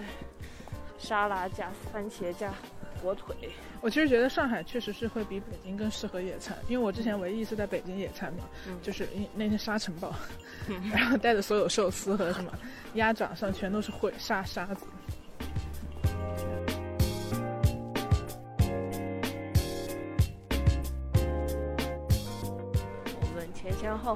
[0.98, 2.52] 沙拉加番茄加
[3.04, 3.36] 火腿。
[3.82, 10.12] 我其实觉得上海确实是会比北京更适合野餐，因为我之前唯一一次在北京野餐嘛，嗯就是因那天沙尘暴，
[10.68, 12.52] 嗯 然后带着所有寿司和什么
[12.96, 14.88] 鸭掌上全都是灰沙沙子。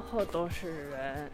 [0.00, 1.30] 后都是人，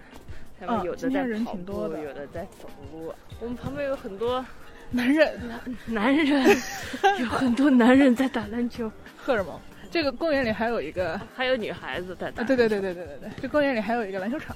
[0.59, 3.13] 他啊们有的在跑步，有的在走路。
[3.41, 4.45] 我们旁边有很多
[4.91, 5.41] 男人
[5.87, 6.45] 男人，
[7.21, 9.59] 有很多男人在打篮球， 荷尔蒙。
[9.91, 12.43] 这个公园里还有一个还有女孩子在打。
[12.43, 14.55] 啊，对对对对对对对，这公园里还有一个篮球场，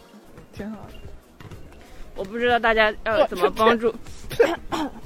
[0.53, 0.93] 挺好的。
[2.15, 3.93] 我不知道大家要怎么帮助。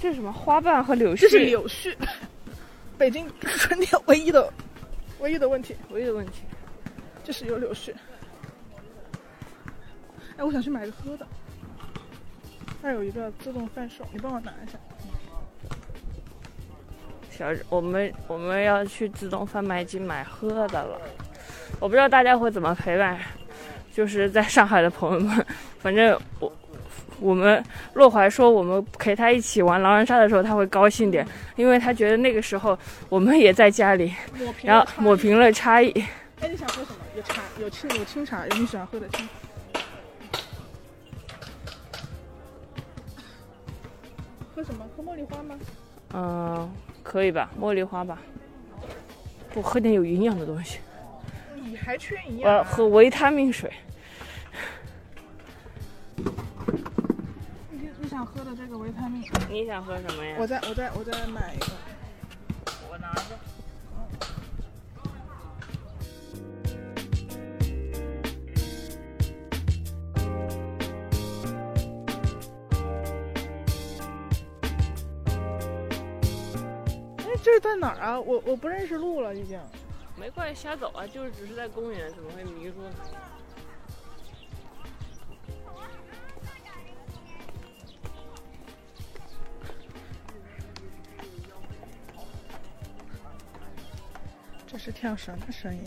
[0.01, 0.33] 这是什么？
[0.33, 1.21] 花瓣和柳絮。
[1.21, 1.95] 这是柳絮，
[2.99, 4.53] 北京春天唯一的
[5.21, 6.43] 唯一的问题唯一的问题。
[7.25, 7.93] 就是有柳絮。
[10.39, 11.27] 哎，我想去买个喝的，
[12.81, 14.79] 那有一个自动贩售，你帮我拿一下。
[17.29, 21.01] 小，我们我们要去自动贩卖机买喝的了。
[21.81, 23.19] 我不知道大家会怎么陪伴，
[23.93, 25.47] 就是在上海的朋友们，
[25.81, 26.53] 反正我
[27.19, 27.63] 我们
[27.95, 32.79] 洛怀说我们陪他一起玩狼人杀的时候，他会高兴点，因为他觉得那个时候
[33.09, 34.15] 我们也在家里，
[34.63, 35.91] 然后抹平了差异。
[36.41, 36.99] 哎，你想喝什么？
[37.17, 39.29] 有茶，有清有清茶，有你喜欢喝的清。
[44.59, 44.85] 喝什么？
[44.97, 45.57] 喝茉莉花吗？
[46.15, 46.69] 嗯，
[47.05, 48.19] 可以吧，茉莉花吧。
[49.55, 50.81] 我喝点有营养的东西，
[51.55, 52.57] 你还缺营养、啊？
[52.57, 53.73] 要喝维他命水。
[57.71, 60.35] 你你想喝的这个维他命，你想喝什么呀？
[60.41, 61.67] 我再我再我再买一个。
[62.91, 63.39] 我拿着。
[77.43, 78.21] 这是在哪儿啊？
[78.21, 79.59] 我我不认识路了，已经。
[80.17, 82.91] 没关系，瞎走啊，就是只是在公园，怎么会迷路呢？
[94.69, 95.83] 这这是跳绳的声音。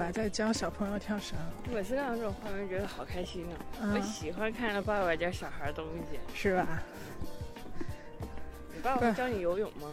[0.00, 1.36] 爸爸在教小朋友跳绳，
[1.70, 3.52] 每次看到这种画面，觉得好开心啊！
[3.82, 6.18] 嗯我喜欢看到爸爸教小孩东西。
[6.34, 6.66] 是吧？
[8.74, 9.88] 你爸爸会教你游泳吗？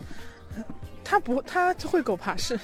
[1.03, 2.57] 他不，他会狗爬式。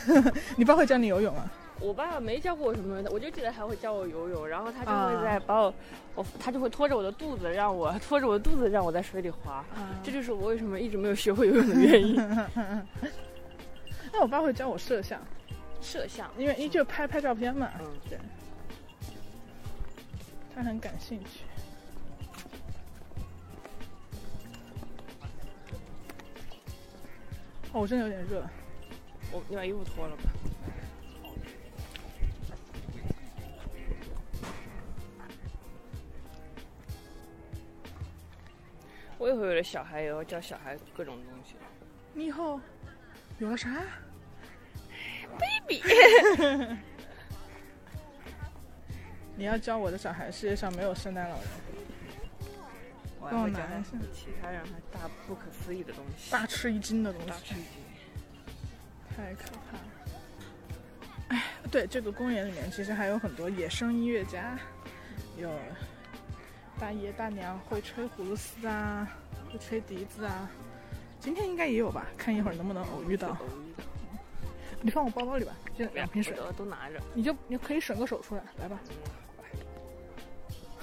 [0.56, 1.52] 你爸会教你游泳啊？
[1.78, 5.74] 我爸爸没教过我什么，我就记得他会教我游泳，然后他就啊会在把我，
[6.14, 9.62] 我他就会拖着我的肚子，让我拖着我的肚子让我在水里滑。
[10.02, 12.16] 这就是我为什么一直没有学会游泳的原因。
[14.10, 15.20] 那我爸会教我摄像，
[15.80, 17.70] 摄像，因为因为就拍拍照片嘛。
[17.80, 18.18] 嗯，对，
[20.54, 21.44] 他很感兴趣。
[27.72, 28.44] 哦，我真的有点热。
[29.30, 30.22] 我你把衣服脱了吧。
[39.18, 41.56] 我以后有了小孩，也要教小孩各种东西。
[42.14, 42.60] 你以后
[43.38, 43.84] 有了啥？
[49.36, 51.44] 你要教我的小孩，世界上没有圣诞老人，
[53.20, 56.30] 帮我会教他拿一下其他让他大不可思议的东西。
[56.30, 57.64] 大吃一惊的东西大吃，一惊。
[59.16, 59.84] 太可怕了。
[61.28, 64.58] 哎，对，这个公园里面其实还有很多野生音乐家，
[65.36, 65.50] 有
[66.80, 69.06] 大爷大娘会吹葫芦丝啊，
[69.52, 70.50] 会吹笛子啊。
[71.20, 72.06] 今天应该也有吧？
[72.16, 73.36] 看一会儿能不能偶遇到。
[74.80, 77.00] 你放我包包里吧，就两瓶水，都都拿着。
[77.14, 78.78] 你就你可以省个手出来，来吧。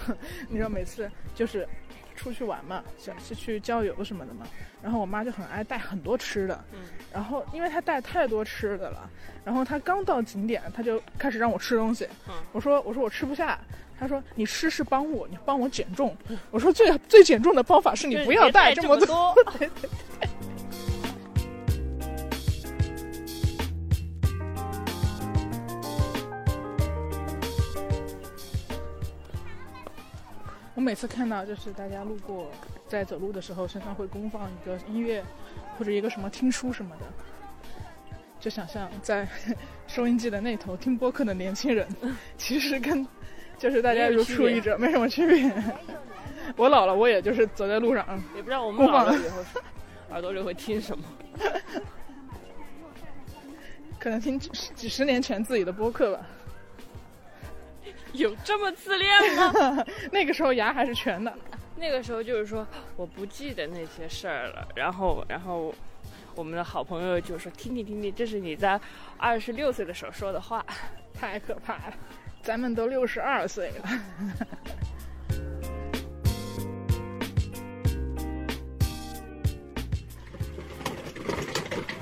[0.49, 1.67] 你知道每次就是
[2.15, 4.45] 出去玩嘛，想是去郊游什么的嘛，
[4.84, 6.80] 然后我妈就很爱带很多吃的，嗯
[7.13, 9.09] 然后因为她带太多吃的了，
[9.43, 13.59] 然后她刚到景点，她就开始让我吃东西，嗯我说我说我吃不下。
[13.97, 16.13] 她说：“你吃是帮我，你帮我减重。”
[16.51, 19.05] 我说最：“最减重的方法是你不要带这这么多。
[19.05, 19.35] 多。
[30.76, 32.52] 我每次看到就是大家路过，
[32.88, 35.23] 在走路的时候，身上会公放一个音乐，
[35.77, 37.06] 或者一个什么听书什么的，
[38.41, 39.26] 就想象在
[39.88, 41.88] 收音机的那头听播客的年轻人，
[42.38, 43.07] 其实跟
[43.57, 45.49] 就是大家如出一辙，没什么区别。
[46.57, 49.38] 我老了，我也就是走在路上，也不知道我们老了以后
[50.11, 51.06] 耳朵里会听什么。
[53.97, 56.27] 可能听几几十年前自己的播客吧。
[58.17, 59.85] 有这么自恋吗？
[60.11, 61.33] 那个时候牙还是全的。
[61.77, 62.65] 那个时候就是说
[62.95, 65.73] 我不记得那些事儿了，然后然后
[66.33, 68.79] 我们的好朋友就说听听听听，这是你在
[69.17, 70.65] 二十六岁的时候说的话，
[71.13, 71.93] 太可怕了，
[72.41, 73.89] 咱们都六十二岁了。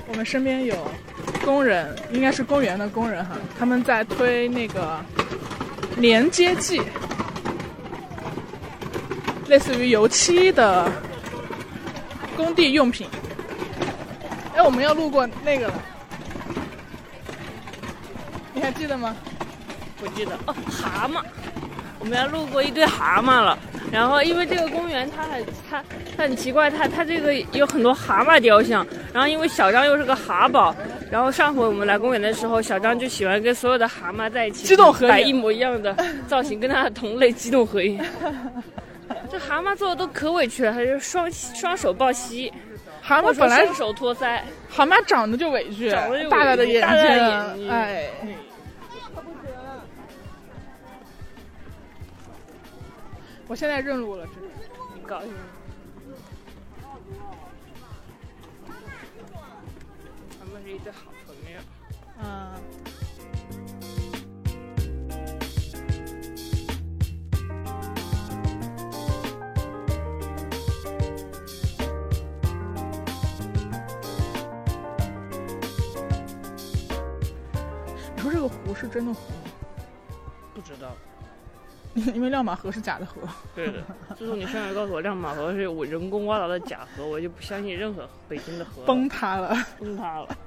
[0.05, 0.75] 我们身边有
[1.43, 5.03] 工人，应该是公园的工人哈，他们在推那个
[5.97, 6.81] 连接剂，
[9.47, 10.91] 类似于油漆的
[12.35, 13.07] 工地用品。
[14.55, 15.73] 哎，我们要路过那个了，
[18.53, 19.15] 你还记得吗？
[19.99, 21.23] 不记得哦，蛤蟆，
[22.03, 23.57] 我们要路过一堆蛤蟆了。
[23.89, 25.83] 然后因为这个公园它很它
[26.17, 28.85] 它很奇怪，它它这个有很多蛤蟆雕像。
[29.13, 30.75] 然后因为小张又是个蛤宝，
[31.09, 35.95] 然后上回我们来公园的时候，小张就喜欢跟所有的蛤蟆在一起，激动合影摆一模一样的
[36.27, 37.97] 造型，跟他的同类激动合影。
[39.31, 42.51] 这蛤蟆做的都可委屈了，它就双双手抱膝，
[43.01, 44.39] 蛤蟆本来双手托腮，
[44.69, 48.09] 蛤蟆长得就委屈，长得就委屈大大的眼睛，大大的眼睛哎。
[53.53, 54.49] 我现在认路了，真的。
[54.95, 55.37] 你高兴吗？
[60.39, 61.59] 他们是一对好朋友。
[62.17, 62.51] 嗯。
[78.15, 79.42] 你说这个湖是真的湖。
[82.15, 83.21] 因为亮马河是假的河。
[83.55, 83.83] 对的，
[84.17, 89.55] 自 从你上回告诉我亮马河是我人工挖到的假河，我就不相信任何北京的河崩塌了。
[89.79, 90.37] 崩塌了。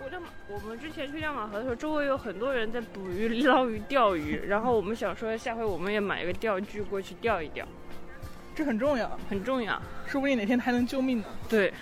[0.00, 7.66] 我亮马我们之前去亮马河的时候，周围有很多人在捕鱼、捞鱼、钓鱼，然后我们想说，下回我们也买一个钓具过去钓一钓，
[8.54, 9.80] 这很重要，很重要。
[10.06, 11.24] 说不定哪天还能救命呢。
[11.48, 11.72] 对，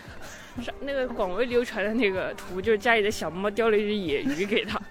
[0.62, 4.80] 上那个广为流传的那个图，就是家里的小猫叼了一只野鱼给它。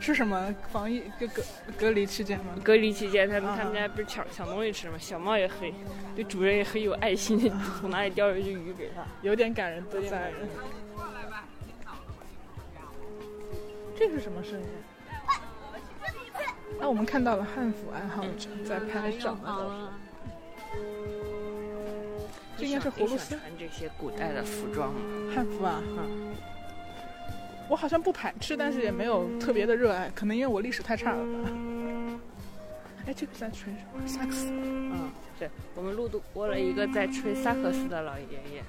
[0.00, 1.42] 是什么防疫隔隔
[1.78, 2.54] 隔离期间吗？
[2.64, 4.96] 隔离期间，他们啊他们家不是抢抢东西吃吗？
[4.98, 5.70] 小猫也很
[6.16, 9.04] 对主人也很有爱心，从哪里钓了一只鱼给它。
[9.22, 10.48] 有点感人的在人。
[13.94, 14.66] 这是什么声音？
[16.80, 19.36] 那、我们看到了汉服爱好者在拍照。
[22.56, 25.00] 这应该是葫芦丝穿这些古代的服装吗？
[25.34, 26.34] 汉服啊，嗯，
[27.70, 31.50] 我好像不排斥，但是也没有特别的热爱，可能因为我历史太差了吧。
[33.06, 34.04] 哎，这个在吹什么？
[34.06, 34.48] 萨克斯。
[34.50, 38.60] 嗯，对，我们路过了一个在吹萨克斯的老爷爷。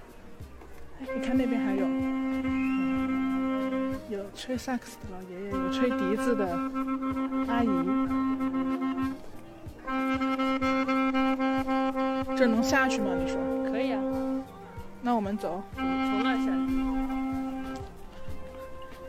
[1.02, 6.45] 哎，你看那边还有，嗯有吹萨克斯的老爷爷，有吹笛子的
[7.48, 7.69] 阿姨。
[12.38, 13.15] 这能下去吗？
[13.19, 13.40] 你说？
[13.65, 14.02] 可以啊，
[15.02, 15.64] 那我们走。
[15.76, 16.76] 从那下去。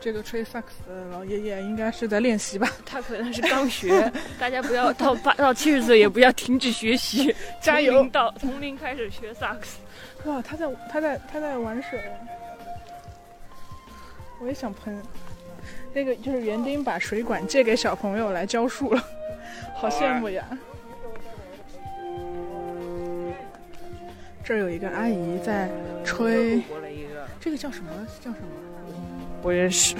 [0.03, 2.69] 这个吹萨克斯的老爷爷应该是在练习吧？
[2.85, 9.79] 他可能是刚学，大家不要到八到七十岁也不要停止学习， 加油从到从零开始学萨克斯。
[10.29, 12.01] 哇，他在他在他在玩水，
[14.41, 15.01] 我也想喷。
[15.93, 19.01] 那个就是园丁把水管借给小朋友来浇树了，
[19.75, 20.45] 好羡慕呀！
[24.43, 25.69] 这儿有一个阿姨在
[26.03, 26.61] 吹，
[27.39, 27.89] 这个叫什么？
[28.19, 28.62] 叫什么？
[29.43, 29.93] 不认识，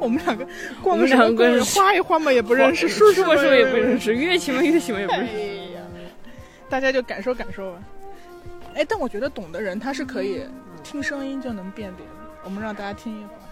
[0.00, 0.44] 我们两个
[0.82, 5.32] 逛我们个什么公园两个是花一花嘛也不认识，说说说也不认识，乐器嘛乐器嘛也不认识。
[5.36, 5.38] 哎
[5.76, 5.82] 呀，
[6.70, 7.78] 大家就感受感受吧。
[8.74, 10.42] 哎，但我觉得懂的人他是可以
[10.82, 12.12] 听声音就能辨别的。
[12.42, 13.43] 我们让大家听一会儿。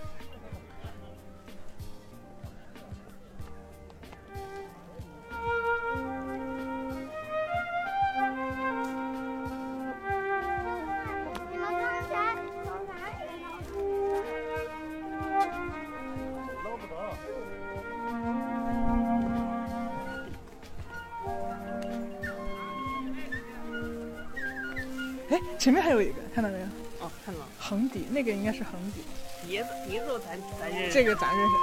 [25.62, 26.66] 前面还有一个，看到没有？
[26.98, 29.02] 哦，看到了，横笛，那个应该是横笛，
[29.47, 30.93] 笛子笛子咱咱认识。
[30.93, 31.55] 这个咱认识。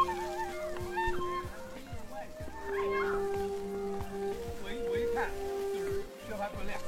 [4.63, 5.27] 我一我一看
[5.73, 6.79] 就是缺乏锻炼，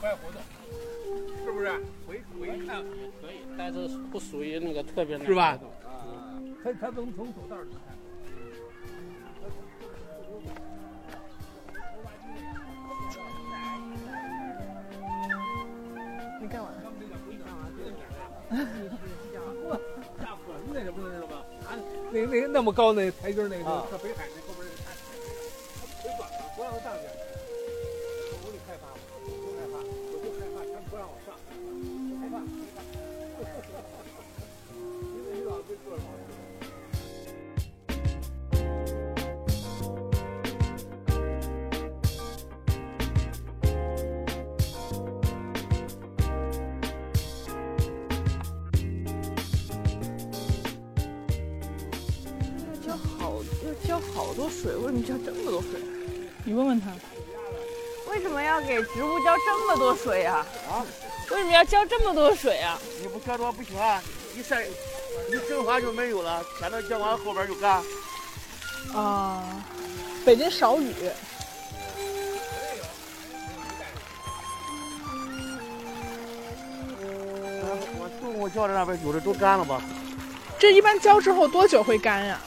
[0.00, 0.40] 不爱活动，
[1.44, 1.70] 是不是？
[2.08, 2.82] 我一我一看
[3.20, 7.93] 可以，但是不属于那个特别难是吧啊，他他能从走道儿里看。
[16.44, 16.68] 你干嘛？
[20.20, 21.42] 下坡那个不知道吧？
[21.66, 21.72] 啊，
[22.12, 24.43] 那那那么高那台阶儿那个，搁北海那
[54.34, 55.80] 好多水，为什么浇这么多水？
[56.44, 56.88] 你问问他。
[58.10, 60.44] 为什么要给植物浇这么多水啊？
[60.68, 60.84] 啊？
[61.30, 62.76] 为什么要浇这么多水啊？
[63.00, 64.02] 你不浇多不行啊！
[64.36, 66.44] 一晒，一蒸发就没有了。
[66.58, 67.80] 前头浇完后边就干。
[68.92, 69.64] 啊，
[70.24, 70.92] 北京少雨。
[77.96, 79.80] 我中午浇的那边有的都干了吧？
[80.58, 82.40] 这一般浇之后多久会干呀？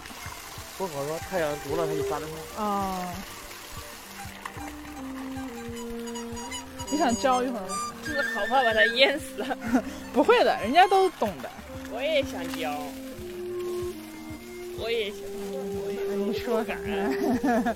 [0.77, 2.63] 不好说，太阳毒了它就发的快。
[2.63, 3.13] 啊。
[6.89, 7.75] 你想浇一会儿吗？
[8.03, 9.43] 就是好怕把它淹死。
[10.13, 11.49] 不会的，人家都懂的。
[11.91, 12.71] 我也想浇，
[14.79, 15.17] 我也想。
[16.17, 16.77] 你说敢？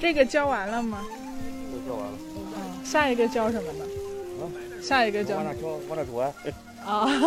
[0.00, 1.04] 这个浇完了吗？
[1.88, 2.18] 都浇完了。
[2.36, 3.84] 嗯，下一个叫什么呢？
[4.40, 4.42] 啊，
[4.82, 6.32] 下一个叫往那浇，往那转。
[6.84, 7.08] 啊。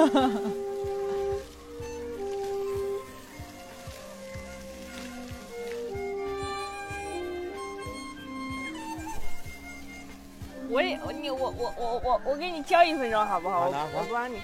[10.73, 13.67] 我也你我我我我我给你浇一分钟好不好？
[13.67, 14.37] 我我帮你。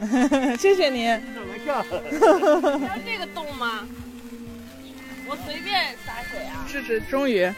[0.56, 1.08] 谢谢你。
[1.34, 1.82] 怎么浇？
[1.82, 1.98] 浇
[3.04, 3.86] 这个洞吗？
[5.26, 6.66] 我我随便洒水啊。
[6.66, 7.52] 智智终于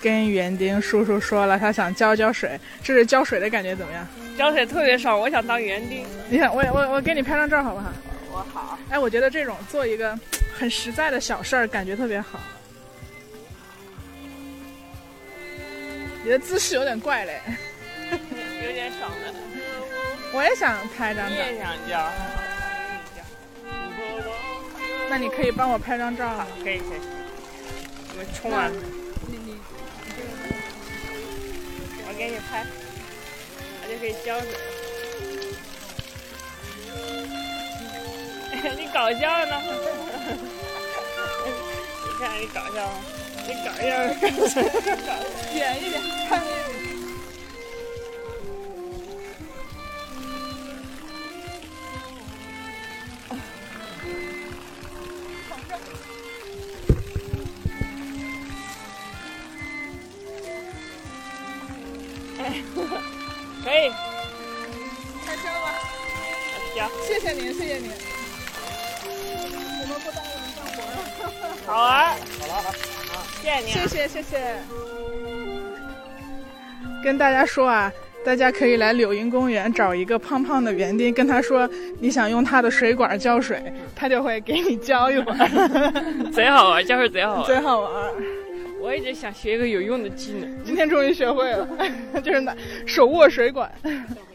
[0.00, 2.58] 跟园丁叔叔说了，他想浇浇水。
[2.82, 4.06] 这是浇水的感觉怎么样？
[4.36, 6.06] 浇水特别爽，我想当园丁。
[6.28, 7.92] 你想，我我我给你拍张照好不好？
[8.32, 8.78] 我好。
[8.90, 10.18] 哎，我觉得这种做一个
[10.58, 12.40] 很实在的小事儿，感觉特别好。
[16.24, 17.40] 你的姿势有点怪嘞，
[18.10, 19.34] 有点爽的。
[20.32, 21.30] 我也想拍张照。
[21.30, 22.10] 你也想浇？
[25.10, 26.46] 那你可以帮我拍张照吗？
[26.62, 27.00] 可以可以。
[28.10, 28.72] 我们冲完。
[32.24, 32.64] 给你拍，
[33.82, 34.48] 我就可以浇水。
[38.80, 39.60] 你搞笑呢？
[42.02, 42.96] 你看你搞笑吗？
[43.46, 43.84] 你搞笑，
[45.54, 46.73] 远一点，看那个。
[62.74, 63.90] 可以，
[65.24, 65.66] 开车吧。
[66.74, 67.90] 行，谢谢您，谢谢您。
[69.80, 70.92] 我们不耽误您干活了。
[71.66, 71.86] 好玩。
[72.40, 72.52] 好了，
[73.12, 73.68] 好，谢谢您。
[73.72, 74.56] 谢谢谢谢。
[77.02, 77.92] 跟大家说啊，
[78.24, 81.68] 大家可以来柳荫公园找一个胖胖的园丁，跟他说
[82.00, 85.38] 你想用他的水管浇水，他就会给你浇一会儿。
[86.32, 87.92] 贼好玩，浇水贼好玩，贼好玩。
[88.84, 91.66] 我一直想学一个有用的技能，今天终于学会了，
[92.22, 92.54] 就是拿
[92.86, 93.72] 手握水管。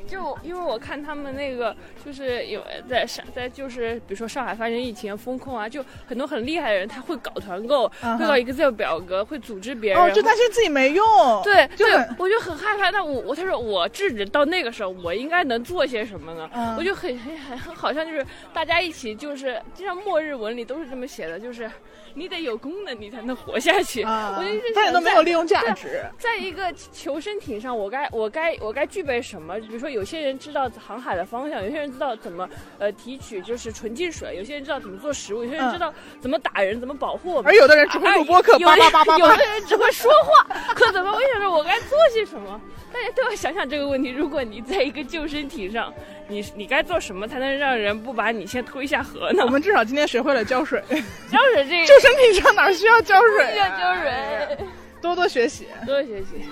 [0.10, 10.02] 就因为我看他们那个，就是有在上在就是比如说上海发生疫情风控啊，就很多很厉害的人，他会搞团购，会搞 Excel 表格，会组织别人。
[10.02, 11.06] 哦，就担心自己没用。
[11.44, 12.90] 对，对，我就很害怕。
[12.90, 16.76] 那我我他说我制止到那个时候，我应该能做些什么呢？
[16.76, 21.70] 我就很很很很好像就是大家一起就是就像末日文里都是这么写的，就是
[22.14, 24.04] 你得有功能，你才能活下去。
[24.04, 26.04] 我就一直想，都没有利用价值。
[26.18, 29.58] 在一个求生艇上，我该我该我该具备什么？
[29.62, 30.04] 比如说有。
[30.10, 32.50] 些人知道航海的方向，有些人知道怎么
[32.80, 37.46] 呃提取就是纯净水，有些人知道怎么做食物，有些人知道怎么打人，怎么保护我们。
[37.46, 39.18] 而有的人只会录播客，叭叭叭叭。
[39.20, 41.12] 有的人只会说话，可怎么？
[41.12, 42.60] 我想说，我该做些什么？
[42.92, 44.10] 大家都要想想这个问题。
[44.10, 45.94] 如果你在一个救生艇上，
[46.28, 49.44] 你你该做什么才能让人不把你先推下河呢？
[49.46, 50.82] 我们至少今天学会了浇水。
[51.30, 53.52] 浇水这个 救生艇上哪需要浇水？
[53.52, 54.58] 需要浇水。
[55.02, 56.48] 多多学习，多多学习。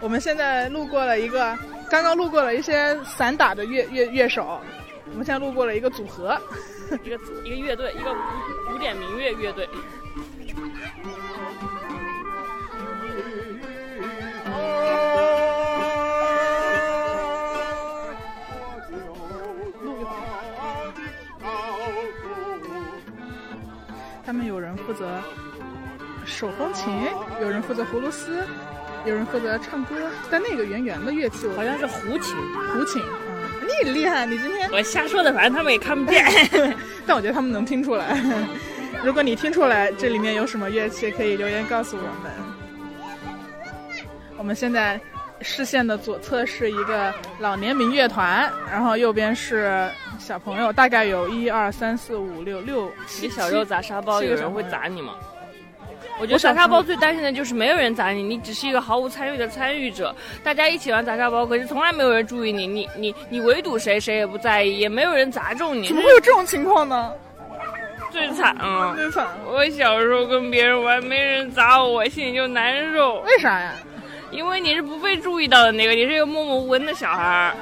[0.00, 1.58] 我们现在路过了一个，
[1.90, 4.60] 刚刚路过了一些散打的乐乐乐手，
[5.10, 6.40] 我们现在路过了一个组合，
[7.02, 9.68] 一个一个乐队，一个古古典民乐乐队。
[14.46, 15.33] 他
[24.34, 25.18] 们有人负责
[26.26, 26.92] 手风琴，
[27.40, 28.42] 有人负责葫芦丝。
[29.06, 32.34] 有人负责唱歌，但那个圆圆的乐器好像是胡琴，
[32.72, 33.02] 胡琴。
[33.28, 36.24] 嗯，你厉害，你今天我瞎说的，反正他们也看不见，
[37.06, 38.18] 但我觉得他们能听出来。
[39.04, 42.32] 如果你听出来这里面有什么乐器，可以留言告诉我们。
[44.38, 44.98] 我们现在
[45.42, 49.86] 视线的左侧是一个老年民乐团，然后右边是
[50.18, 55.14] 小朋友，大概有一二三四五六六七小肉砸沙包，有人会砸你吗？
[56.20, 60.14] 我觉得砸沙包最担心的就是没有人砸你，你只是一个毫无参与的参与者。
[60.44, 65.88] 大家一起玩砸沙包，可是从来没有人注意你，你你你围堵谁，谁也不在意，也没有人砸中你。
[65.88, 67.12] 怎么会有这种情况呢？
[68.12, 69.26] 最惨了，最惨！
[69.44, 73.20] 我小时候跟别人玩，没人砸我，我心里就难受。
[73.22, 73.72] 为啥呀？
[74.30, 77.52] 因为你是不被注意到的那个，你是一个默默无闻的小孩。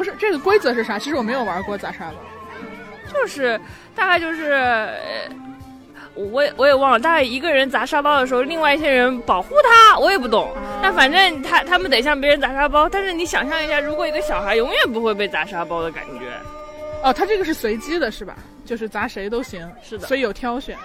[0.00, 0.98] 不是这个规则是啥？
[0.98, 3.60] 其实我没有玩过砸沙包，就是
[3.94, 4.88] 大概就是。
[6.14, 10.50] 我也我也忘了，大概一个人砸沙包的时候，另外一些人保护他，我也不懂。
[10.82, 12.88] 但反正他他们得向别人砸沙包。
[12.88, 16.24] 但是你想象一下，如果一个小孩永远不会被砸沙包的感觉，
[17.02, 18.36] 哦，它这个是随机的，是吧？
[18.64, 20.76] 就是砸谁都行，是的，所以有挑选。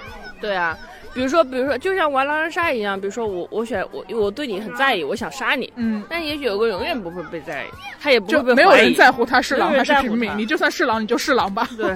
[0.42, 0.78] 对啊，
[1.14, 7.68] 比如说比如说，就像玩狼人杀一样，比如说我我选我我对你很在意，我想杀你，嗯，但也许有个永远不会被在意，
[8.00, 11.68] 他也不会被没有人在乎他是狼还是平民，你就算是狼你就是狼吧。
[11.78, 11.88] 对。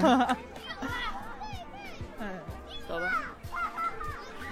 [2.20, 2.28] 嗯，
[2.88, 3.22] 走吧。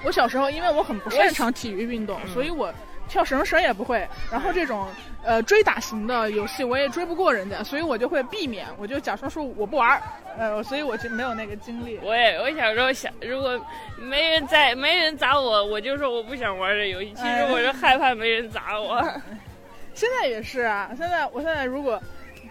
[0.04, 2.72] 我小时候，因为我很不擅长体育运动，所以我
[3.08, 4.06] 跳绳绳也不会。
[4.30, 4.86] 然后这种
[5.24, 10.02] 呃追打型的游戏，我也追不过人家，所以我就会避免，我就假装说我不玩儿。
[10.38, 11.98] 呃，所以我就没有那个精力。
[12.00, 13.60] 我也，我小时候想，如果
[13.96, 17.12] 没人在，没人砸我，我就说我不想玩这游戏。
[17.14, 19.02] 其实我是害怕没人砸我。
[19.94, 22.00] 现在也是啊，现在我现在如果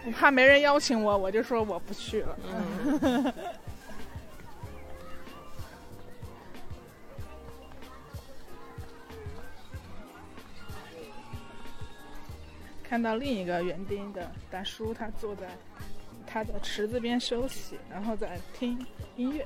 [0.04, 3.32] 不怕没人邀请我，我就说我不去了。
[12.88, 15.46] 看到另一个园丁的大叔，他坐在
[16.26, 18.78] 他的池子边休息，然后在听
[19.16, 19.44] 音乐。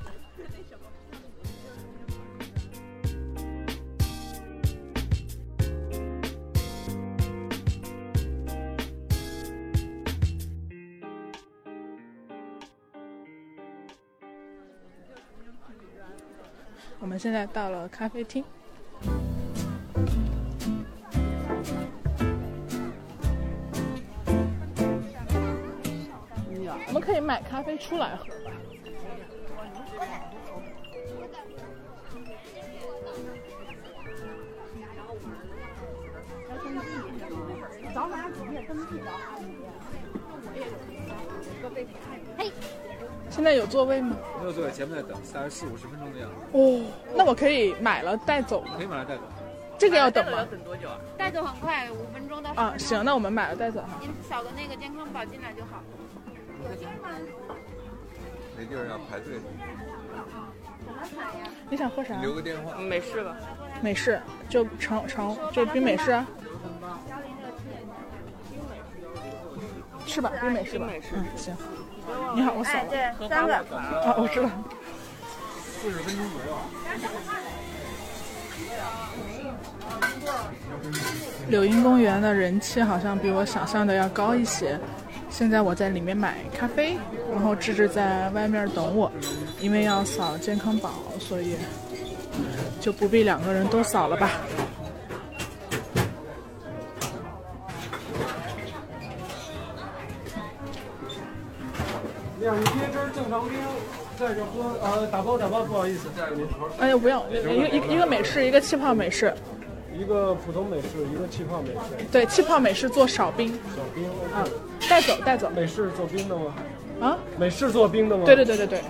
[17.00, 18.44] 我们现在到了咖啡厅。
[26.92, 28.50] 我们可以买咖啡出来喝吧。
[37.94, 39.06] 找哪几页登记的？
[42.36, 42.52] 嘿，
[43.30, 44.14] 现在有座位吗？
[44.40, 46.36] 没有座位，前面在等，大概四五十分钟的样子。
[46.52, 46.84] 哦，
[47.16, 48.74] 那我可以买了带走吗？
[48.76, 49.22] 可以买了带走。
[49.78, 50.46] 这个要等吗？
[50.50, 50.98] 等多久啊？
[51.16, 52.50] 带走很快，五分钟到。
[52.52, 53.98] 啊，行，那我们买了带走哈。
[53.98, 55.82] 您扫个那个健康宝进来就好。
[56.64, 57.08] 有星吗？
[58.56, 59.40] 没地儿要排队。
[61.68, 62.14] 你想喝啥？
[62.20, 62.76] 留个电话。
[62.76, 63.36] 美式吧。
[63.80, 66.22] 美式，就长长就冰美式。
[70.06, 70.30] 是吧？
[70.40, 70.86] 冰美式吧。
[71.14, 71.56] 嗯，行。
[72.34, 72.84] 你好，我扫了。
[72.90, 73.54] 对，三个。
[73.54, 74.50] 啊，我知道。
[75.80, 76.52] 四十分钟左右。
[81.48, 84.78] 柳荫公园的人气好像比我想象的要高一些。
[85.32, 86.94] 现在我在里面买咖啡，
[87.32, 89.10] 然后智智在外面等我，
[89.60, 91.56] 因为要扫健康宝，所以
[92.80, 94.30] 就不必两个人都扫了吧。
[102.38, 103.58] 两个椰汁儿正常冰，
[104.18, 106.46] 在这喝呃打包打包，不好意思，再给您。
[106.78, 109.34] 哎呀，不要，一个一一个美式，一个气泡美式。
[109.94, 112.04] 一个普通美式，一个气泡美式。
[112.10, 113.48] 对，气泡美式做少冰。
[113.48, 114.04] 少冰。
[114.32, 114.44] 啊，
[114.88, 115.50] 带走带走。
[115.50, 116.54] 美式做冰的吗？
[117.00, 117.18] 啊？
[117.38, 118.24] 美式做冰的吗？
[118.24, 118.80] 对对对对对。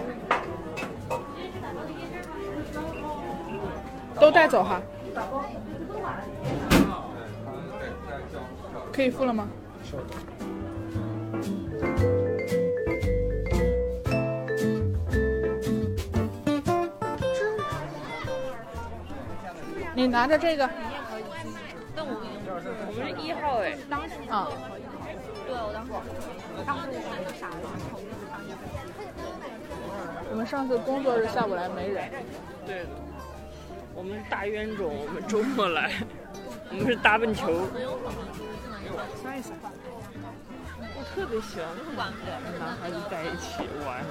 [4.20, 4.81] 都带走哈。
[8.93, 9.49] 可以付了吗？
[9.85, 9.97] 是。
[19.95, 20.69] 你拿着这个。
[23.89, 24.51] 那我我们是一号哎。
[24.51, 24.91] 当时。
[24.99, 25.13] 啊。
[25.47, 25.91] 对，我当时。
[26.67, 26.83] 当时。
[26.93, 27.55] 我就傻了，
[30.31, 32.11] 我们上次工作日下午来没人。
[32.67, 32.91] 对的。
[33.95, 35.93] 我们是大冤种，我们周末来，
[36.71, 37.69] 我们是大笨球。
[39.23, 39.51] 刷一下。
[40.95, 41.95] 我特别喜欢看
[42.27, 44.03] 两个男孩子在一起玩，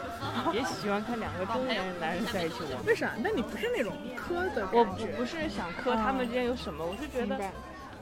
[0.53, 2.85] 也喜欢看两个中年男人在一起玩。
[2.85, 3.11] 为啥？
[3.17, 4.67] 那你不是那种磕的？
[4.71, 7.39] 我不不是想磕他们之间有什么，我是觉得。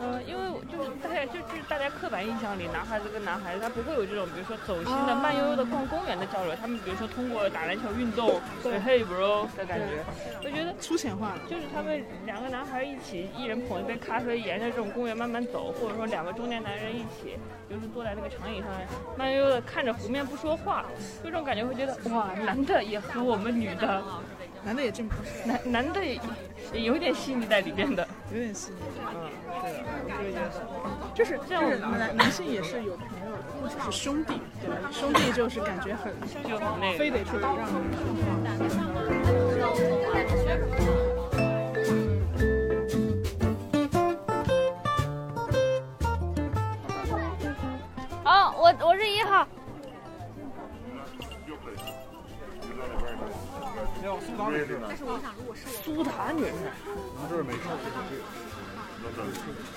[0.02, 6.56] 嗯，因为就是大家就就是大家刻板印象里，男孩子跟男孩子他不会有这种，比如说走心的、慢悠悠的逛公园的交流。
[6.56, 10.04] 他们比如说通过打篮球运动，对，Hey bro 的感觉，
[10.44, 11.42] 我觉得粗浅化了。
[11.50, 17.38] 就是他们两个男孩一起，一人捧一杯咖啡，沿着这种公园慢慢走，或者说两个中年男人一起，
[17.70, 18.68] 就是坐在那个长椅上，
[19.18, 20.86] 慢悠悠的看着湖面不说话，
[21.22, 24.02] 这种感觉会觉得哇，男的也和我们女的。
[24.64, 25.16] 男的也进步，
[25.46, 26.20] 男男的也
[26.74, 28.78] 也有点细腻在里边的，有点细腻。
[29.00, 29.32] 嗯，
[29.64, 30.46] 对的，我就觉得，
[31.16, 31.64] 就是这样，
[31.98, 34.76] 男男性也是有朋友的，或者是兄弟，对吧？
[34.92, 36.14] 兄弟就是感觉很
[36.44, 36.60] 就
[36.98, 37.56] 非得去让。
[48.26, 49.48] 哦，我我是一号。
[54.02, 56.52] 这是我想，如果是苏打女士，
[56.86, 57.60] 我们这是美式。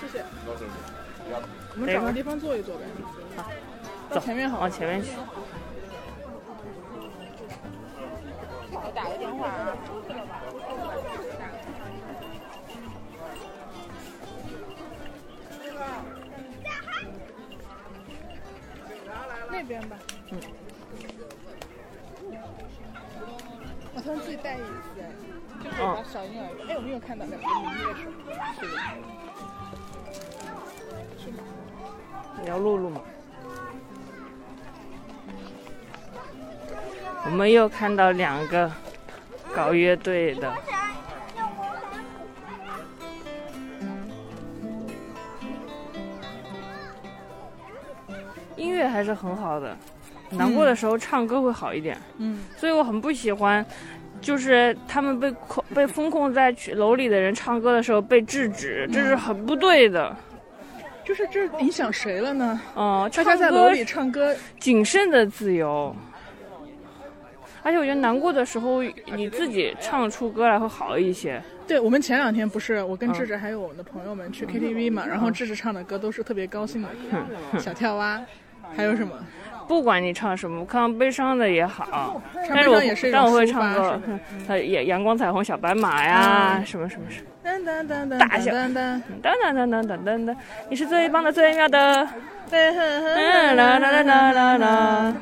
[0.01, 0.25] 谢谢。
[1.75, 2.85] 我们找个地方坐一坐呗。
[3.37, 3.51] 好，
[4.11, 4.61] 走前面好。
[4.61, 5.11] 往前面去。
[8.71, 9.77] 我打个电话啊。
[19.51, 19.97] 那边吧。
[24.03, 25.01] 自己带椅子，
[25.63, 26.47] 就是把小婴儿。
[26.69, 28.11] 哎，我没有看到两个明月手，
[28.59, 28.73] 是的。
[31.19, 31.39] 是吗？
[32.43, 33.01] 你要录录吗？
[37.25, 38.69] 我们又看到两个
[39.55, 40.53] 搞乐队的。
[48.57, 49.77] 音乐还是很好的。
[50.35, 53.65] 难过的时候唱歌会好一点，嗯，所以我很不喜欢，
[54.23, 60.17] 就是他们被控被封控在楼里的人唱歌的时候被制止，这是很不对的。
[61.05, 62.61] 就是这影响谁了呢？
[62.75, 65.95] 哦，大家在楼里唱歌，谨慎的自由。
[67.65, 68.83] 而且我觉得难过的时候，
[69.15, 71.43] 你自己唱出歌来会好一些。
[71.67, 78.21] 对我们前两天不是我跟智智还有我们的朋友们去 KTV 嘛，然后智智唱的歌都是特别高兴的歌，小跳蛙，
[78.77, 79.15] 还有什么？
[79.73, 82.79] 不管你唱什么，唱悲伤的也好，但是我
[83.11, 83.99] 但我会唱歌
[84.47, 87.27] 呃，阳阳光彩虹小白马呀，什么什么什么。
[87.43, 90.37] 噔噔噔噔大小噔噔噔噔噔噔噔噔噔，
[90.69, 92.07] 你是最棒的最妙的，
[92.51, 95.15] 噔嗯啦啦啦啦啦啦，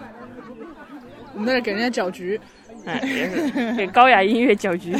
[1.32, 2.40] 我们在这给人家搅局，
[2.86, 4.96] 哎，也是给高雅音乐搅局。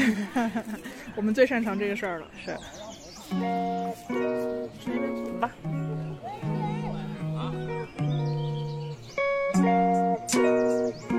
[1.16, 2.26] 我们最擅长这个事儿了。
[2.44, 2.56] 是。
[10.30, 11.09] Tchau.